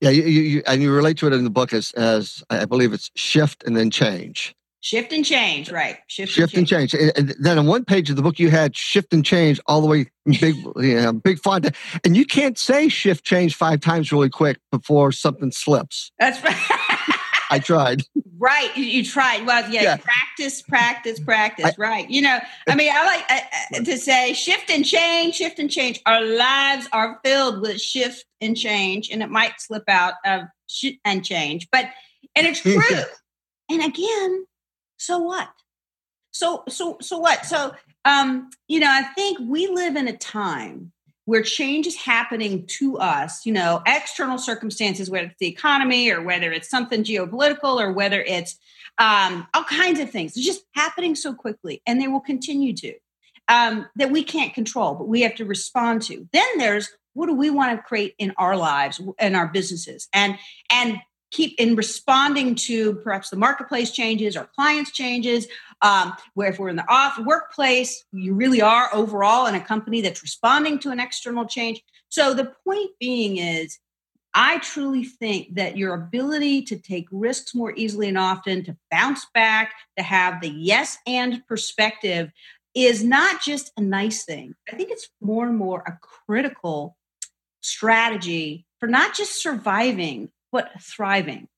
yeah 0.00 0.10
you, 0.10 0.22
you, 0.22 0.62
and 0.66 0.82
you 0.82 0.92
relate 0.92 1.18
to 1.18 1.26
it 1.26 1.32
in 1.32 1.44
the 1.44 1.50
book 1.50 1.72
as 1.72 1.92
as 1.92 2.42
i 2.50 2.64
believe 2.64 2.92
it's 2.92 3.10
shift 3.14 3.62
and 3.64 3.76
then 3.76 3.90
change 3.90 4.54
Shift 4.84 5.12
and 5.12 5.24
change, 5.24 5.70
right? 5.70 5.98
Shift, 6.08 6.32
shift 6.32 6.56
and, 6.56 6.66
change. 6.66 6.92
and, 6.92 7.02
change. 7.02 7.12
And 7.16 7.36
then 7.38 7.56
on 7.56 7.68
one 7.68 7.84
page 7.84 8.10
of 8.10 8.16
the 8.16 8.22
book, 8.22 8.40
you 8.40 8.50
had 8.50 8.76
shift 8.76 9.14
and 9.14 9.24
change 9.24 9.60
all 9.66 9.80
the 9.80 9.86
way 9.86 10.06
big, 10.40 10.56
you 10.76 11.00
know, 11.00 11.12
big 11.12 11.38
font. 11.38 11.70
And 12.04 12.16
you 12.16 12.24
can't 12.24 12.58
say 12.58 12.88
shift 12.88 13.24
change 13.24 13.54
five 13.54 13.80
times 13.80 14.10
really 14.10 14.28
quick 14.28 14.58
before 14.72 15.12
something 15.12 15.52
slips. 15.52 16.10
That's 16.18 16.42
right. 16.42 16.88
I 17.52 17.58
tried. 17.58 18.02
Right, 18.38 18.76
you, 18.76 18.84
you 18.84 19.04
tried. 19.04 19.46
Well, 19.46 19.70
yeah, 19.70 19.82
yeah, 19.82 19.96
practice, 19.96 20.62
practice, 20.62 21.20
practice. 21.20 21.66
I, 21.66 21.74
right. 21.78 22.10
You 22.10 22.22
know, 22.22 22.38
I 22.68 22.74
mean, 22.74 22.92
I 22.92 23.04
like 23.04 23.80
uh, 23.80 23.84
to 23.84 23.98
say 23.98 24.32
shift 24.32 24.70
and 24.70 24.84
change, 24.84 25.36
shift 25.36 25.58
and 25.58 25.70
change. 25.70 26.00
Our 26.06 26.22
lives 26.22 26.88
are 26.92 27.20
filled 27.24 27.60
with 27.60 27.80
shift 27.80 28.24
and 28.40 28.56
change, 28.56 29.10
and 29.10 29.22
it 29.22 29.30
might 29.30 29.60
slip 29.60 29.84
out 29.88 30.14
of 30.24 30.42
shift 30.68 30.98
and 31.04 31.24
change, 31.24 31.68
but 31.70 31.86
and 32.34 32.46
it's 32.46 32.60
true. 32.62 32.80
and 33.70 33.84
again, 33.84 34.46
so 34.96 35.18
what 35.18 35.48
so 36.32 36.64
so 36.68 36.96
so 37.00 37.18
what 37.18 37.44
so 37.46 37.72
um 38.04 38.50
you 38.66 38.80
know 38.80 38.88
i 38.90 39.02
think 39.14 39.38
we 39.40 39.68
live 39.68 39.96
in 39.96 40.08
a 40.08 40.16
time 40.16 40.91
where 41.24 41.42
change 41.42 41.86
is 41.86 41.96
happening 41.96 42.66
to 42.66 42.98
us 42.98 43.46
you 43.46 43.52
know 43.52 43.82
external 43.86 44.38
circumstances 44.38 45.10
whether 45.10 45.26
it's 45.26 45.38
the 45.38 45.48
economy 45.48 46.10
or 46.10 46.22
whether 46.22 46.52
it's 46.52 46.70
something 46.70 47.04
geopolitical 47.04 47.80
or 47.80 47.92
whether 47.92 48.22
it's 48.22 48.58
um, 48.98 49.46
all 49.54 49.64
kinds 49.64 49.98
of 50.00 50.10
things 50.10 50.36
it's 50.36 50.46
just 50.46 50.64
happening 50.74 51.14
so 51.14 51.32
quickly 51.32 51.82
and 51.86 52.00
they 52.00 52.08
will 52.08 52.20
continue 52.20 52.74
to 52.74 52.92
um, 53.48 53.86
that 53.96 54.10
we 54.10 54.22
can't 54.22 54.54
control 54.54 54.94
but 54.94 55.08
we 55.08 55.22
have 55.22 55.34
to 55.36 55.44
respond 55.44 56.02
to. 56.02 56.28
Then 56.32 56.58
there's 56.58 56.90
what 57.14 57.26
do 57.26 57.34
we 57.34 57.50
want 57.50 57.76
to 57.76 57.82
create 57.82 58.14
in 58.18 58.32
our 58.38 58.56
lives 58.56 59.00
and 59.18 59.36
our 59.36 59.48
businesses? 59.48 60.08
And 60.12 60.38
and 60.70 60.98
keep 61.32 61.58
in 61.58 61.74
responding 61.74 62.54
to 62.54 62.94
perhaps 62.96 63.30
the 63.30 63.36
marketplace 63.36 63.90
changes 63.90 64.36
or 64.36 64.48
clients 64.54 64.92
changes 64.92 65.48
um, 65.80 66.14
where 66.34 66.50
if 66.50 66.58
we're 66.58 66.68
in 66.68 66.76
the 66.76 66.88
off 66.88 67.18
workplace 67.18 68.04
you 68.12 68.34
really 68.34 68.62
are 68.62 68.88
overall 68.94 69.46
in 69.46 69.54
a 69.56 69.60
company 69.60 70.00
that's 70.00 70.22
responding 70.22 70.78
to 70.78 70.90
an 70.90 71.00
external 71.00 71.44
change. 71.46 71.82
So 72.08 72.34
the 72.34 72.52
point 72.64 72.90
being 73.00 73.38
is 73.38 73.78
i 74.34 74.58
truly 74.58 75.04
think 75.04 75.54
that 75.56 75.76
your 75.76 75.92
ability 75.92 76.62
to 76.62 76.76
take 76.76 77.06
risks 77.10 77.54
more 77.54 77.74
easily 77.76 78.08
and 78.08 78.16
often 78.16 78.64
to 78.64 78.74
bounce 78.90 79.26
back 79.34 79.74
to 79.98 80.02
have 80.02 80.40
the 80.40 80.48
yes 80.48 80.96
and 81.06 81.46
perspective 81.46 82.30
is 82.74 83.04
not 83.04 83.42
just 83.42 83.70
a 83.76 83.80
nice 83.80 84.24
thing. 84.24 84.54
I 84.70 84.76
think 84.76 84.90
it's 84.90 85.08
more 85.20 85.46
and 85.46 85.56
more 85.56 85.82
a 85.86 85.98
critical 86.26 86.96
strategy 87.60 88.66
for 88.80 88.88
not 88.88 89.14
just 89.14 89.42
surviving 89.42 90.30
but 90.52 90.70
thriving. 90.80 91.48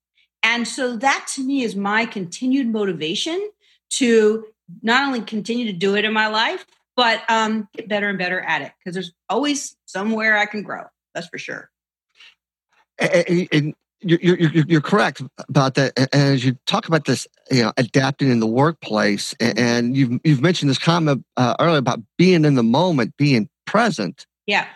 And 0.42 0.66
so 0.68 0.96
that 0.96 1.26
to 1.34 1.42
me 1.42 1.62
is 1.62 1.74
my 1.74 2.06
continued 2.06 2.68
motivation 2.68 3.50
to 3.90 4.46
not 4.82 5.06
only 5.06 5.20
continue 5.20 5.66
to 5.66 5.72
do 5.72 5.96
it 5.96 6.04
in 6.04 6.12
my 6.12 6.28
life, 6.28 6.64
but 6.96 7.22
um, 7.28 7.68
get 7.74 7.88
better 7.88 8.08
and 8.08 8.18
better 8.18 8.40
at 8.40 8.62
it 8.62 8.72
because 8.78 8.94
there's 8.94 9.12
always 9.28 9.76
somewhere 9.86 10.36
I 10.36 10.46
can 10.46 10.62
grow. 10.62 10.84
That's 11.14 11.26
for 11.26 11.38
sure. 11.38 11.70
And, 12.98 13.48
and 13.52 13.74
you're, 14.00 14.20
you're, 14.20 14.64
you're, 14.68 14.80
correct 14.80 15.22
about 15.48 15.74
that. 15.74 15.92
And 15.96 16.08
as 16.12 16.44
you 16.44 16.56
talk 16.66 16.86
about 16.86 17.06
this, 17.06 17.26
you 17.50 17.62
know, 17.62 17.72
adapting 17.76 18.30
in 18.30 18.38
the 18.38 18.46
workplace, 18.46 19.34
and 19.40 19.96
you've 19.96 20.20
you've 20.24 20.42
mentioned 20.42 20.70
this 20.70 20.78
comment 20.78 21.24
uh, 21.36 21.56
earlier 21.58 21.78
about 21.78 22.00
being 22.18 22.44
in 22.44 22.54
the 22.54 22.62
moment, 22.62 23.16
being 23.16 23.48
present. 23.66 24.26
Yeah. 24.46 24.66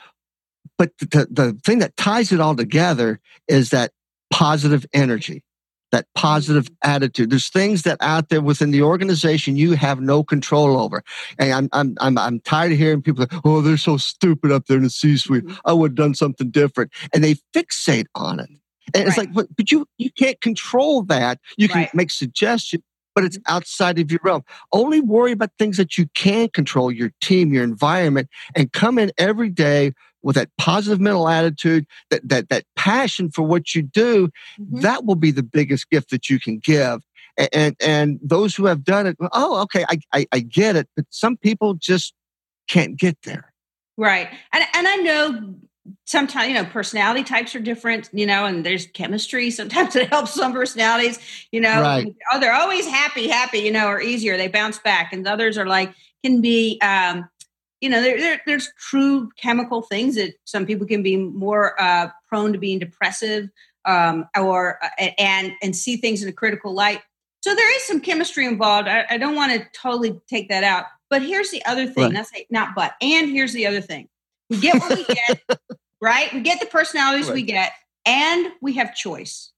But 0.78 0.92
the 0.98 1.28
the 1.30 1.60
thing 1.64 1.80
that 1.80 1.96
ties 1.96 2.32
it 2.32 2.40
all 2.40 2.56
together 2.56 3.20
is 3.46 3.70
that 3.70 3.92
positive 4.38 4.86
energy, 4.92 5.42
that 5.90 6.06
positive 6.14 6.68
attitude. 6.84 7.30
There's 7.30 7.48
things 7.48 7.82
that 7.82 7.98
out 8.00 8.28
there 8.28 8.40
within 8.40 8.70
the 8.70 8.82
organization 8.82 9.56
you 9.56 9.72
have 9.72 10.00
no 10.00 10.22
control 10.22 10.78
over. 10.78 11.02
And 11.40 11.52
I'm 11.52 11.68
I'm 11.72 11.96
I'm, 12.00 12.16
I'm 12.16 12.40
tired 12.40 12.70
of 12.70 12.78
hearing 12.78 13.02
people, 13.02 13.26
oh, 13.44 13.62
they're 13.62 13.76
so 13.76 13.96
stupid 13.96 14.52
up 14.52 14.66
there 14.66 14.76
in 14.76 14.84
the 14.84 14.90
C-suite. 14.90 15.44
Mm-hmm. 15.44 15.56
I 15.64 15.72
would 15.72 15.90
have 15.90 15.96
done 15.96 16.14
something 16.14 16.50
different, 16.50 16.92
and 17.12 17.24
they 17.24 17.34
fixate 17.52 18.06
on 18.14 18.38
it. 18.38 18.48
And 18.94 19.02
right. 19.02 19.08
it's 19.08 19.18
like, 19.18 19.32
but, 19.32 19.48
but 19.56 19.72
you 19.72 19.86
you 19.98 20.10
can't 20.12 20.40
control 20.40 21.02
that. 21.06 21.40
You 21.56 21.68
can 21.68 21.82
right. 21.82 21.94
make 21.94 22.12
suggestions, 22.12 22.84
but 23.16 23.24
it's 23.24 23.38
mm-hmm. 23.38 23.56
outside 23.56 23.98
of 23.98 24.12
your 24.12 24.20
realm. 24.22 24.44
Only 24.72 25.00
worry 25.00 25.32
about 25.32 25.50
things 25.58 25.78
that 25.78 25.98
you 25.98 26.06
can 26.14 26.48
control, 26.50 26.92
your 26.92 27.10
team, 27.20 27.52
your 27.52 27.64
environment, 27.64 28.28
and 28.54 28.72
come 28.72 29.00
in 29.00 29.10
every 29.18 29.50
day 29.50 29.94
with 30.28 30.36
that 30.36 30.50
positive 30.58 31.00
mental 31.00 31.26
attitude, 31.26 31.86
that 32.10 32.20
that 32.28 32.50
that 32.50 32.64
passion 32.76 33.30
for 33.30 33.40
what 33.40 33.74
you 33.74 33.80
do, 33.80 34.28
mm-hmm. 34.60 34.80
that 34.80 35.06
will 35.06 35.14
be 35.14 35.30
the 35.30 35.42
biggest 35.42 35.88
gift 35.88 36.10
that 36.10 36.28
you 36.28 36.38
can 36.38 36.58
give. 36.58 37.00
And, 37.38 37.48
and 37.54 37.76
and 37.80 38.20
those 38.22 38.54
who 38.54 38.66
have 38.66 38.84
done 38.84 39.06
it, 39.06 39.16
oh, 39.32 39.62
okay, 39.62 39.86
I, 39.88 39.98
I 40.12 40.26
I 40.30 40.40
get 40.40 40.76
it. 40.76 40.86
But 40.94 41.06
some 41.08 41.38
people 41.38 41.72
just 41.72 42.12
can't 42.68 42.98
get 42.98 43.16
there. 43.24 43.54
Right. 43.96 44.28
And 44.52 44.64
and 44.74 44.86
I 44.86 44.96
know 44.96 45.54
sometimes 46.04 46.48
you 46.48 46.54
know 46.54 46.66
personality 46.66 47.24
types 47.24 47.54
are 47.54 47.60
different 47.60 48.10
you 48.12 48.26
know 48.26 48.44
and 48.44 48.66
there's 48.66 48.86
chemistry 48.88 49.50
sometimes 49.50 49.96
it 49.96 50.10
helps 50.10 50.34
some 50.34 50.52
personalities 50.52 51.18
you 51.50 51.62
know 51.62 51.80
right. 51.80 52.14
oh 52.30 52.38
they're 52.38 52.52
always 52.52 52.86
happy 52.86 53.26
happy 53.26 53.60
you 53.60 53.72
know 53.72 53.86
or 53.86 53.98
easier 53.98 54.36
they 54.36 54.48
bounce 54.48 54.78
back 54.80 55.14
and 55.14 55.26
others 55.26 55.56
are 55.56 55.64
like 55.64 55.94
can 56.22 56.42
be 56.42 56.78
um 56.82 57.26
you 57.80 57.88
know 57.88 58.00
there, 58.02 58.18
there, 58.18 58.40
there's 58.46 58.70
true 58.78 59.30
chemical 59.40 59.82
things 59.82 60.16
that 60.16 60.34
some 60.44 60.66
people 60.66 60.86
can 60.86 61.02
be 61.02 61.16
more 61.16 61.80
uh, 61.80 62.08
prone 62.28 62.52
to 62.52 62.58
being 62.58 62.78
depressive 62.78 63.48
um, 63.84 64.26
or 64.38 64.78
uh, 64.82 65.10
and 65.18 65.52
and 65.62 65.76
see 65.76 65.96
things 65.96 66.22
in 66.22 66.28
a 66.28 66.32
critical 66.32 66.72
light 66.74 67.00
so 67.42 67.54
there 67.54 67.76
is 67.76 67.82
some 67.82 68.00
chemistry 68.00 68.46
involved 68.46 68.88
i, 68.88 69.04
I 69.10 69.18
don't 69.18 69.34
want 69.34 69.52
to 69.52 69.66
totally 69.72 70.20
take 70.28 70.48
that 70.48 70.64
out 70.64 70.86
but 71.10 71.22
here's 71.22 71.50
the 71.50 71.64
other 71.64 71.86
thing 71.86 72.04
right. 72.04 72.12
not 72.12 72.26
say 72.26 72.46
not 72.50 72.74
but 72.74 72.94
and 73.00 73.30
here's 73.30 73.52
the 73.52 73.66
other 73.66 73.80
thing 73.80 74.08
we 74.50 74.58
get 74.58 74.80
what 74.80 74.96
we 74.96 75.04
get, 75.04 75.40
right? 76.00 76.32
We 76.32 76.40
get 76.40 76.60
the 76.60 76.66
personalities 76.66 77.26
right. 77.26 77.34
we 77.34 77.42
get, 77.42 77.72
and 78.06 78.48
we 78.60 78.74
have 78.74 78.94
choice. 78.94 79.52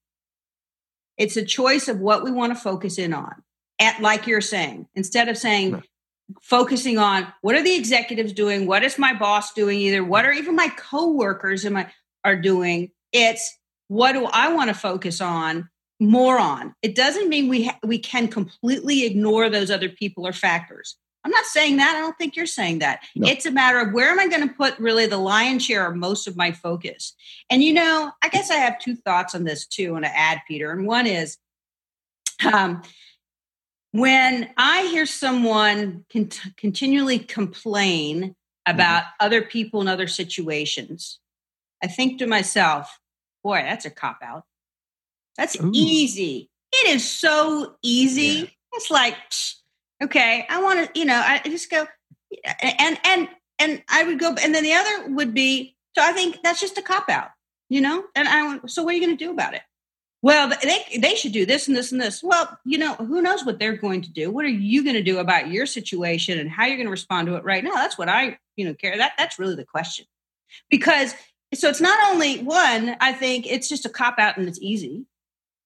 It's 1.17 1.37
a 1.37 1.45
choice 1.45 1.89
of 1.89 2.01
what 2.01 2.25
we 2.25 2.31
want 2.31 2.55
to 2.55 2.61
focus 2.61 2.99
in 2.99 3.13
on. 3.13 3.35
At 3.79 4.01
like 4.01 4.27
you're 4.27 4.41
saying, 4.41 4.89
instead 4.95 5.29
of 5.29 5.39
saying, 5.39 5.73
right. 5.73 5.85
Focusing 6.43 6.99
on 6.99 7.27
what 7.41 7.55
are 7.55 7.63
the 7.63 7.75
executives 7.75 8.33
doing, 8.33 8.67
what 8.67 8.83
is 8.83 8.99
my 8.99 9.13
boss 9.15 9.53
doing, 9.53 9.79
either 9.79 10.05
what 10.05 10.25
are 10.25 10.33
even 10.33 10.57
my 10.57 10.69
coworkers 10.77 11.65
am 11.65 11.77
I 11.77 11.91
are 12.25 12.37
doing. 12.37 12.91
It's 13.13 13.59
what 13.89 14.13
do 14.13 14.27
I 14.27 14.53
want 14.53 14.69
to 14.69 14.75
focus 14.75 15.21
on 15.21 15.69
more 15.99 16.39
on. 16.39 16.75
It 16.83 16.95
doesn't 16.95 17.29
mean 17.29 17.49
we 17.49 17.67
ha- 17.67 17.79
we 17.85 17.99
can 17.99 18.29
completely 18.29 19.05
ignore 19.05 19.51
those 19.51 19.71
other 19.71 19.89
people 19.89 20.27
or 20.27 20.33
factors. 20.33 20.97
I'm 21.25 21.31
not 21.31 21.45
saying 21.45 21.77
that. 21.77 21.97
I 21.97 22.01
don't 22.01 22.17
think 22.17 22.35
you're 22.35 22.47
saying 22.47 22.79
that. 22.79 23.05
No. 23.15 23.29
It's 23.29 23.45
a 23.45 23.51
matter 23.51 23.79
of 23.79 23.93
where 23.93 24.11
am 24.11 24.19
I 24.19 24.27
going 24.27 24.49
to 24.49 24.55
put 24.55 24.79
really 24.79 25.07
the 25.07 25.19
lion's 25.19 25.65
share 25.65 25.87
of 25.87 25.95
most 25.97 26.27
of 26.27 26.37
my 26.37 26.53
focus. 26.53 27.15
And 27.51 27.63
you 27.63 27.75
know, 27.75 28.11
I 28.23 28.29
guess 28.31 28.51
I 28.51 28.55
have 28.55 28.79
two 28.79 28.97
thoughts 28.97 29.35
on 29.35 29.45
this 29.45 29.67
too, 29.67 29.97
and 29.97 30.05
to 30.05 30.17
add, 30.17 30.41
Peter. 30.49 30.71
And 30.71 30.87
one 30.87 31.07
is, 31.07 31.37
um, 32.51 32.83
when 33.93 34.51
I 34.57 34.87
hear 34.87 35.07
someone 35.07 36.05
cont- 36.13 36.57
continually 36.57 37.19
complain 37.19 38.37
about 38.67 39.03
mm-hmm. 39.03 39.27
other 39.27 39.43
people 39.43 39.81
in 39.81 39.89
other 39.89 40.07
situations, 40.07 41.19
I 41.83 41.87
think 41.87 42.19
to 42.19 42.27
myself, 42.27 42.99
boy, 43.43 43.63
that's 43.63 43.85
a 43.85 43.91
cop 43.91 44.19
out. 44.23 44.45
That's 45.37 45.59
Ooh. 45.61 45.71
easy. 45.75 46.51
It 46.73 46.91
is 46.91 47.09
so 47.09 47.77
easy. 47.83 48.23
Yeah. 48.23 48.47
It's 48.73 48.91
like, 48.91 49.17
psh, 49.31 49.55
okay 50.03 50.47
i 50.49 50.63
want 50.63 50.93
to 50.93 50.99
you 50.99 51.05
know 51.05 51.21
i 51.25 51.41
just 51.45 51.71
go 51.71 51.87
and 52.81 52.99
and 53.05 53.29
and 53.59 53.83
i 53.89 54.03
would 54.03 54.19
go 54.19 54.35
and 54.43 54.55
then 54.55 54.63
the 54.63 54.73
other 54.73 55.15
would 55.15 55.35
be 55.35 55.77
so 55.97 56.05
i 56.05 56.13
think 56.13 56.39
that's 56.43 56.61
just 56.61 56.79
a 56.79 56.83
cop 56.83 57.09
out 57.09 57.29
you 57.69 57.81
know 57.81 58.05
and 58.15 58.29
i 58.29 58.47
went 58.47 58.71
so 58.71 58.83
what 58.83 58.95
are 58.95 58.99
you 58.99 59.05
going 59.05 59.17
to 59.17 59.25
do 59.25 59.31
about 59.31 59.55
it 59.55 59.63
well 60.23 60.53
they 60.63 60.99
they 60.99 61.15
should 61.15 61.33
do 61.33 61.47
this 61.47 61.69
and 61.69 61.77
this 61.77 61.93
and 61.93 62.01
this. 62.01 62.23
Well 62.23 62.59
you 62.65 62.79
know 62.79 62.95
who 62.95 63.23
knows 63.23 63.45
what 63.45 63.59
they're 63.59 63.77
going 63.77 64.03
to 64.03 64.11
do? 64.11 64.31
What 64.31 64.45
are 64.45 64.49
you 64.49 64.85
going 64.85 64.97
to 64.97 65.03
do 65.03 65.19
about 65.19 65.51
your 65.51 65.67
situation 65.67 66.39
and 66.39 66.51
how 66.51 66.67
you're 66.67 66.77
going 66.77 66.87
to 66.87 66.91
respond 66.91 67.27
to 67.29 67.37
it 67.37 67.45
right 67.45 67.65
now? 67.65 67.75
That's 67.75 67.99
what 67.99 68.09
i 68.09 68.39
you 68.57 68.65
know 68.65 68.75
care 68.75 68.97
that 68.97 69.13
that's 69.19 69.39
really 69.39 69.57
the 69.57 69.65
question. 69.65 70.07
Because 70.71 71.15
so 71.55 71.69
it's 71.69 71.81
not 71.81 72.13
only 72.13 72.39
one 72.43 72.97
i 73.01 73.13
think 73.13 73.47
it's 73.47 73.69
just 73.69 73.87
a 73.87 73.91
cop 73.91 74.19
out 74.19 74.37
and 74.37 74.49
it's 74.49 74.61
easy. 74.61 75.07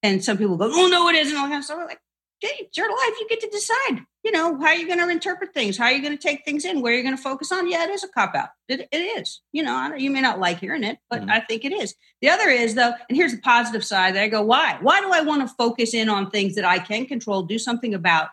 And 0.03 0.25
some 0.25 0.37
people 0.37 0.57
go 0.57 0.71
oh 0.73 0.89
no 0.89 1.09
it 1.09 1.17
isn't. 1.17 1.37
All 1.37 1.49
kind 1.49 1.65
stuff 1.65 1.79
like 1.87 2.01
it's 2.43 2.77
your 2.77 2.89
life. 2.89 3.15
You 3.21 3.27
get 3.29 3.41
to 3.41 3.49
decide, 3.49 4.05
you 4.23 4.31
know, 4.31 4.59
how 4.61 4.73
you're 4.73 4.87
going 4.87 4.99
to 4.99 5.09
interpret 5.09 5.55
things, 5.55 5.77
how 5.77 5.89
you're 5.89 6.03
going 6.03 6.17
to 6.17 6.23
take 6.23 6.45
things 6.45 6.65
in, 6.65 6.83
where 6.83 6.93
you're 6.93 7.03
going 7.03 7.17
to 7.17 7.23
focus 7.23 7.51
on. 7.53 7.71
Yeah, 7.71 7.85
it 7.85 7.91
is 7.91 8.05
a 8.05 8.09
cop 8.09 8.35
out. 8.35 8.51
It, 8.69 8.89
it 8.93 8.99
is. 8.99 9.41
You 9.53 9.63
know, 9.63 9.95
you 9.97 10.11
may 10.11 10.21
not 10.21 10.41
like 10.41 10.61
hearing 10.61 10.85
it, 10.85 10.99
but 11.09 11.23
mm-hmm. 11.23 11.31
I 11.31 11.41
think 11.41 11.65
it 11.65 11.73
is. 11.73 11.95
The 12.21 12.29
other 12.29 12.49
is, 12.49 12.75
though, 12.75 12.93
and 13.09 13.17
here's 13.17 13.33
the 13.33 13.41
positive 13.41 13.85
side 13.85 14.15
that 14.15 14.23
I 14.23 14.29
go, 14.29 14.43
why? 14.43 14.79
Why 14.81 15.01
do 15.01 15.13
I 15.13 15.23
want 15.23 15.47
to 15.49 15.55
focus 15.57 15.95
in 15.95 16.09
on 16.09 16.31
things 16.31 16.55
that 16.57 16.65
I 16.65 16.79
can 16.79 17.07
control, 17.07 17.43
do 17.43 17.59
something 17.59 17.95
about? 17.95 18.29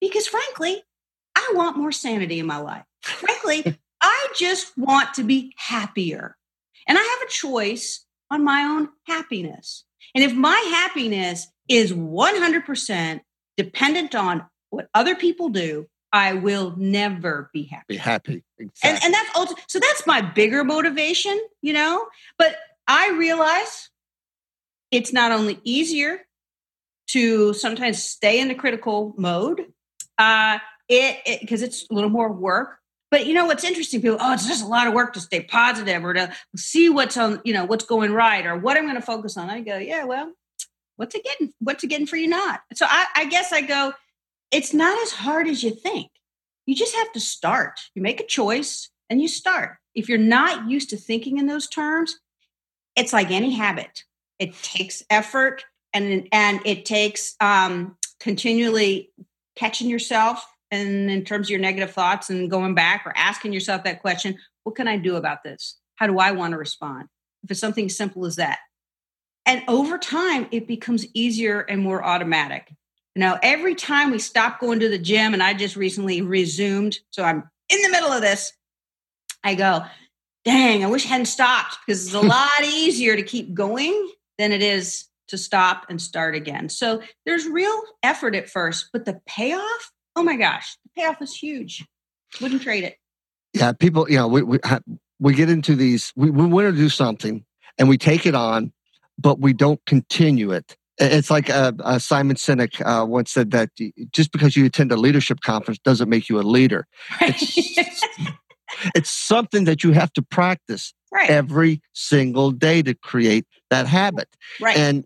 Because 0.00 0.26
frankly, 0.26 0.82
I 1.34 1.52
want 1.54 1.78
more 1.78 1.92
sanity 1.92 2.38
in 2.38 2.46
my 2.46 2.58
life. 2.58 2.84
Frankly, 3.02 3.78
I 4.02 4.28
just 4.36 4.76
want 4.76 5.14
to 5.14 5.24
be 5.24 5.54
happier. 5.56 6.36
And 6.86 6.98
I 6.98 7.00
have 7.00 7.28
a 7.28 7.32
choice 7.32 8.04
on 8.30 8.44
my 8.44 8.62
own 8.62 8.88
happiness. 9.06 9.84
And 10.14 10.24
if 10.24 10.34
my 10.34 10.58
happiness 10.70 11.48
is 11.68 11.92
100% 11.92 13.20
dependent 13.56 14.14
on 14.14 14.46
what 14.70 14.88
other 14.94 15.14
people 15.14 15.48
do, 15.48 15.86
I 16.12 16.34
will 16.34 16.74
never 16.76 17.50
be 17.52 17.64
happy. 17.64 17.84
Be 17.88 17.96
happy. 17.96 18.44
Exactly. 18.58 18.90
And, 18.90 19.04
and 19.04 19.14
that's 19.14 19.30
ulti- 19.30 19.60
so 19.68 19.78
that's 19.78 20.06
my 20.06 20.20
bigger 20.20 20.64
motivation, 20.64 21.38
you 21.62 21.72
know. 21.72 22.06
But 22.38 22.56
I 22.86 23.10
realize 23.10 23.90
it's 24.90 25.12
not 25.12 25.32
only 25.32 25.60
easier 25.64 26.20
to 27.08 27.52
sometimes 27.52 28.02
stay 28.02 28.40
in 28.40 28.48
the 28.48 28.54
critical 28.54 29.14
mode, 29.16 29.66
uh, 30.18 30.58
it 30.88 31.40
because 31.40 31.62
it, 31.62 31.66
it's 31.66 31.86
a 31.90 31.94
little 31.94 32.10
more 32.10 32.32
work. 32.32 32.78
But 33.10 33.26
you 33.26 33.34
know 33.34 33.46
what's 33.46 33.64
interesting? 33.64 34.02
People, 34.02 34.18
oh, 34.20 34.32
it's 34.32 34.48
just 34.48 34.64
a 34.64 34.68
lot 34.68 34.88
of 34.88 34.94
work 34.94 35.12
to 35.12 35.20
stay 35.20 35.42
positive 35.42 36.04
or 36.04 36.12
to 36.14 36.32
see 36.56 36.88
what's 36.88 37.16
on, 37.16 37.40
you 37.44 37.52
know, 37.52 37.64
what's 37.64 37.84
going 37.84 38.12
right 38.12 38.44
or 38.44 38.56
what 38.56 38.76
I'm 38.76 38.84
going 38.84 38.96
to 38.96 39.02
focus 39.02 39.36
on. 39.36 39.48
I 39.48 39.60
go, 39.60 39.76
yeah, 39.76 40.04
well, 40.04 40.32
what's 40.96 41.14
it 41.14 41.24
getting? 41.24 41.52
What's 41.60 41.84
it 41.84 41.88
getting 41.88 42.06
for 42.06 42.16
you 42.16 42.26
not? 42.26 42.60
So 42.74 42.86
I, 42.88 43.06
I 43.14 43.24
guess 43.26 43.52
I 43.52 43.60
go, 43.60 43.92
it's 44.50 44.74
not 44.74 45.00
as 45.02 45.12
hard 45.12 45.46
as 45.46 45.62
you 45.62 45.70
think. 45.70 46.10
You 46.66 46.74
just 46.74 46.96
have 46.96 47.12
to 47.12 47.20
start. 47.20 47.78
You 47.94 48.02
make 48.02 48.20
a 48.20 48.26
choice 48.26 48.90
and 49.08 49.22
you 49.22 49.28
start. 49.28 49.76
If 49.94 50.08
you're 50.08 50.18
not 50.18 50.68
used 50.68 50.90
to 50.90 50.96
thinking 50.96 51.38
in 51.38 51.46
those 51.46 51.68
terms, 51.68 52.18
it's 52.96 53.12
like 53.12 53.30
any 53.30 53.54
habit. 53.54 54.02
It 54.38 54.54
takes 54.62 55.02
effort 55.10 55.64
and 55.94 56.28
and 56.32 56.60
it 56.64 56.84
takes 56.84 57.36
um, 57.40 57.96
continually 58.20 59.10
catching 59.54 59.88
yourself 59.88 60.46
and 60.70 61.10
in 61.10 61.24
terms 61.24 61.46
of 61.46 61.50
your 61.50 61.60
negative 61.60 61.92
thoughts 61.92 62.30
and 62.30 62.50
going 62.50 62.74
back 62.74 63.02
or 63.06 63.12
asking 63.16 63.52
yourself 63.52 63.84
that 63.84 64.00
question, 64.00 64.38
what 64.64 64.74
can 64.74 64.88
I 64.88 64.96
do 64.96 65.16
about 65.16 65.42
this? 65.42 65.78
How 65.96 66.06
do 66.06 66.18
I 66.18 66.32
want 66.32 66.52
to 66.52 66.58
respond? 66.58 67.08
If 67.44 67.50
it's 67.50 67.60
something 67.60 67.88
simple 67.88 68.26
as 68.26 68.36
that. 68.36 68.58
And 69.46 69.62
over 69.68 69.96
time, 69.96 70.48
it 70.50 70.66
becomes 70.66 71.06
easier 71.14 71.60
and 71.60 71.80
more 71.80 72.04
automatic. 72.04 72.72
Now, 73.14 73.38
every 73.42 73.76
time 73.76 74.10
we 74.10 74.18
stop 74.18 74.60
going 74.60 74.80
to 74.80 74.88
the 74.88 74.98
gym, 74.98 75.32
and 75.32 75.42
I 75.42 75.54
just 75.54 75.76
recently 75.76 76.20
resumed, 76.20 76.98
so 77.10 77.22
I'm 77.22 77.48
in 77.68 77.82
the 77.82 77.90
middle 77.90 78.12
of 78.12 78.20
this, 78.20 78.52
I 79.44 79.54
go, 79.54 79.84
dang, 80.44 80.84
I 80.84 80.88
wish 80.88 81.06
I 81.06 81.10
hadn't 81.10 81.26
stopped 81.26 81.78
because 81.86 82.04
it's 82.06 82.14
a 82.14 82.20
lot 82.26 82.64
easier 82.64 83.16
to 83.16 83.22
keep 83.22 83.54
going 83.54 84.10
than 84.38 84.52
it 84.52 84.62
is 84.62 85.06
to 85.28 85.38
stop 85.38 85.86
and 85.88 86.00
start 86.00 86.34
again. 86.34 86.68
So 86.68 87.02
there's 87.24 87.46
real 87.46 87.82
effort 88.02 88.34
at 88.34 88.50
first, 88.50 88.90
but 88.92 89.04
the 89.04 89.20
payoff, 89.26 89.90
oh 90.16 90.22
my 90.22 90.36
gosh, 90.36 90.76
the 90.84 91.00
payoff 91.00 91.22
is 91.22 91.34
huge. 91.34 91.84
Wouldn't 92.40 92.62
trade 92.62 92.84
it. 92.84 92.96
Yeah, 93.52 93.72
people, 93.72 94.10
you 94.10 94.16
know, 94.16 94.28
we, 94.28 94.42
we, 94.42 94.58
we 95.18 95.34
get 95.34 95.48
into 95.48 95.76
these, 95.76 96.12
we, 96.16 96.30
we 96.30 96.44
want 96.44 96.66
to 96.66 96.76
do 96.76 96.88
something 96.88 97.44
and 97.78 97.88
we 97.88 97.96
take 97.96 98.26
it 98.26 98.34
on 98.34 98.72
but 99.18 99.40
we 99.40 99.52
don't 99.52 99.84
continue 99.86 100.52
it. 100.52 100.76
It's 100.98 101.30
like 101.30 101.50
uh, 101.50 101.72
uh, 101.80 101.98
Simon 101.98 102.36
Sinek 102.36 102.80
uh, 102.84 103.04
once 103.04 103.30
said 103.30 103.50
that 103.50 103.70
just 104.12 104.32
because 104.32 104.56
you 104.56 104.64
attend 104.64 104.92
a 104.92 104.96
leadership 104.96 105.40
conference 105.40 105.78
doesn't 105.78 106.08
make 106.08 106.28
you 106.28 106.40
a 106.40 106.42
leader. 106.42 106.86
It's, 107.20 108.08
it's 108.94 109.10
something 109.10 109.64
that 109.64 109.84
you 109.84 109.92
have 109.92 110.12
to 110.14 110.22
practice 110.22 110.94
right. 111.12 111.28
every 111.28 111.82
single 111.92 112.50
day 112.50 112.82
to 112.82 112.94
create 112.94 113.46
that 113.68 113.86
habit. 113.86 114.28
Right. 114.60 114.76
And 114.76 115.04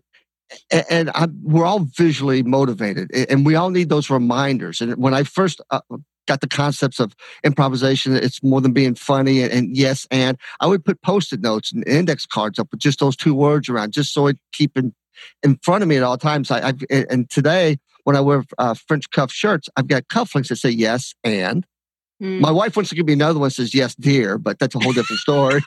and 0.89 1.09
I, 1.11 1.27
we're 1.43 1.65
all 1.65 1.87
visually 1.97 2.43
motivated, 2.43 3.11
and 3.29 3.45
we 3.45 3.55
all 3.55 3.69
need 3.69 3.89
those 3.89 4.09
reminders. 4.09 4.81
And 4.81 4.95
when 4.97 5.13
I 5.13 5.23
first 5.23 5.61
uh, 5.69 5.81
got 6.27 6.41
the 6.41 6.47
concepts 6.47 6.99
of 6.99 7.13
improvisation. 7.43 8.15
It's 8.15 8.41
more 8.43 8.61
than 8.61 8.73
being 8.73 8.95
funny 8.95 9.41
and, 9.41 9.51
and 9.51 9.75
yes, 9.75 10.07
and 10.11 10.37
I 10.59 10.67
would 10.67 10.85
put 10.85 11.01
post-it 11.01 11.41
notes 11.41 11.71
and 11.71 11.85
index 11.87 12.25
cards 12.25 12.59
up 12.59 12.69
with 12.71 12.79
just 12.79 12.99
those 12.99 13.15
two 13.15 13.33
words 13.33 13.69
around, 13.69 13.91
just 13.91 14.13
so 14.13 14.27
it 14.27 14.37
keep 14.53 14.77
in, 14.77 14.93
in 15.43 15.57
front 15.61 15.81
of 15.81 15.89
me 15.89 15.97
at 15.97 16.03
all 16.03 16.17
times. 16.17 16.51
I, 16.51 16.69
I've, 16.69 16.81
and 16.89 17.29
today 17.29 17.79
when 18.03 18.15
I 18.15 18.21
wear 18.21 18.43
uh, 18.57 18.73
French 18.73 19.09
cuff 19.09 19.31
shirts, 19.31 19.69
I've 19.75 19.87
got 19.87 20.07
cufflinks 20.07 20.49
that 20.49 20.57
say 20.57 20.69
yes 20.69 21.13
and. 21.23 21.65
Mm. 22.21 22.39
My 22.39 22.51
wife 22.51 22.75
wants 22.75 22.89
to 22.89 22.95
give 22.95 23.07
me 23.07 23.13
another 23.13 23.39
one 23.39 23.47
that 23.47 23.55
says 23.55 23.73
yes, 23.73 23.95
dear, 23.95 24.37
but 24.37 24.59
that's 24.59 24.75
a 24.75 24.79
whole 24.79 24.93
different 24.93 25.19
story. 25.19 25.61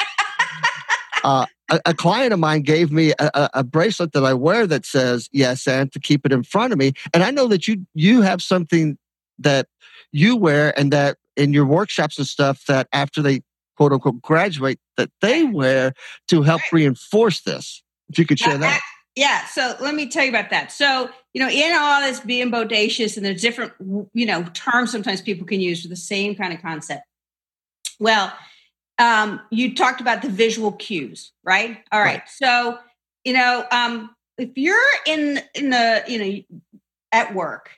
uh, 1.25 1.47
a, 1.71 1.81
a, 1.87 1.95
client 1.95 2.33
of 2.33 2.39
mine 2.39 2.63
gave 2.63 2.93
me 2.93 3.13
a, 3.19 3.51
a, 3.55 3.65
bracelet 3.65 4.13
that 4.13 4.25
I 4.25 4.35
wear 4.35 4.67
that 4.67 4.85
says 4.85 5.29
yes 5.33 5.67
and 5.67 5.91
to 5.93 5.99
keep 5.99 6.27
it 6.27 6.33
in 6.33 6.43
front 6.43 6.73
of 6.73 6.79
me. 6.79 6.93
And 7.13 7.23
I 7.23 7.31
know 7.31 7.47
that 7.49 7.67
you 7.67 7.87
you 7.95 8.23
have 8.23 8.43
something 8.43 8.99
that 9.39 9.69
you 10.13 10.37
wear 10.37 10.79
and 10.79 10.93
that 10.93 11.17
in 11.37 11.53
your 11.53 11.67
workshops 11.67 12.19
and 12.19 12.27
stuff 12.27 12.65
that 12.67 12.89
after 12.93 13.23
they 13.23 13.43
quote 13.77 13.93
unquote 13.93 14.21
graduate 14.21 14.79
that 14.97 15.11
they 15.21 15.45
wear 15.45 15.95
to 16.29 16.43
help 16.43 16.61
Right. 16.63 16.73
reinforce 16.73 17.41
this. 17.41 17.83
If 18.09 18.19
you 18.19 18.27
could 18.27 18.39
share 18.39 18.59
that. 18.59 18.81
Yeah, 19.17 19.47
so 19.47 19.77
let 19.81 19.95
me 19.95 20.09
tell 20.09 20.25
you 20.25 20.31
about 20.31 20.51
that. 20.51 20.73
So, 20.73 21.09
you 21.33 21.41
know, 21.41 21.49
in 21.49 21.75
all 21.77 22.01
this 22.01 22.19
being 22.19 22.51
bodacious, 22.51 23.17
and 23.17 23.25
there's 23.25 23.41
different, 23.41 23.73
you 24.13 24.27
know, 24.27 24.43
terms 24.55 24.91
sometimes 24.91 25.23
people 25.23 25.47
can 25.47 25.61
use 25.61 25.83
for 25.83 25.89
the 25.89 25.97
same 25.97 26.35
kind 26.35 26.53
of 26.53 26.61
concept. 26.61 27.03
Well, 28.01 28.33
um, 28.99 29.41
you 29.51 29.75
talked 29.75 30.01
about 30.01 30.23
the 30.23 30.29
visual 30.29 30.73
cues, 30.73 31.33
right? 31.43 31.79
All 31.93 32.01
right. 32.01 32.07
Right. 32.07 32.23
So, 32.29 32.79
you 33.25 33.33
know, 33.33 33.65
um, 33.71 34.15
if 34.39 34.51
you're 34.57 34.77
in 35.07 35.41
in 35.55 35.71
the, 35.71 36.05
you 36.07 36.19
know, 36.19 36.59
at 37.13 37.35
work 37.35 37.71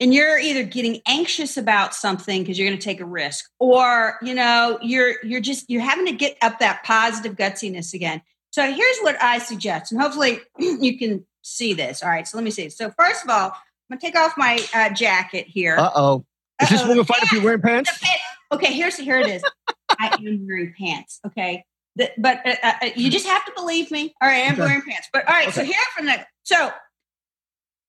and 0.00 0.14
you're 0.14 0.38
either 0.38 0.62
getting 0.62 1.00
anxious 1.06 1.56
about 1.56 1.94
something 1.94 2.42
because 2.42 2.58
you're 2.58 2.68
going 2.68 2.78
to 2.78 2.84
take 2.84 3.00
a 3.00 3.04
risk, 3.04 3.50
or 3.58 4.16
you 4.22 4.34
know, 4.34 4.78
you're 4.82 5.14
you're 5.24 5.40
just 5.40 5.68
you're 5.68 5.82
having 5.82 6.06
to 6.06 6.12
get 6.12 6.36
up 6.42 6.58
that 6.60 6.84
positive 6.84 7.34
gutsiness 7.36 7.94
again. 7.94 8.22
So 8.50 8.62
here's 8.72 8.98
what 9.00 9.20
I 9.22 9.38
suggest, 9.38 9.92
and 9.92 10.00
hopefully 10.00 10.38
you 10.58 10.98
can 10.98 11.24
see 11.42 11.74
this. 11.74 12.02
All 12.02 12.08
right, 12.08 12.26
so 12.26 12.36
let 12.38 12.44
me 12.44 12.50
see. 12.50 12.68
So 12.70 12.90
first 12.98 13.24
of 13.24 13.30
all, 13.30 13.50
I'm 13.90 13.98
gonna 13.98 14.00
take 14.00 14.16
off 14.16 14.34
my 14.36 14.58
uh, 14.74 14.90
jacket 14.90 15.46
here. 15.48 15.76
Uh 15.78 15.90
oh. 15.94 16.24
Is 16.62 16.70
this 16.70 16.80
Uh-oh, 16.80 16.88
woman 16.88 17.04
fight 17.04 17.22
if 17.22 17.32
you're 17.32 17.42
wearing 17.42 17.60
pants- 17.60 17.90
Okay, 18.50 18.72
here's 18.72 18.96
here 18.96 19.18
it 19.20 19.26
is. 19.28 19.42
I 19.98 20.08
am 20.16 20.46
wearing 20.46 20.74
pants. 20.78 21.20
Okay, 21.26 21.64
The- 21.96 22.12
but 22.18 22.46
uh, 22.46 22.54
uh, 22.62 22.88
you 22.96 23.10
just 23.10 23.26
have 23.26 23.44
to 23.46 23.52
believe 23.56 23.90
me. 23.90 24.14
All 24.20 24.28
right, 24.28 24.46
I'm 24.46 24.54
Okay. 24.54 24.62
wearing 24.62 24.82
pants. 24.82 25.08
But 25.12 25.26
all 25.28 25.34
right, 25.34 25.52
so 25.52 25.60
Okay. 25.62 25.70
here 25.72 25.82
from 25.96 26.06
the 26.06 26.26
so 26.44 26.70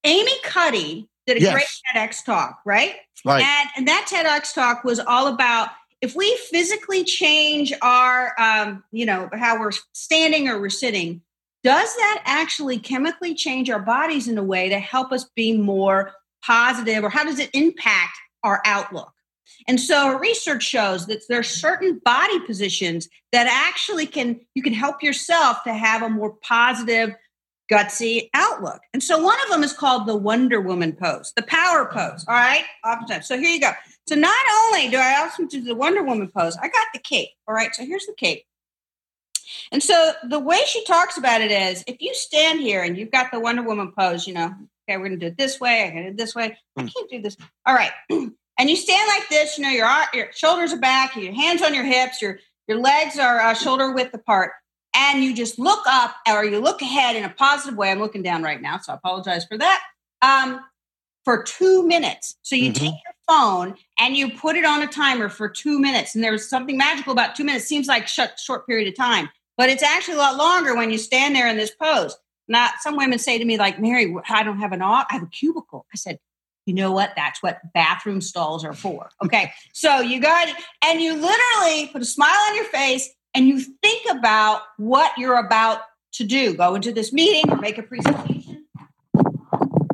Amy 0.04 0.32
Cuddy 0.44 1.08
did 1.26 1.36
a 1.36 1.40
Yes. 1.40 1.52
great 1.52 1.66
TEDx 2.10 2.24
talk, 2.24 2.60
right? 2.64 2.96
Right. 3.24 3.44
And, 3.44 3.68
and 3.76 3.88
that 3.88 4.06
TEDx 4.10 4.54
talk 4.54 4.82
was 4.84 4.98
all 4.98 5.26
about 5.26 5.68
if 6.00 6.14
we 6.16 6.34
physically 6.50 7.04
change 7.04 7.72
our, 7.82 8.34
um, 8.40 8.82
you 8.90 9.04
know, 9.04 9.28
how 9.34 9.60
we're 9.60 9.72
standing 9.92 10.48
or 10.48 10.58
we're 10.58 10.70
sitting, 10.70 11.20
does 11.62 11.94
that 11.96 12.22
actually 12.24 12.78
chemically 12.78 13.34
change 13.34 13.68
our 13.68 13.80
bodies 13.80 14.26
in 14.26 14.38
a 14.38 14.42
way 14.42 14.70
to 14.70 14.78
help 14.78 15.12
us 15.12 15.28
be 15.36 15.54
more 15.58 16.12
positive, 16.42 17.04
or 17.04 17.10
how 17.10 17.22
does 17.22 17.38
it 17.38 17.50
impact 17.52 18.16
our 18.42 18.62
outlook? 18.64 19.12
And 19.68 19.80
so 19.80 20.18
research 20.18 20.62
shows 20.62 21.06
that 21.06 21.22
there 21.28 21.38
are 21.38 21.44
certain 21.44 22.00
body 22.04 22.40
positions 22.40 23.08
that 23.32 23.46
actually 23.46 24.06
can 24.06 24.40
you 24.54 24.62
can 24.62 24.72
help 24.72 25.02
yourself 25.02 25.62
to 25.64 25.74
have 25.74 26.02
a 26.02 26.08
more 26.08 26.34
positive 26.42 27.14
gutsy 27.70 28.28
outlook. 28.34 28.80
And 28.92 29.02
so 29.02 29.22
one 29.22 29.38
of 29.44 29.50
them 29.50 29.62
is 29.62 29.72
called 29.72 30.06
the 30.06 30.16
Wonder 30.16 30.60
Woman 30.60 30.92
pose, 30.92 31.32
the 31.36 31.42
power 31.42 31.86
pose. 31.86 32.24
All 32.26 32.34
right. 32.34 32.64
Oftentimes. 32.84 33.28
So 33.28 33.38
here 33.38 33.48
you 33.48 33.60
go. 33.60 33.70
So 34.08 34.16
not 34.16 34.34
only 34.64 34.88
do 34.88 34.96
I 34.96 35.20
also 35.20 35.46
do 35.46 35.62
the 35.62 35.74
Wonder 35.76 36.02
Woman 36.02 36.28
pose, 36.28 36.56
I 36.56 36.66
got 36.68 36.88
the 36.92 36.98
cape. 36.98 37.28
All 37.46 37.54
right. 37.54 37.72
So 37.74 37.84
here's 37.84 38.06
the 38.06 38.14
cape. 38.14 38.44
And 39.72 39.82
so 39.82 40.12
the 40.28 40.38
way 40.40 40.58
she 40.66 40.84
talks 40.84 41.16
about 41.16 41.40
it 41.40 41.50
is 41.50 41.84
if 41.86 41.96
you 42.00 42.14
stand 42.14 42.60
here 42.60 42.82
and 42.82 42.96
you've 42.96 43.10
got 43.10 43.30
the 43.32 43.40
Wonder 43.40 43.62
Woman 43.62 43.92
pose, 43.96 44.26
you 44.26 44.34
know, 44.34 44.46
okay, 44.88 44.96
we're 44.96 45.04
gonna 45.04 45.16
do 45.16 45.26
it 45.26 45.38
this 45.38 45.60
way, 45.60 45.84
I'm 45.84 45.90
gonna 45.90 46.02
do 46.06 46.10
it 46.10 46.16
this 46.16 46.34
way. 46.34 46.56
I 46.76 46.82
Mm. 46.82 46.92
can't 46.94 47.10
do 47.10 47.22
this. 47.22 47.36
All 47.66 47.74
right. 47.74 47.92
And 48.60 48.68
you 48.68 48.76
stand 48.76 49.08
like 49.08 49.26
this, 49.30 49.56
you 49.56 49.64
know, 49.64 49.70
your, 49.70 49.88
your 50.12 50.30
shoulders 50.32 50.70
are 50.74 50.78
back, 50.78 51.16
your 51.16 51.32
hands 51.32 51.62
on 51.62 51.72
your 51.72 51.84
hips, 51.84 52.20
your 52.20 52.38
your 52.68 52.78
legs 52.78 53.18
are 53.18 53.40
uh, 53.40 53.54
shoulder 53.54 53.94
width 53.94 54.12
apart, 54.12 54.52
and 54.94 55.24
you 55.24 55.34
just 55.34 55.58
look 55.58 55.80
up 55.88 56.14
or 56.28 56.44
you 56.44 56.60
look 56.60 56.82
ahead 56.82 57.16
in 57.16 57.24
a 57.24 57.30
positive 57.30 57.76
way. 57.78 57.90
I'm 57.90 57.98
looking 57.98 58.22
down 58.22 58.42
right 58.42 58.60
now, 58.60 58.76
so 58.76 58.92
I 58.92 58.96
apologize 58.96 59.46
for 59.46 59.56
that. 59.56 59.82
Um, 60.20 60.60
for 61.24 61.42
two 61.42 61.86
minutes. 61.86 62.36
So 62.42 62.54
you 62.54 62.70
Mhm. 62.70 62.74
take 62.74 62.94
your 63.04 63.14
phone 63.26 63.76
and 63.98 64.14
you 64.14 64.30
put 64.30 64.56
it 64.56 64.66
on 64.66 64.82
a 64.82 64.86
timer 64.86 65.30
for 65.30 65.48
two 65.48 65.78
minutes. 65.80 66.14
And 66.14 66.22
there's 66.22 66.48
something 66.48 66.76
magical 66.76 67.12
about 67.12 67.34
two 67.34 67.44
minutes. 67.44 67.64
Seems 67.64 67.88
like 67.88 68.08
short, 68.08 68.38
short 68.38 68.66
period 68.66 68.88
of 68.88 68.94
time, 68.94 69.30
but 69.56 69.70
it's 69.70 69.82
actually 69.82 70.14
a 70.14 70.18
lot 70.18 70.36
longer 70.36 70.76
when 70.76 70.90
you 70.90 70.98
stand 70.98 71.34
there 71.34 71.48
in 71.48 71.56
this 71.56 71.72
pose. 71.82 72.14
Now, 72.46 72.68
some 72.80 72.96
women 72.96 73.18
say 73.18 73.38
to 73.38 73.44
me, 73.44 73.56
like, 73.56 73.80
Mary, 73.80 74.14
I 74.28 74.42
don't 74.42 74.58
have 74.58 74.72
an 74.72 74.82
off, 74.82 75.06
I 75.10 75.14
have 75.14 75.22
a 75.22 75.28
cubicle. 75.28 75.86
I 75.92 75.96
said, 75.96 76.18
you 76.70 76.76
know 76.76 76.92
what? 76.92 77.14
That's 77.16 77.42
what 77.42 77.58
bathroom 77.74 78.20
stalls 78.20 78.64
are 78.64 78.72
for. 78.72 79.10
Okay. 79.24 79.52
so 79.72 79.98
you 79.98 80.20
got, 80.20 80.46
and 80.84 81.00
you 81.00 81.14
literally 81.14 81.88
put 81.88 82.00
a 82.00 82.04
smile 82.04 82.38
on 82.48 82.54
your 82.54 82.66
face 82.66 83.10
and 83.34 83.48
you 83.48 83.58
think 83.58 84.06
about 84.08 84.62
what 84.76 85.10
you're 85.18 85.44
about 85.44 85.80
to 86.12 86.24
do. 86.24 86.54
Go 86.54 86.76
into 86.76 86.92
this 86.92 87.12
meeting 87.12 87.50
or 87.50 87.56
make 87.56 87.76
a 87.76 87.82
presentation 87.82 88.66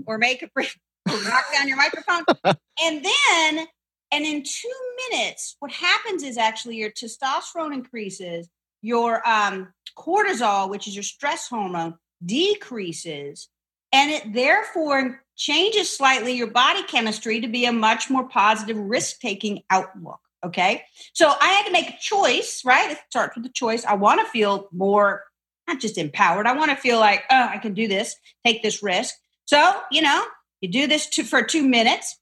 or 0.05 0.19
make 0.19 0.43
a 0.43 0.49
pre- 0.49 0.69
knock 1.07 1.45
down 1.55 1.67
your 1.67 1.79
microphone. 1.79 2.25
and 2.45 3.03
then, 3.03 3.67
and 4.13 4.27
in 4.27 4.43
two 4.43 5.09
minutes, 5.11 5.57
what 5.61 5.71
happens 5.71 6.23
is 6.23 6.37
actually 6.37 6.77
your 6.77 6.91
testosterone 6.91 7.73
increases, 7.73 8.51
your 8.83 9.27
um, 9.27 9.73
cortisol, 9.97 10.69
which 10.69 10.87
is 10.87 10.95
your 10.95 11.03
stress 11.03 11.49
hormone, 11.49 11.95
decreases, 12.23 13.49
and 13.97 14.11
it 14.11 14.35
therefore 14.35 15.23
changes 15.37 15.95
slightly 15.95 16.35
your 16.35 16.51
body 16.51 16.83
chemistry 16.83 17.41
to 17.41 17.49
be 17.49 17.65
a 17.65 17.73
much 17.73 18.11
more 18.11 18.29
positive 18.29 18.77
risk 18.77 19.21
taking 19.21 19.63
outlook. 19.71 20.21
Okay. 20.45 20.83
So 21.15 21.33
I 21.41 21.49
had 21.49 21.65
to 21.65 21.73
make 21.73 21.89
a 21.89 21.97
choice, 21.99 22.63
right? 22.65 22.91
It 22.91 22.99
starts 23.09 23.35
with 23.35 23.45
the 23.45 23.51
choice. 23.51 23.87
I 23.87 23.95
want 23.95 24.21
to 24.21 24.27
feel 24.27 24.69
more, 24.71 25.25
not 25.67 25.81
just 25.81 25.97
empowered. 25.97 26.47
I 26.47 26.53
want 26.53 26.71
to 26.73 26.77
feel 26.77 27.01
like, 27.01 27.25
oh, 27.31 27.49
I 27.51 27.57
can 27.57 27.73
do 27.73 27.89
this, 27.89 28.15
take 28.45 28.63
this 28.63 28.83
risk. 28.83 29.15
So, 29.47 29.81
you 29.91 30.03
know, 30.03 30.25
you 30.61 30.71
do 30.71 30.87
this 30.87 31.09
to, 31.11 31.25
for 31.25 31.43
two 31.43 31.67
minutes 31.67 32.19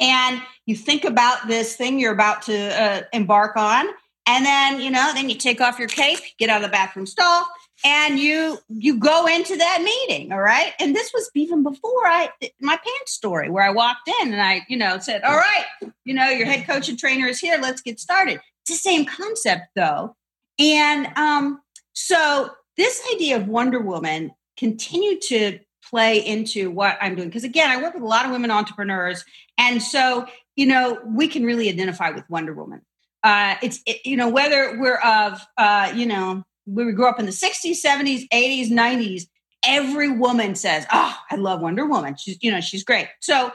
and 0.00 0.42
you 0.66 0.74
think 0.74 1.04
about 1.04 1.46
this 1.46 1.76
thing 1.76 2.00
you're 2.00 2.12
about 2.12 2.42
to 2.42 2.82
uh, 2.82 3.02
embark 3.12 3.56
on. 3.56 3.86
And 4.26 4.44
then, 4.44 4.80
you 4.80 4.90
know, 4.90 5.12
then 5.14 5.30
you 5.30 5.36
take 5.36 5.60
off 5.60 5.78
your 5.78 5.88
cape, 5.88 6.20
get 6.38 6.50
out 6.50 6.56
of 6.56 6.62
the 6.62 6.72
bathroom 6.72 7.06
stall, 7.06 7.46
and 7.84 8.18
you 8.18 8.58
you 8.68 8.98
go 8.98 9.26
into 9.26 9.56
that 9.56 9.82
meeting 9.82 10.32
all 10.32 10.40
right? 10.40 10.72
And 10.80 10.94
this 10.94 11.10
was 11.14 11.30
even 11.34 11.62
before 11.62 12.06
i 12.06 12.28
my 12.60 12.76
pants 12.76 13.12
story 13.12 13.50
where 13.50 13.64
i 13.64 13.70
walked 13.70 14.08
in 14.20 14.32
and 14.32 14.42
i 14.42 14.64
you 14.68 14.76
know 14.76 14.98
said 14.98 15.22
all 15.22 15.36
right 15.36 15.92
you 16.04 16.14
know 16.14 16.28
your 16.28 16.46
head 16.46 16.66
coach 16.66 16.88
and 16.88 16.98
trainer 16.98 17.26
is 17.26 17.38
here. 17.38 17.58
Let's 17.60 17.82
get 17.82 18.00
started. 18.00 18.40
It's 18.62 18.70
the 18.70 18.90
same 18.90 19.04
concept 19.04 19.68
though. 19.74 20.16
And 20.58 21.06
um 21.16 21.60
so 21.92 22.50
this 22.76 23.02
idea 23.14 23.36
of 23.36 23.48
wonder 23.48 23.80
woman 23.80 24.32
continued 24.56 25.20
to 25.22 25.58
play 25.88 26.24
into 26.24 26.70
what 26.70 26.98
i'm 27.00 27.14
doing. 27.14 27.28
Because 27.28 27.44
again 27.44 27.70
i 27.70 27.80
work 27.80 27.94
with 27.94 28.02
a 28.02 28.06
lot 28.06 28.26
of 28.26 28.32
women 28.32 28.50
entrepreneurs 28.50 29.24
and 29.58 29.82
so 29.82 30.26
you 30.56 30.66
know 30.66 30.98
we 31.06 31.28
can 31.28 31.44
really 31.44 31.68
identify 31.68 32.10
with 32.10 32.28
wonder 32.28 32.52
woman. 32.52 32.82
Uh 33.22 33.56
it's 33.62 33.80
it, 33.86 34.04
you 34.04 34.16
know 34.16 34.28
whether 34.28 34.78
we're 34.78 34.98
of 34.98 35.40
uh 35.56 35.92
you 35.94 36.06
know 36.06 36.44
we 36.74 36.92
grew 36.92 37.08
up 37.08 37.18
in 37.18 37.26
the 37.26 37.32
60s 37.32 37.84
70s 37.84 38.28
80s 38.32 38.68
90s 38.70 39.24
every 39.64 40.10
woman 40.10 40.54
says 40.54 40.86
oh 40.92 41.16
i 41.30 41.36
love 41.36 41.60
wonder 41.60 41.86
woman. 41.86 42.16
She's 42.16 42.38
you 42.40 42.50
know 42.50 42.60
she's 42.60 42.84
great. 42.84 43.08
So 43.20 43.52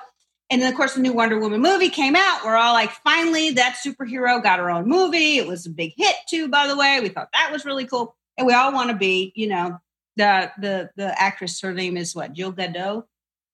and 0.49 0.61
then 0.61 0.71
of 0.71 0.77
course 0.77 0.93
the 0.93 1.01
new 1.01 1.13
wonder 1.13 1.39
woman 1.39 1.61
movie 1.61 1.89
came 1.89 2.15
out. 2.15 2.45
We're 2.45 2.55
all 2.55 2.73
like 2.73 2.91
finally 3.03 3.51
that 3.51 3.77
superhero 3.85 4.41
got 4.41 4.59
her 4.59 4.69
own 4.69 4.87
movie. 4.87 5.37
It 5.37 5.47
was 5.47 5.65
a 5.65 5.69
big 5.69 5.93
hit 5.97 6.15
too 6.29 6.47
by 6.47 6.67
the 6.67 6.77
way. 6.77 6.99
We 7.01 7.09
thought 7.09 7.29
that 7.33 7.51
was 7.51 7.65
really 7.65 7.85
cool. 7.85 8.15
And 8.37 8.45
we 8.45 8.53
all 8.53 8.73
want 8.73 8.89
to 8.89 8.95
be 8.95 9.31
you 9.35 9.47
know 9.47 9.79
the 10.17 10.51
the 10.59 10.89
the 10.95 11.21
actress. 11.21 11.59
Her 11.61 11.73
name 11.73 11.97
is 11.97 12.15
what? 12.15 12.33
Jill 12.33 12.53
gadot 12.53 13.03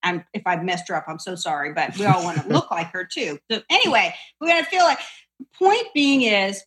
i'm 0.04 0.26
if 0.34 0.42
i 0.48 0.56
messed 0.56 0.88
her 0.88 0.96
up 0.96 1.06
i'm 1.08 1.20
so 1.20 1.36
sorry 1.36 1.74
but 1.74 1.96
we 1.96 2.08
all 2.08 2.24
want 2.24 2.42
to 2.42 2.48
look 2.48 2.72
like 2.72 2.92
her 2.92 3.06
too. 3.06 3.38
So 3.50 3.62
anyway 3.70 4.14
we're 4.40 4.48
to 4.58 4.66
feel 4.66 4.84
like 4.84 5.00
point 5.58 5.88
being 5.94 6.24
is 6.24 6.64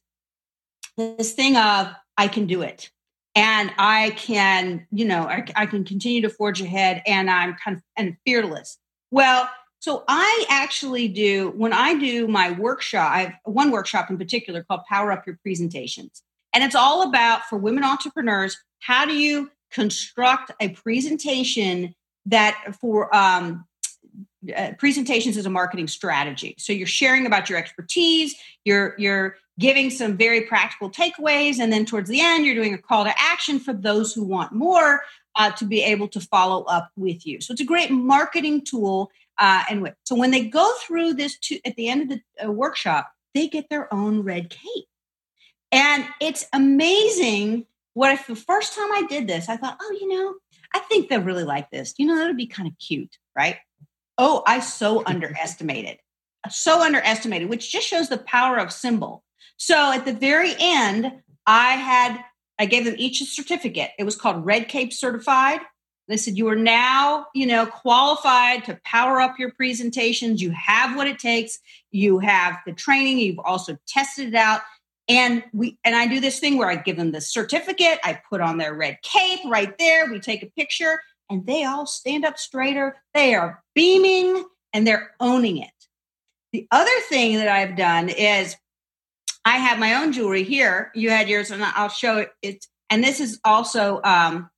this 0.97 1.33
thing 1.33 1.57
of 1.57 1.89
I 2.17 2.29
can 2.29 2.47
do 2.47 2.63
it. 2.63 2.91
And 3.35 3.73
I 3.79 4.11
can, 4.11 4.87
you 4.93 5.05
know, 5.05 5.23
I, 5.25 5.45
I, 5.57 5.67
can 5.67 5.85
continue 5.85 6.23
to 6.23 6.31
forge 6.31 6.61
ahead 6.61 7.03
and 7.05 7.29
I'm 7.29 7.57
kind 7.65 7.77
of 7.77 7.83
and 7.97 8.17
fearless. 8.25 8.79
Well, 9.11 9.49
so 9.81 10.05
I 10.07 10.47
actually 10.49 11.09
do 11.09 11.53
when 11.57 11.73
I 11.73 11.99
do 11.99 12.29
my 12.29 12.53
workshop, 12.53 13.11
I 13.11 13.21
have 13.21 13.35
one 13.45 13.71
workshop 13.71 14.09
in 14.09 14.19
particular 14.19 14.63
called 14.63 14.83
Power 14.89 15.11
Up 15.11 15.27
Your 15.27 15.39
Presentations. 15.43 16.23
And 16.55 16.63
it's 16.63 16.77
all 16.77 17.09
about 17.09 17.45
for 17.51 17.59
women 17.59 17.83
entrepreneurs, 17.83 18.57
how 18.81 19.05
do 19.05 19.15
you 19.15 19.51
construct 19.73 20.53
a 20.61 20.69
presentation 20.69 21.95
that 22.27 22.77
for 22.81 23.15
um, 23.15 23.67
uh, 24.57 24.73
presentations 24.79 25.37
as 25.37 25.47
a 25.47 25.51
marketing 25.51 25.89
strategy. 25.89 26.55
So 26.59 26.73
you're 26.73 26.87
sharing 26.87 27.27
about 27.27 27.49
your 27.49 27.59
expertise, 27.59 28.35
you're 28.65 28.95
you're 28.99 29.37
giving 29.59 29.91
some 29.91 30.17
very 30.17 30.43
practical 30.43 30.91
takeaways, 30.91 31.59
and 31.59 31.73
then 31.73 31.85
towards 31.85 32.09
the 32.09 32.21
end, 32.21 32.45
you're 32.45 32.55
doing 32.55 32.75
a 32.75 32.79
call 32.79 33.05
to 33.05 33.15
action 33.17 33.61
for 33.61 33.73
those 33.73 34.13
who 34.13 34.25
want 34.25 34.53
more 34.53 35.03
uh, 35.37 35.51
to 35.53 35.65
be 35.65 35.83
able 35.83 36.09
to 36.09 36.21
follow 36.21 36.65
up 36.65 36.91
with 36.97 37.27
you. 37.27 37.41
So 37.41 37.53
it's 37.53 37.61
a 37.61 37.65
great 37.65 37.91
marketing 37.91 38.65
tool. 38.65 39.11
Uh, 39.39 39.65
and 39.69 39.93
so 40.05 40.15
when 40.15 40.31
they 40.31 40.45
go 40.47 40.73
through 40.87 41.15
this 41.15 41.39
to, 41.39 41.59
at 41.65 41.77
the 41.77 41.89
end 41.89 42.03
of 42.03 42.09
the 42.09 42.47
uh, 42.47 42.51
workshop, 42.51 43.11
they 43.35 43.49
get 43.49 43.69
their 43.69 43.93
own 43.93 44.23
red 44.23 44.51
cape, 44.51 44.89
and 45.73 46.05
it's 46.21 46.47
amazing. 46.53 47.67
What 47.95 48.13
if 48.13 48.27
the 48.27 48.37
first 48.37 48.75
time 48.75 48.91
I 48.93 49.07
did 49.09 49.29
this, 49.29 49.49
I 49.49 49.57
thought, 49.57 49.79
oh, 49.81 49.97
you 50.01 50.09
know, 50.09 50.35
I 50.75 50.81
think 50.81 51.09
they'll 51.09 51.23
really 51.23 51.45
like 51.45 51.71
this. 51.71 51.95
You 51.97 52.07
know, 52.07 52.17
that 52.17 52.27
would 52.27 52.37
be 52.37 52.47
kind 52.47 52.67
of 52.67 52.77
cute, 52.79 53.19
right? 53.37 53.57
Oh, 54.19 54.43
I 54.47 54.61
so 54.61 55.03
underestimated, 55.07 55.99
so 56.49 56.83
underestimated, 56.83 57.49
which 57.49 57.73
just 57.73 57.89
shows 57.89 58.09
the 58.09 58.19
power 58.19 58.59
of 58.59 58.73
symbol. 58.73 59.25
So 59.57 59.93
at 59.93 60.05
the 60.05 60.13
very 60.13 60.55
end, 60.59 61.13
I 61.47 61.73
had 61.73 62.25
I 62.59 62.67
gave 62.67 62.85
them 62.85 62.95
each 62.99 63.21
a 63.21 63.25
certificate. 63.25 63.91
It 63.99 64.05
was 64.05 64.17
called 64.17 64.45
Red 64.47 64.69
Cape 64.69 64.93
Certified. 64.93 65.61
They 66.07 66.17
said 66.17 66.37
you 66.37 66.49
are 66.49 66.57
now, 66.57 67.27
you 67.35 67.47
know, 67.47 67.67
qualified 67.67 68.65
to 68.65 68.79
power 68.85 69.21
up 69.21 69.39
your 69.39 69.53
presentations. 69.53 70.43
You 70.43 70.51
have 70.51 70.97
what 70.97 71.07
it 71.07 71.19
takes. 71.19 71.59
You 71.91 72.19
have 72.19 72.59
the 72.67 72.73
training. 72.73 73.19
You've 73.19 73.41
also 73.41 73.79
tested 73.89 74.29
it 74.29 74.35
out. 74.35 74.61
And 75.09 75.43
we 75.53 75.79
and 75.85 75.95
I 75.95 76.07
do 76.07 76.21
this 76.21 76.41
thing 76.41 76.57
where 76.57 76.69
I 76.69 76.77
give 76.77 76.97
them 76.97 77.13
the 77.13 77.21
certificate. 77.21 77.99
I 78.05 78.21
put 78.29 78.41
on 78.41 78.59
their 78.59 78.75
red 78.75 78.99
cape 79.03 79.41
right 79.47 79.77
there. 79.79 80.11
We 80.11 80.19
take 80.21 80.43
a 80.43 80.51
picture, 80.57 81.01
and 81.31 81.47
they 81.47 81.65
all 81.65 81.87
stand 81.87 82.25
up 82.25 82.39
straighter. 82.39 82.97
They 83.15 83.35
are 83.35 83.63
beaming 83.75 84.45
and 84.73 84.87
they're 84.87 85.13
owning 85.21 85.59
it. 85.59 85.71
The 86.53 86.67
other 86.71 87.01
thing 87.09 87.37
that 87.39 87.49
I've 87.49 87.77
done 87.77 88.09
is 88.09 88.57
I 89.45 89.57
have 89.57 89.79
my 89.79 89.95
own 89.95 90.13
jewelry 90.13 90.45
here. 90.45 90.91
You 90.95 91.11
had 91.11 91.29
yours, 91.29 91.51
and 91.51 91.63
I'll 91.63 91.89
show 91.89 92.27
it. 92.43 92.67
And 92.91 93.03
this 93.03 93.21
is 93.21 93.41
also 93.45 94.01
um, 94.05 94.49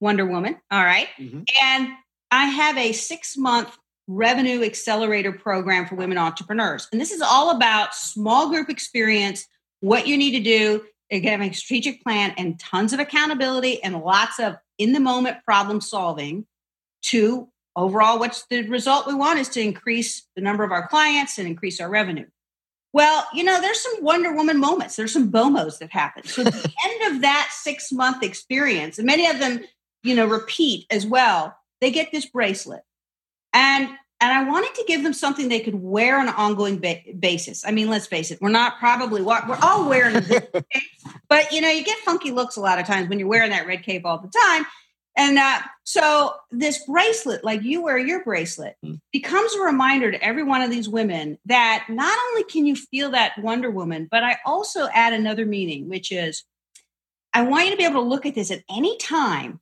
Wonder 0.00 0.24
Woman. 0.24 0.56
All 0.70 0.84
right. 0.84 1.08
mm-hmm. 1.18 1.42
And 1.62 1.88
I 2.30 2.46
have 2.46 2.78
a 2.78 2.92
six 2.92 3.36
month 3.36 3.76
revenue 4.08 4.62
accelerator 4.62 5.32
program 5.32 5.86
for 5.86 5.94
women 5.94 6.18
entrepreneurs. 6.18 6.88
And 6.92 7.00
this 7.00 7.12
is 7.12 7.20
all 7.20 7.50
about 7.50 7.94
small 7.94 8.50
group 8.50 8.68
experience, 8.68 9.46
what 9.80 10.06
you 10.06 10.16
need 10.16 10.32
to 10.32 10.40
do, 10.40 10.82
again, 11.10 11.42
a 11.42 11.52
strategic 11.52 12.02
plan 12.02 12.34
and 12.36 12.58
tons 12.58 12.92
of 12.92 13.00
accountability 13.00 13.82
and 13.82 14.00
lots 14.00 14.38
of 14.38 14.56
in 14.82 14.92
the 14.92 15.00
moment 15.00 15.44
problem 15.44 15.80
solving 15.80 16.46
to 17.02 17.48
overall 17.76 18.18
what's 18.18 18.46
the 18.46 18.68
result 18.68 19.06
we 19.06 19.14
want 19.14 19.38
is 19.38 19.48
to 19.50 19.60
increase 19.60 20.26
the 20.36 20.42
number 20.42 20.64
of 20.64 20.72
our 20.72 20.86
clients 20.88 21.38
and 21.38 21.46
increase 21.46 21.80
our 21.80 21.88
revenue. 21.88 22.26
Well, 22.92 23.26
you 23.32 23.42
know, 23.42 23.60
there's 23.60 23.80
some 23.80 24.04
Wonder 24.04 24.34
Woman 24.34 24.58
moments. 24.58 24.96
There's 24.96 25.12
some 25.12 25.32
BOMOs 25.32 25.78
that 25.78 25.90
happen. 25.90 26.24
So 26.24 26.42
at 26.42 26.52
the 26.52 26.72
end 26.84 27.14
of 27.14 27.22
that 27.22 27.50
six 27.52 27.90
month 27.90 28.22
experience, 28.22 28.98
and 28.98 29.06
many 29.06 29.26
of 29.26 29.38
them, 29.38 29.60
you 30.02 30.14
know, 30.14 30.26
repeat 30.26 30.86
as 30.90 31.06
well, 31.06 31.56
they 31.80 31.90
get 31.90 32.12
this 32.12 32.26
bracelet. 32.26 32.82
And 33.54 33.88
and 34.22 34.32
I 34.32 34.48
wanted 34.48 34.72
to 34.76 34.84
give 34.86 35.02
them 35.02 35.12
something 35.12 35.48
they 35.48 35.58
could 35.58 35.74
wear 35.74 36.20
on 36.20 36.28
an 36.28 36.34
ongoing 36.34 36.78
ba- 36.78 37.02
basis. 37.18 37.66
I 37.66 37.72
mean, 37.72 37.90
let's 37.90 38.06
face 38.06 38.30
it, 38.30 38.40
we're 38.40 38.50
not 38.50 38.78
probably 38.78 39.20
what 39.20 39.48
we're 39.48 39.58
all 39.60 39.88
wearing 39.88 40.14
but 41.28 41.50
you 41.50 41.60
know, 41.60 41.68
you 41.68 41.82
get 41.82 41.98
funky 41.98 42.30
looks 42.30 42.54
a 42.54 42.60
lot 42.60 42.78
of 42.78 42.86
times 42.86 43.08
when 43.08 43.18
you're 43.18 43.26
wearing 43.26 43.50
that 43.50 43.66
red 43.66 43.82
cape 43.82 44.06
all 44.06 44.18
the 44.18 44.30
time. 44.30 44.64
And 45.16 45.38
uh, 45.38 45.58
so 45.82 46.34
this 46.52 46.86
bracelet, 46.86 47.42
like 47.42 47.62
you 47.64 47.82
wear 47.82 47.98
your 47.98 48.22
bracelet, 48.22 48.76
mm. 48.84 49.00
becomes 49.12 49.52
a 49.54 49.60
reminder 49.60 50.12
to 50.12 50.22
every 50.22 50.44
one 50.44 50.62
of 50.62 50.70
these 50.70 50.88
women 50.88 51.36
that 51.46 51.86
not 51.90 52.16
only 52.28 52.44
can 52.44 52.64
you 52.64 52.76
feel 52.76 53.10
that 53.10 53.36
Wonder 53.38 53.72
Woman, 53.72 54.06
but 54.08 54.22
I 54.22 54.38
also 54.46 54.88
add 54.94 55.12
another 55.12 55.44
meaning, 55.44 55.88
which 55.88 56.12
is 56.12 56.44
I 57.34 57.42
want 57.42 57.64
you 57.64 57.72
to 57.72 57.76
be 57.76 57.84
able 57.84 58.02
to 58.02 58.08
look 58.08 58.24
at 58.24 58.36
this 58.36 58.52
at 58.52 58.62
any 58.70 58.96
time 58.98 59.60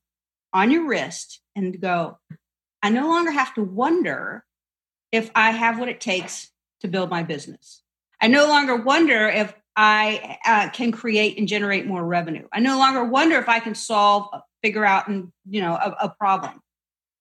on 0.53 0.71
your 0.71 0.87
wrist 0.87 1.41
and 1.57 1.81
go, 1.81 2.19
I 2.83 2.91
no 2.91 3.09
longer 3.09 3.31
have 3.31 3.55
to 3.55 3.63
wonder 3.63 4.45
if 5.13 5.31
I 5.35 5.51
have 5.51 5.79
what 5.79 5.89
it 5.89 6.01
takes 6.01 6.51
to 6.81 6.89
build 6.89 7.11
my 7.11 7.23
business. 7.23 7.83
I 8.21 8.29
no 8.29 8.47
longer 8.47 8.77
wonder 8.77 9.29
if 9.29 9.55
I 9.77 10.39
uh, 10.45 10.71
can 10.71 10.93
create 10.93 11.39
and 11.39 11.49
generate 11.49 11.87
more 11.87 12.05
revenue. 12.05 12.47
I 12.53 12.61
no 12.61 12.79
longer 12.79 13.05
wonder 13.05 13.39
if 13.39 13.49
I 13.49 13.61
can 13.61 13.75
solve, 13.75 14.29
figure 14.63 14.85
out, 14.85 15.09
and 15.09 15.33
you 15.49 15.61
know, 15.61 15.75
a, 15.75 15.97
a 16.03 16.09
problem. 16.19 16.61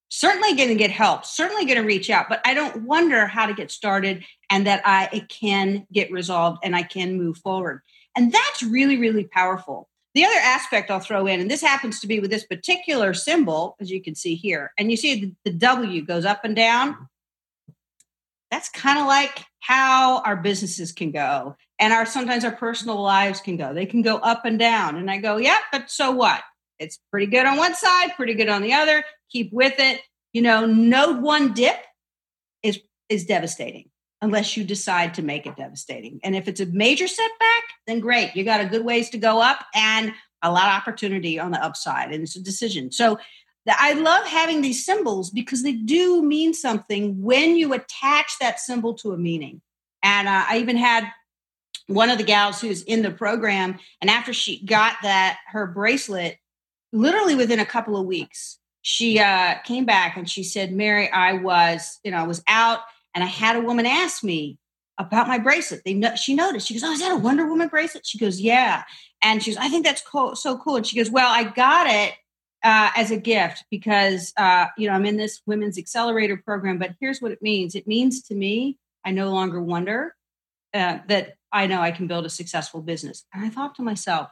Certainly 0.09 0.55
going 0.55 0.69
to 0.69 0.75
get 0.75 0.89
help. 0.91 1.23
Certainly 1.23 1.65
going 1.65 1.77
to 1.77 1.85
reach 1.85 2.09
out, 2.09 2.27
but 2.29 2.41
I 2.43 2.53
don't 2.53 2.83
wonder 2.83 3.27
how 3.27 3.45
to 3.45 3.53
get 3.53 3.71
started 3.71 4.25
and 4.49 4.65
that 4.65 4.81
I 4.85 5.07
it 5.13 5.29
can 5.29 5.85
get 5.93 6.11
resolved 6.11 6.59
and 6.63 6.75
I 6.75 6.83
can 6.83 7.17
move 7.17 7.37
forward. 7.37 7.81
And 8.17 8.31
that's 8.31 8.63
really, 8.63 8.97
really 8.97 9.25
powerful. 9.25 9.87
The 10.15 10.25
other 10.25 10.39
aspect 10.39 10.89
I'll 10.89 10.99
throw 10.99 11.27
in, 11.27 11.39
and 11.39 11.51
this 11.51 11.61
happens 11.61 11.99
to 11.99 12.07
be 12.07 12.19
with 12.19 12.31
this 12.31 12.43
particular 12.43 13.13
symbol, 13.13 13.77
as 13.79 13.91
you 13.91 14.01
can 14.01 14.15
see 14.15 14.33
here, 14.33 14.73
and 14.79 14.89
you 14.89 14.97
see 14.97 15.21
the, 15.21 15.33
the 15.45 15.57
W 15.57 16.01
goes 16.01 16.25
up 16.25 16.43
and 16.43 16.55
down 16.55 17.07
that's 18.51 18.69
kind 18.69 18.99
of 18.99 19.05
like 19.05 19.45
how 19.59 20.21
our 20.21 20.35
businesses 20.35 20.91
can 20.91 21.11
go 21.11 21.55
and 21.79 21.93
our 21.93 22.05
sometimes 22.05 22.43
our 22.43 22.51
personal 22.51 23.01
lives 23.01 23.41
can 23.41 23.57
go. 23.57 23.73
They 23.73 23.85
can 23.85 24.01
go 24.01 24.17
up 24.17 24.45
and 24.45 24.57
down 24.57 24.95
and 24.95 25.09
i 25.09 25.17
go 25.17 25.37
yeah 25.37 25.59
but 25.71 25.89
so 25.89 26.11
what? 26.11 26.41
It's 26.79 26.99
pretty 27.11 27.27
good 27.27 27.45
on 27.45 27.57
one 27.57 27.75
side 27.75 28.15
pretty 28.15 28.33
good 28.33 28.49
on 28.49 28.61
the 28.61 28.73
other. 28.73 29.03
Keep 29.31 29.53
with 29.53 29.75
it. 29.79 30.01
You 30.33 30.41
know 30.41 30.65
no 30.65 31.11
one 31.13 31.53
dip 31.53 31.77
is 32.63 32.79
is 33.09 33.25
devastating 33.25 33.89
unless 34.21 34.57
you 34.57 34.63
decide 34.63 35.13
to 35.13 35.21
make 35.21 35.45
it 35.45 35.55
devastating. 35.55 36.19
And 36.23 36.35
if 36.35 36.47
it's 36.47 36.59
a 36.59 36.65
major 36.65 37.07
setback 37.07 37.63
then 37.87 37.99
great. 37.99 38.35
You 38.35 38.43
got 38.43 38.61
a 38.61 38.65
good 38.65 38.85
ways 38.85 39.09
to 39.11 39.17
go 39.17 39.41
up 39.41 39.65
and 39.75 40.13
a 40.41 40.51
lot 40.51 40.67
of 40.67 40.73
opportunity 40.73 41.39
on 41.39 41.51
the 41.51 41.63
upside 41.63 42.11
and 42.11 42.23
it's 42.23 42.35
a 42.35 42.41
decision. 42.41 42.91
So 42.91 43.19
I 43.77 43.93
love 43.93 44.25
having 44.25 44.61
these 44.61 44.85
symbols 44.85 45.29
because 45.29 45.63
they 45.63 45.73
do 45.73 46.21
mean 46.21 46.53
something 46.53 47.21
when 47.21 47.55
you 47.55 47.73
attach 47.73 48.33
that 48.39 48.59
symbol 48.59 48.93
to 48.95 49.11
a 49.11 49.17
meaning. 49.17 49.61
And 50.01 50.27
uh, 50.27 50.45
I 50.47 50.59
even 50.59 50.77
had 50.77 51.09
one 51.87 52.09
of 52.09 52.17
the 52.17 52.23
gals 52.23 52.61
who's 52.61 52.83
in 52.83 53.01
the 53.01 53.11
program, 53.11 53.79
and 53.99 54.09
after 54.09 54.31
she 54.31 54.63
got 54.65 54.95
that 55.01 55.39
her 55.47 55.67
bracelet, 55.67 56.37
literally 56.93 57.35
within 57.35 57.59
a 57.59 57.65
couple 57.65 57.97
of 57.97 58.05
weeks, 58.05 58.59
she 58.81 59.19
uh, 59.19 59.55
came 59.65 59.85
back 59.85 60.15
and 60.15 60.29
she 60.29 60.43
said, 60.43 60.71
"Mary, 60.71 61.11
I 61.11 61.33
was, 61.33 61.99
you 62.03 62.11
know, 62.11 62.17
I 62.17 62.27
was 62.27 62.43
out, 62.47 62.79
and 63.13 63.23
I 63.23 63.27
had 63.27 63.55
a 63.55 63.61
woman 63.61 63.85
ask 63.85 64.23
me 64.23 64.57
about 64.97 65.27
my 65.27 65.39
bracelet. 65.39 65.81
They 65.83 65.99
she 66.15 66.35
noticed. 66.35 66.67
She 66.67 66.75
goes, 66.75 66.83
"Oh, 66.83 66.91
is 66.91 66.99
that 66.99 67.11
a 67.11 67.17
Wonder 67.17 67.47
Woman 67.47 67.67
bracelet?" 67.67 68.05
She 68.05 68.17
goes, 68.17 68.39
"Yeah." 68.39 68.83
And 69.21 69.43
she 69.43 69.51
goes, 69.51 69.57
"I 69.57 69.69
think 69.69 69.85
that's 69.85 70.01
cool, 70.01 70.35
so 70.35 70.57
cool." 70.57 70.77
And 70.77 70.85
she 70.87 70.95
goes, 70.95 71.09
"Well, 71.09 71.29
I 71.29 71.43
got 71.43 71.87
it." 71.89 72.13
Uh, 72.63 72.89
as 72.95 73.11
a 73.11 73.17
gift 73.17 73.63
because 73.69 74.33
uh, 74.37 74.67
you 74.77 74.87
know 74.87 74.93
I'm 74.93 75.05
in 75.05 75.17
this 75.17 75.41
women's 75.45 75.77
accelerator 75.77 76.37
program. 76.37 76.77
But 76.77 76.95
here's 76.99 77.21
what 77.21 77.31
it 77.31 77.41
means: 77.41 77.75
it 77.75 77.87
means 77.87 78.23
to 78.23 78.35
me, 78.35 78.77
I 79.05 79.11
no 79.11 79.31
longer 79.31 79.61
wonder 79.61 80.15
uh, 80.73 80.99
that 81.07 81.35
I 81.51 81.67
know 81.67 81.81
I 81.81 81.91
can 81.91 82.07
build 82.07 82.25
a 82.25 82.29
successful 82.29 82.81
business. 82.81 83.25
And 83.33 83.43
I 83.43 83.49
thought 83.49 83.75
to 83.75 83.81
myself, 83.81 84.29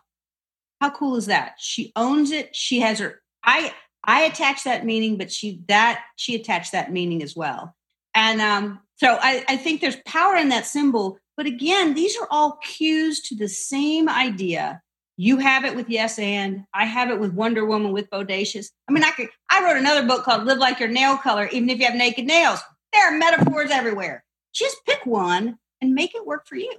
how 0.80 0.92
cool 0.92 1.16
is 1.16 1.26
that? 1.28 1.56
She 1.58 1.92
owns 1.96 2.32
it. 2.32 2.56
She 2.56 2.80
has 2.82 3.00
her. 3.00 3.22
I 3.44 3.74
I 4.04 4.22
attach 4.22 4.64
that 4.64 4.86
meaning, 4.86 5.18
but 5.18 5.32
she 5.32 5.62
that 5.68 6.04
she 6.16 6.36
attached 6.36 6.72
that 6.72 6.92
meaning 6.92 7.24
as 7.24 7.36
well. 7.36 7.76
And 8.14 8.42
um, 8.42 8.80
so 8.96 9.18
I, 9.22 9.44
I 9.48 9.58
think 9.58 9.82
there's 9.82 9.98
power 10.06 10.36
in 10.36 10.50
that 10.50 10.66
symbol. 10.66 11.20
But 11.36 11.46
again, 11.46 11.94
these 11.94 12.18
are 12.18 12.28
all 12.32 12.58
cues 12.64 13.22
to 13.24 13.36
the 13.36 13.48
same 13.48 14.10
idea 14.10 14.82
you 15.18 15.38
have 15.38 15.66
it 15.66 15.76
with 15.76 15.90
Yes 15.90 16.20
and. 16.20 16.66
I 16.74 16.86
have 16.86 17.10
it 17.10 17.20
with 17.20 17.34
Wonder 17.34 17.66
Woman 17.66 17.92
with 17.92 18.10
Bodacious. 18.10 18.68
I 18.88 18.92
mean, 18.92 19.04
I 19.04 19.12
could. 19.12 19.30
I 19.50 19.64
wrote 19.64 19.78
another 19.78 20.08
book 20.08 20.24
called 20.24 20.46
Live 20.46 20.60
Like 20.60 20.80
Your 20.80 20.90
Nail 20.90 21.18
Color, 21.18 21.50
even 21.52 21.70
if 21.70 21.80
you 21.80 21.86
have 21.86 21.96
naked 21.96 22.26
nails. 22.26 22.60
There 22.94 23.14
are 23.14 23.18
metaphors 23.18 23.72
everywhere. 23.72 24.24
Just 24.54 24.78
pick 24.86 25.06
one 25.06 25.58
and 25.82 25.94
make 25.94 26.16
it 26.16 26.26
work 26.26 26.48
for 26.48 26.56
you. 26.56 26.72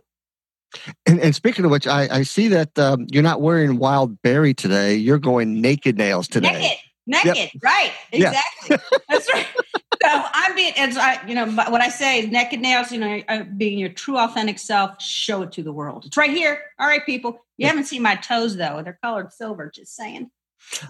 And, 1.07 1.20
and 1.20 1.34
speaking 1.34 1.64
of 1.64 1.70
which, 1.70 1.86
I, 1.86 2.09
I 2.11 2.22
see 2.22 2.49
that 2.49 2.78
um, 2.78 3.07
you're 3.11 3.22
not 3.22 3.41
wearing 3.41 3.78
wild 3.78 4.20
berry 4.22 4.55
today. 4.55 4.95
You're 4.95 5.18
going 5.18 5.61
naked 5.61 5.97
nails 5.97 6.28
today. 6.28 6.53
Naked, 6.53 6.78
naked, 7.09 7.37
yep. 7.37 7.51
right? 7.63 7.93
Exactly. 8.13 8.77
Yeah. 8.93 8.99
That's 9.09 9.33
right. 9.33 9.47
so 10.03 10.09
I'm 10.09 10.55
being, 10.55 10.73
as 10.77 10.97
I, 10.97 11.27
you 11.27 11.35
know, 11.35 11.47
what 11.47 11.81
I 11.81 11.89
say 11.89 12.21
is 12.21 12.31
naked 12.31 12.61
nails, 12.61 12.93
you 12.93 13.01
know, 13.01 13.21
uh, 13.29 13.45
being 13.57 13.79
your 13.79 13.89
true 13.89 14.19
authentic 14.19 14.59
self, 14.59 15.03
show 15.03 15.43
it 15.43 15.53
to 15.53 15.63
the 15.63 15.73
world. 15.73 16.05
It's 16.07 16.17
right 16.17 16.31
here. 16.31 16.61
All 16.79 16.87
right, 16.87 17.05
people. 17.05 17.45
You 17.57 17.67
haven't 17.67 17.85
seen 17.85 18.03
my 18.03 18.15
toes 18.15 18.57
though. 18.57 18.83
They're 18.85 18.99
colored 19.03 19.33
silver, 19.33 19.71
just 19.75 19.97
saying. 19.97 20.31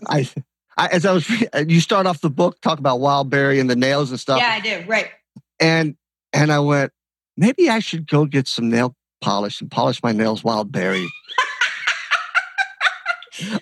I, 0.07 0.29
I 0.77 0.89
as 0.89 1.07
I 1.07 1.13
was, 1.13 1.29
you 1.67 1.81
start 1.81 2.07
off 2.07 2.21
the 2.21 2.29
book, 2.31 2.61
talk 2.61 2.79
about 2.79 3.01
wild 3.01 3.31
berry 3.31 3.59
and 3.61 3.71
the 3.71 3.77
nails 3.77 4.11
and 4.11 4.21
stuff. 4.21 4.39
Yeah, 4.39 4.51
I 4.51 4.61
do. 4.61 4.85
Right. 4.87 5.09
And, 5.61 5.97
and 6.33 6.53
I 6.53 6.59
went, 6.59 6.93
maybe 7.37 7.71
I 7.71 7.79
should 7.79 8.07
go 8.07 8.27
get 8.27 8.47
some 8.47 8.69
nail 8.69 8.95
polish 9.21 9.61
and 9.61 9.71
polish 9.71 10.03
my 10.03 10.13
nails 10.13 10.45
wild 10.45 10.71
berry. 10.71 11.07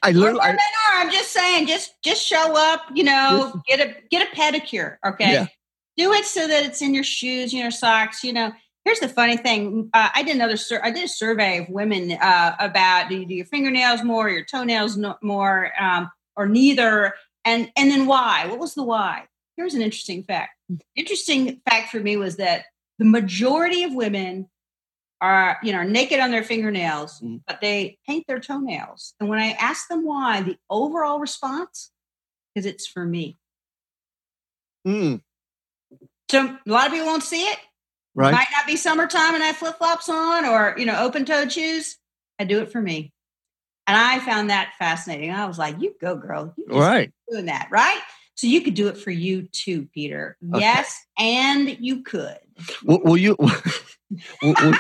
I 0.03 0.13
literally. 0.13 0.41
I, 0.41 0.57
I'm 0.97 1.11
just 1.11 1.33
saying, 1.33 1.67
just 1.67 1.95
just 2.03 2.27
show 2.27 2.57
up. 2.57 2.83
You 2.95 3.05
know, 3.05 3.63
get 3.67 3.81
a 3.81 3.95
get 4.11 4.27
a 4.27 4.37
pedicure. 4.37 4.97
Okay, 5.07 5.33
yeah. 5.33 5.47
do 5.97 6.13
it 6.13 6.25
so 6.25 6.47
that 6.47 6.65
it's 6.65 6.83
in 6.83 6.95
your 6.95 7.05
shoes, 7.05 7.53
your 7.53 7.71
socks. 7.71 8.25
You 8.25 8.33
know, 8.33 8.53
here's 8.85 9.01
the 9.01 9.09
funny 9.09 9.37
thing. 9.37 9.91
Uh, 9.93 10.09
I 10.15 10.23
did 10.23 10.37
another. 10.37 10.57
Sur- 10.57 10.81
I 10.83 10.91
did 10.91 11.05
a 11.05 11.09
survey 11.09 11.59
of 11.59 11.69
women 11.69 12.13
uh, 12.13 12.57
about 12.59 13.09
do 13.09 13.17
you 13.17 13.27
do 13.27 13.35
your 13.35 13.47
fingernails 13.47 14.03
more, 14.03 14.29
your 14.29 14.45
toenails 14.45 14.97
no- 14.97 15.19
more, 15.23 15.73
um, 15.79 16.11
or 16.37 16.47
neither, 16.47 17.15
and 17.45 17.71
and 17.77 17.91
then 17.91 18.07
why? 18.07 18.47
What 18.47 18.59
was 18.59 18.75
the 18.75 18.85
why? 18.85 19.25
Here's 19.57 19.75
an 19.75 19.83
interesting 19.83 20.23
fact. 20.23 20.51
Interesting 20.95 21.61
fact 21.69 21.91
for 21.91 22.01
me 22.01 22.17
was 22.17 22.37
that 22.37 22.65
the 22.99 23.05
majority 23.05 23.85
of 23.85 23.95
women 23.95 24.49
are 25.21 25.59
you 25.63 25.73
know 25.73 25.83
naked 25.83 26.21
on 26.21 26.31
their 26.31 26.43
fingernails 26.43 27.21
mm-hmm. 27.21 27.37
but 27.47 27.61
they 27.61 27.99
paint 28.07 28.25
their 28.29 28.41
toenails 28.41 29.15
and 29.19 29.29
when 29.29 29.39
i 29.39 29.51
ask 29.53 29.89
them 29.89 30.05
why 30.05 30.43
the 30.43 30.57
overall 30.69 31.19
response 31.19 31.91
is 32.55 32.67
it's 32.67 32.87
for 32.87 33.05
me 33.05 33.37
mm. 34.87 35.21
so 36.31 36.45
a 36.45 36.61
lot 36.71 36.87
of 36.87 36.93
people 36.93 37.07
won't 37.07 37.23
see 37.23 37.43
it 37.43 37.59
Right. 38.17 38.33
Might 38.33 38.47
not 38.51 38.67
be 38.67 38.77
summertime 38.77 39.35
and 39.35 39.43
I 39.45 39.49
have 39.49 39.59
flip 39.59 39.77
flops 39.77 40.09
on 40.09 40.47
or, 40.47 40.75
you 40.79 40.87
know, 40.87 40.99
open 41.01 41.27
toed 41.27 41.53
shoes. 41.53 41.99
I 42.39 42.45
do 42.45 42.61
it 42.61 42.73
for 42.73 42.81
me. 42.81 43.13
And 43.87 43.95
I 43.95 44.21
found 44.21 44.49
that 44.49 44.73
fascinating. 44.79 45.31
I 45.31 45.45
was 45.45 45.59
like, 45.59 45.81
you 45.83 45.95
go, 46.01 46.17
girl. 46.17 46.55
You 46.57 46.65
Right. 46.67 47.13
doing 47.31 47.45
that, 47.47 47.69
right? 47.71 48.01
So 48.35 48.47
you 48.47 48.63
could 48.63 48.73
do 48.73 48.89
it 48.89 48.97
for 48.97 49.11
you 49.11 49.49
too, 49.53 49.87
Peter. 49.93 50.39
Okay. 50.51 50.61
Yes, 50.61 50.99
and 51.19 51.77
you 51.79 52.03
could. 52.03 52.39
Will, 52.85 53.01
will 53.03 53.17
you? 53.19 53.37
will- 54.43 54.55
will- 54.63 54.79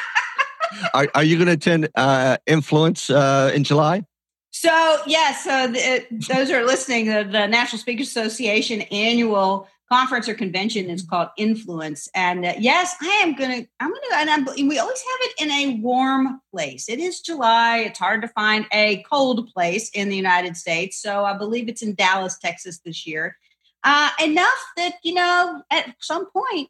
are, 0.95 1.09
are 1.14 1.24
you 1.24 1.37
going 1.37 1.47
to 1.47 1.53
attend 1.53 1.89
uh, 1.95 2.37
Influence 2.47 3.11
uh, 3.11 3.51
in 3.55 3.64
July? 3.64 4.05
So, 4.51 4.99
yes, 5.07 5.45
so 5.45 5.66
the, 5.66 6.07
those 6.29 6.51
are 6.51 6.64
listening, 6.64 7.07
the, 7.07 7.29
the 7.31 7.47
National 7.47 7.79
Speakers 7.79 8.09
Association 8.09 8.83
annual 8.91 9.68
conference 9.93 10.29
or 10.29 10.35
convention 10.35 10.89
is 10.91 11.03
called 11.03 11.29
Influence. 11.37 12.09
And 12.14 12.45
uh, 12.45 12.55
yes, 12.59 12.97
I 13.01 13.20
am 13.22 13.35
going 13.35 13.51
to, 13.51 13.68
I'm 13.81 13.91
going 13.91 14.01
to, 14.11 14.16
and 14.16 14.31
I'm, 14.31 14.45
we 14.66 14.79
always 14.79 14.99
have 14.99 15.20
it 15.20 15.43
in 15.43 15.51
a 15.51 15.81
warm 15.81 16.41
place. 16.53 16.89
It 16.89 16.99
is 16.99 17.20
July. 17.20 17.79
It's 17.81 17.99
hard 17.99 18.22
to 18.22 18.29
find 18.29 18.66
a 18.72 19.05
cold 19.11 19.49
place 19.53 19.91
in 19.91 20.09
the 20.09 20.16
United 20.16 20.57
States. 20.57 21.01
So 21.01 21.24
I 21.24 21.37
believe 21.37 21.68
it's 21.68 21.83
in 21.83 21.95
Dallas, 21.95 22.39
Texas 22.39 22.81
this 22.85 23.07
year. 23.07 23.37
Uh, 23.85 24.11
enough 24.24 24.72
that, 24.77 24.95
you 25.05 25.14
know, 25.14 25.62
at 25.70 25.95
some 26.01 26.29
point, 26.31 26.68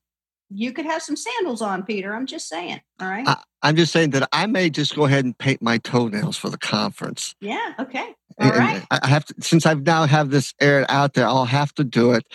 you 0.50 0.72
could 0.72 0.86
have 0.86 1.02
some 1.02 1.16
sandals 1.16 1.60
on, 1.62 1.82
Peter. 1.82 2.14
I'm 2.14 2.26
just 2.26 2.48
saying. 2.48 2.80
All 3.00 3.08
right. 3.08 3.26
I, 3.26 3.36
I'm 3.62 3.76
just 3.76 3.92
saying 3.92 4.10
that 4.10 4.28
I 4.32 4.46
may 4.46 4.70
just 4.70 4.94
go 4.94 5.04
ahead 5.04 5.24
and 5.24 5.36
paint 5.36 5.60
my 5.62 5.78
toenails 5.78 6.36
for 6.36 6.50
the 6.50 6.58
conference. 6.58 7.34
yeah. 7.40 7.74
Okay. 7.78 8.14
All 8.38 8.50
right. 8.50 8.84
I 8.90 9.06
have 9.06 9.24
to, 9.26 9.34
since 9.40 9.64
I've 9.64 9.82
now 9.86 10.06
have 10.06 10.30
this 10.30 10.52
aired 10.60 10.84
out 10.90 11.14
there, 11.14 11.26
I'll 11.26 11.46
have 11.46 11.72
to 11.76 11.84
do 11.84 12.12
it. 12.12 12.26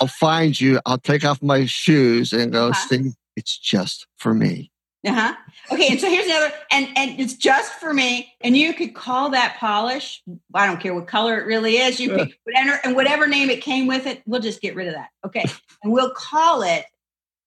I'll 0.00 0.08
find 0.08 0.60
you. 0.60 0.80
I'll 0.84 0.98
take 0.98 1.24
off 1.24 1.40
my 1.42 1.64
shoes 1.66 2.32
and 2.32 2.52
go 2.52 2.68
Uh-huh. 2.68 2.88
sing. 2.88 3.14
It's 3.36 3.56
just 3.56 4.06
for 4.16 4.34
me. 4.34 4.72
Uh-huh. 5.06 5.32
Okay, 5.70 5.86
and 5.90 6.00
so 6.00 6.08
here's 6.10 6.26
another, 6.26 6.50
and 6.72 6.88
and 6.96 7.20
it's 7.20 7.34
just 7.34 7.72
for 7.74 7.94
me. 7.94 8.32
And 8.40 8.56
you 8.56 8.74
could 8.74 8.94
call 8.96 9.30
that 9.30 9.56
polish. 9.60 10.20
I 10.52 10.66
don't 10.66 10.80
care 10.80 10.92
what 10.92 11.06
color 11.06 11.38
it 11.40 11.46
really 11.46 11.76
is. 11.76 12.00
You 12.00 12.16
could 12.16 12.34
whatever 12.42 12.80
and 12.82 12.96
whatever 12.96 13.28
name 13.28 13.48
it 13.48 13.62
came 13.62 13.86
with 13.86 14.06
it, 14.06 14.22
we'll 14.26 14.40
just 14.40 14.60
get 14.60 14.74
rid 14.74 14.88
of 14.88 14.94
that. 14.94 15.10
Okay. 15.24 15.44
And 15.84 15.92
we'll 15.92 16.10
call 16.10 16.62
it 16.62 16.84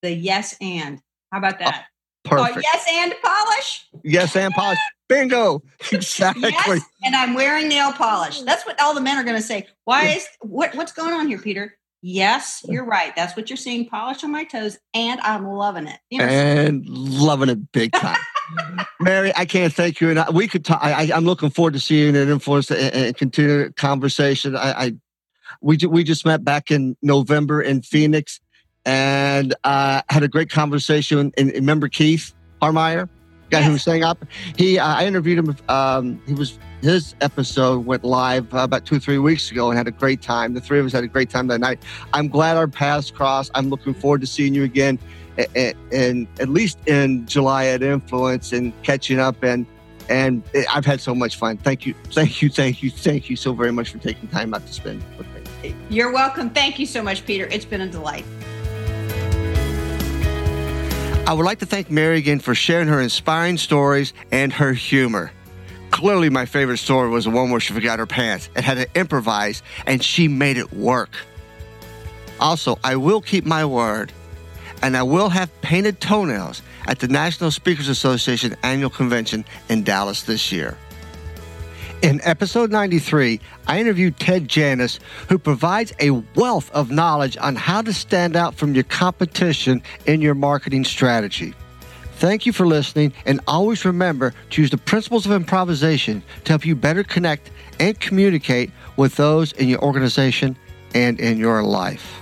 the 0.02 0.12
yes 0.12 0.56
and. 0.60 1.00
How 1.30 1.38
about 1.38 1.54
oh, 1.54 1.64
that? 1.64 1.86
Oh, 2.26 2.28
Perfect. 2.28 2.66
yes 2.72 2.86
and 2.88 3.14
polish. 3.22 3.86
yes, 4.04 4.36
and 4.36 4.52
polish. 4.54 4.78
Bingo. 5.08 5.62
Exactly. 5.92 6.50
Yes, 6.50 6.82
and 7.02 7.14
I'm 7.14 7.34
wearing 7.34 7.68
nail 7.68 7.92
polish. 7.92 8.40
That's 8.42 8.64
what 8.64 8.80
all 8.80 8.94
the 8.94 9.00
men 9.00 9.18
are 9.18 9.24
going 9.24 9.36
to 9.36 9.42
say. 9.42 9.66
Why 9.84 10.06
is 10.06 10.26
what 10.40 10.74
what's 10.74 10.92
going 10.92 11.12
on 11.12 11.26
here, 11.26 11.38
Peter? 11.38 11.76
Yes, 12.02 12.62
you're 12.68 12.84
right. 12.84 13.14
That's 13.14 13.36
what 13.36 13.48
you're 13.50 13.56
seeing. 13.56 13.88
Polish 13.88 14.24
on 14.24 14.32
my 14.32 14.44
toes, 14.44 14.78
and 14.92 15.20
I'm 15.20 15.46
loving 15.46 15.86
it. 15.86 15.98
You 16.10 16.18
know, 16.18 16.24
and 16.24 16.88
loving 16.88 17.48
it 17.48 17.72
big 17.72 17.92
time. 17.92 18.18
Mary, 19.00 19.32
I 19.36 19.44
can't 19.44 19.72
thank 19.72 20.00
you. 20.00 20.10
enough. 20.10 20.32
We 20.32 20.48
could 20.48 20.64
talk. 20.64 20.82
I, 20.82 20.92
I, 20.92 21.16
I'm 21.16 21.24
looking 21.24 21.50
forward 21.50 21.74
to 21.74 21.80
seeing 21.80 22.16
an 22.16 22.28
influence 22.28 22.70
and, 22.70 22.94
and 22.94 23.16
continue 23.16 23.70
conversation. 23.72 24.56
I, 24.56 24.72
I 24.72 24.92
we 25.60 25.76
ju- 25.76 25.90
we 25.90 26.04
just 26.04 26.24
met 26.24 26.44
back 26.44 26.70
in 26.70 26.96
November 27.02 27.62
in 27.62 27.82
Phoenix, 27.82 28.40
and 28.84 29.54
uh, 29.64 30.02
had 30.08 30.22
a 30.22 30.28
great 30.28 30.50
conversation. 30.50 31.32
And, 31.36 31.52
remember 31.52 31.88
Keith 31.88 32.34
Harmeyer, 32.60 33.08
guy 33.50 33.62
who 33.62 33.72
Yes. 33.72 33.84
sang 33.84 34.04
up. 34.04 34.24
He 34.56 34.78
uh, 34.78 34.86
I 34.86 35.06
interviewed 35.06 35.38
him. 35.38 35.56
Um, 35.68 36.20
he 36.26 36.34
was 36.34 36.58
his 36.80 37.14
episode 37.20 37.86
went 37.86 38.02
live 38.04 38.52
uh, 38.52 38.58
about 38.58 38.84
two 38.84 38.96
or 38.96 38.98
three 38.98 39.18
weeks 39.18 39.50
ago 39.52 39.70
and 39.70 39.78
had 39.78 39.86
a 39.86 39.92
great 39.92 40.20
time. 40.20 40.54
The 40.54 40.60
three 40.60 40.80
of 40.80 40.86
us 40.86 40.92
had 40.92 41.04
a 41.04 41.08
great 41.08 41.30
time 41.30 41.46
that 41.46 41.60
night. 41.60 41.80
I'm 42.12 42.26
glad 42.28 42.56
our 42.56 42.66
paths 42.66 43.10
crossed. 43.10 43.52
I'm 43.54 43.68
looking 43.70 43.94
forward 43.94 44.20
to 44.22 44.26
seeing 44.26 44.52
you 44.52 44.64
again 44.64 44.98
and 45.54 46.26
at 46.40 46.48
least 46.48 46.78
in 46.86 47.24
July 47.26 47.66
at 47.66 47.82
Influence 47.82 48.52
and 48.52 48.72
catching 48.82 49.18
up 49.20 49.42
and 49.42 49.64
and 50.08 50.42
I've 50.70 50.84
had 50.84 51.00
so 51.00 51.14
much 51.14 51.36
fun. 51.36 51.56
Thank 51.58 51.86
you, 51.86 51.94
thank 52.10 52.42
you, 52.42 52.50
thank 52.50 52.82
you, 52.82 52.90
thank 52.90 53.30
you 53.30 53.36
so 53.36 53.52
very 53.54 53.70
much 53.72 53.90
for 53.90 53.98
taking 53.98 54.28
time 54.28 54.52
out 54.52 54.66
to 54.66 54.72
spend 54.72 55.02
with 55.16 55.26
me. 55.62 55.74
You're 55.88 56.12
welcome. 56.12 56.50
Thank 56.50 56.78
you 56.80 56.86
so 56.86 57.02
much, 57.02 57.24
Peter. 57.24 57.46
It's 57.46 57.64
been 57.64 57.82
a 57.82 57.88
delight. 57.88 58.24
I 61.32 61.34
would 61.34 61.46
like 61.46 61.60
to 61.60 61.66
thank 61.66 61.90
Mary 61.90 62.18
again 62.18 62.40
for 62.40 62.54
sharing 62.54 62.88
her 62.88 63.00
inspiring 63.00 63.56
stories 63.56 64.12
and 64.30 64.52
her 64.52 64.74
humor. 64.74 65.32
Clearly, 65.90 66.28
my 66.28 66.44
favorite 66.44 66.76
story 66.76 67.08
was 67.08 67.24
the 67.24 67.30
one 67.30 67.50
where 67.50 67.58
she 67.58 67.72
forgot 67.72 68.00
her 68.00 68.06
pants 68.06 68.50
and 68.54 68.62
had 68.62 68.74
to 68.74 68.86
improvise, 68.94 69.62
and 69.86 70.04
she 70.04 70.28
made 70.28 70.58
it 70.58 70.74
work. 70.74 71.16
Also, 72.38 72.78
I 72.84 72.96
will 72.96 73.22
keep 73.22 73.46
my 73.46 73.64
word, 73.64 74.12
and 74.82 74.94
I 74.94 75.04
will 75.04 75.30
have 75.30 75.48
painted 75.62 76.02
toenails 76.02 76.60
at 76.86 76.98
the 76.98 77.08
National 77.08 77.50
Speakers 77.50 77.88
Association 77.88 78.54
annual 78.62 78.90
convention 78.90 79.46
in 79.70 79.84
Dallas 79.84 80.24
this 80.24 80.52
year. 80.52 80.76
In 82.02 82.20
episode 82.24 82.72
93, 82.72 83.38
I 83.68 83.78
interviewed 83.78 84.18
Ted 84.18 84.48
Janusz, 84.48 84.98
who 85.28 85.38
provides 85.38 85.92
a 86.00 86.10
wealth 86.10 86.68
of 86.72 86.90
knowledge 86.90 87.36
on 87.36 87.54
how 87.54 87.80
to 87.80 87.94
stand 87.94 88.34
out 88.34 88.56
from 88.56 88.74
your 88.74 88.82
competition 88.82 89.80
in 90.04 90.20
your 90.20 90.34
marketing 90.34 90.84
strategy. 90.84 91.54
Thank 92.16 92.44
you 92.44 92.52
for 92.52 92.66
listening, 92.66 93.12
and 93.24 93.40
always 93.46 93.84
remember 93.84 94.34
to 94.50 94.60
use 94.60 94.70
the 94.70 94.78
principles 94.78 95.26
of 95.26 95.32
improvisation 95.32 96.24
to 96.44 96.52
help 96.52 96.66
you 96.66 96.74
better 96.74 97.04
connect 97.04 97.52
and 97.78 97.98
communicate 98.00 98.72
with 98.96 99.14
those 99.14 99.52
in 99.52 99.68
your 99.68 99.80
organization 99.80 100.56
and 100.96 101.20
in 101.20 101.38
your 101.38 101.62
life. 101.62 102.21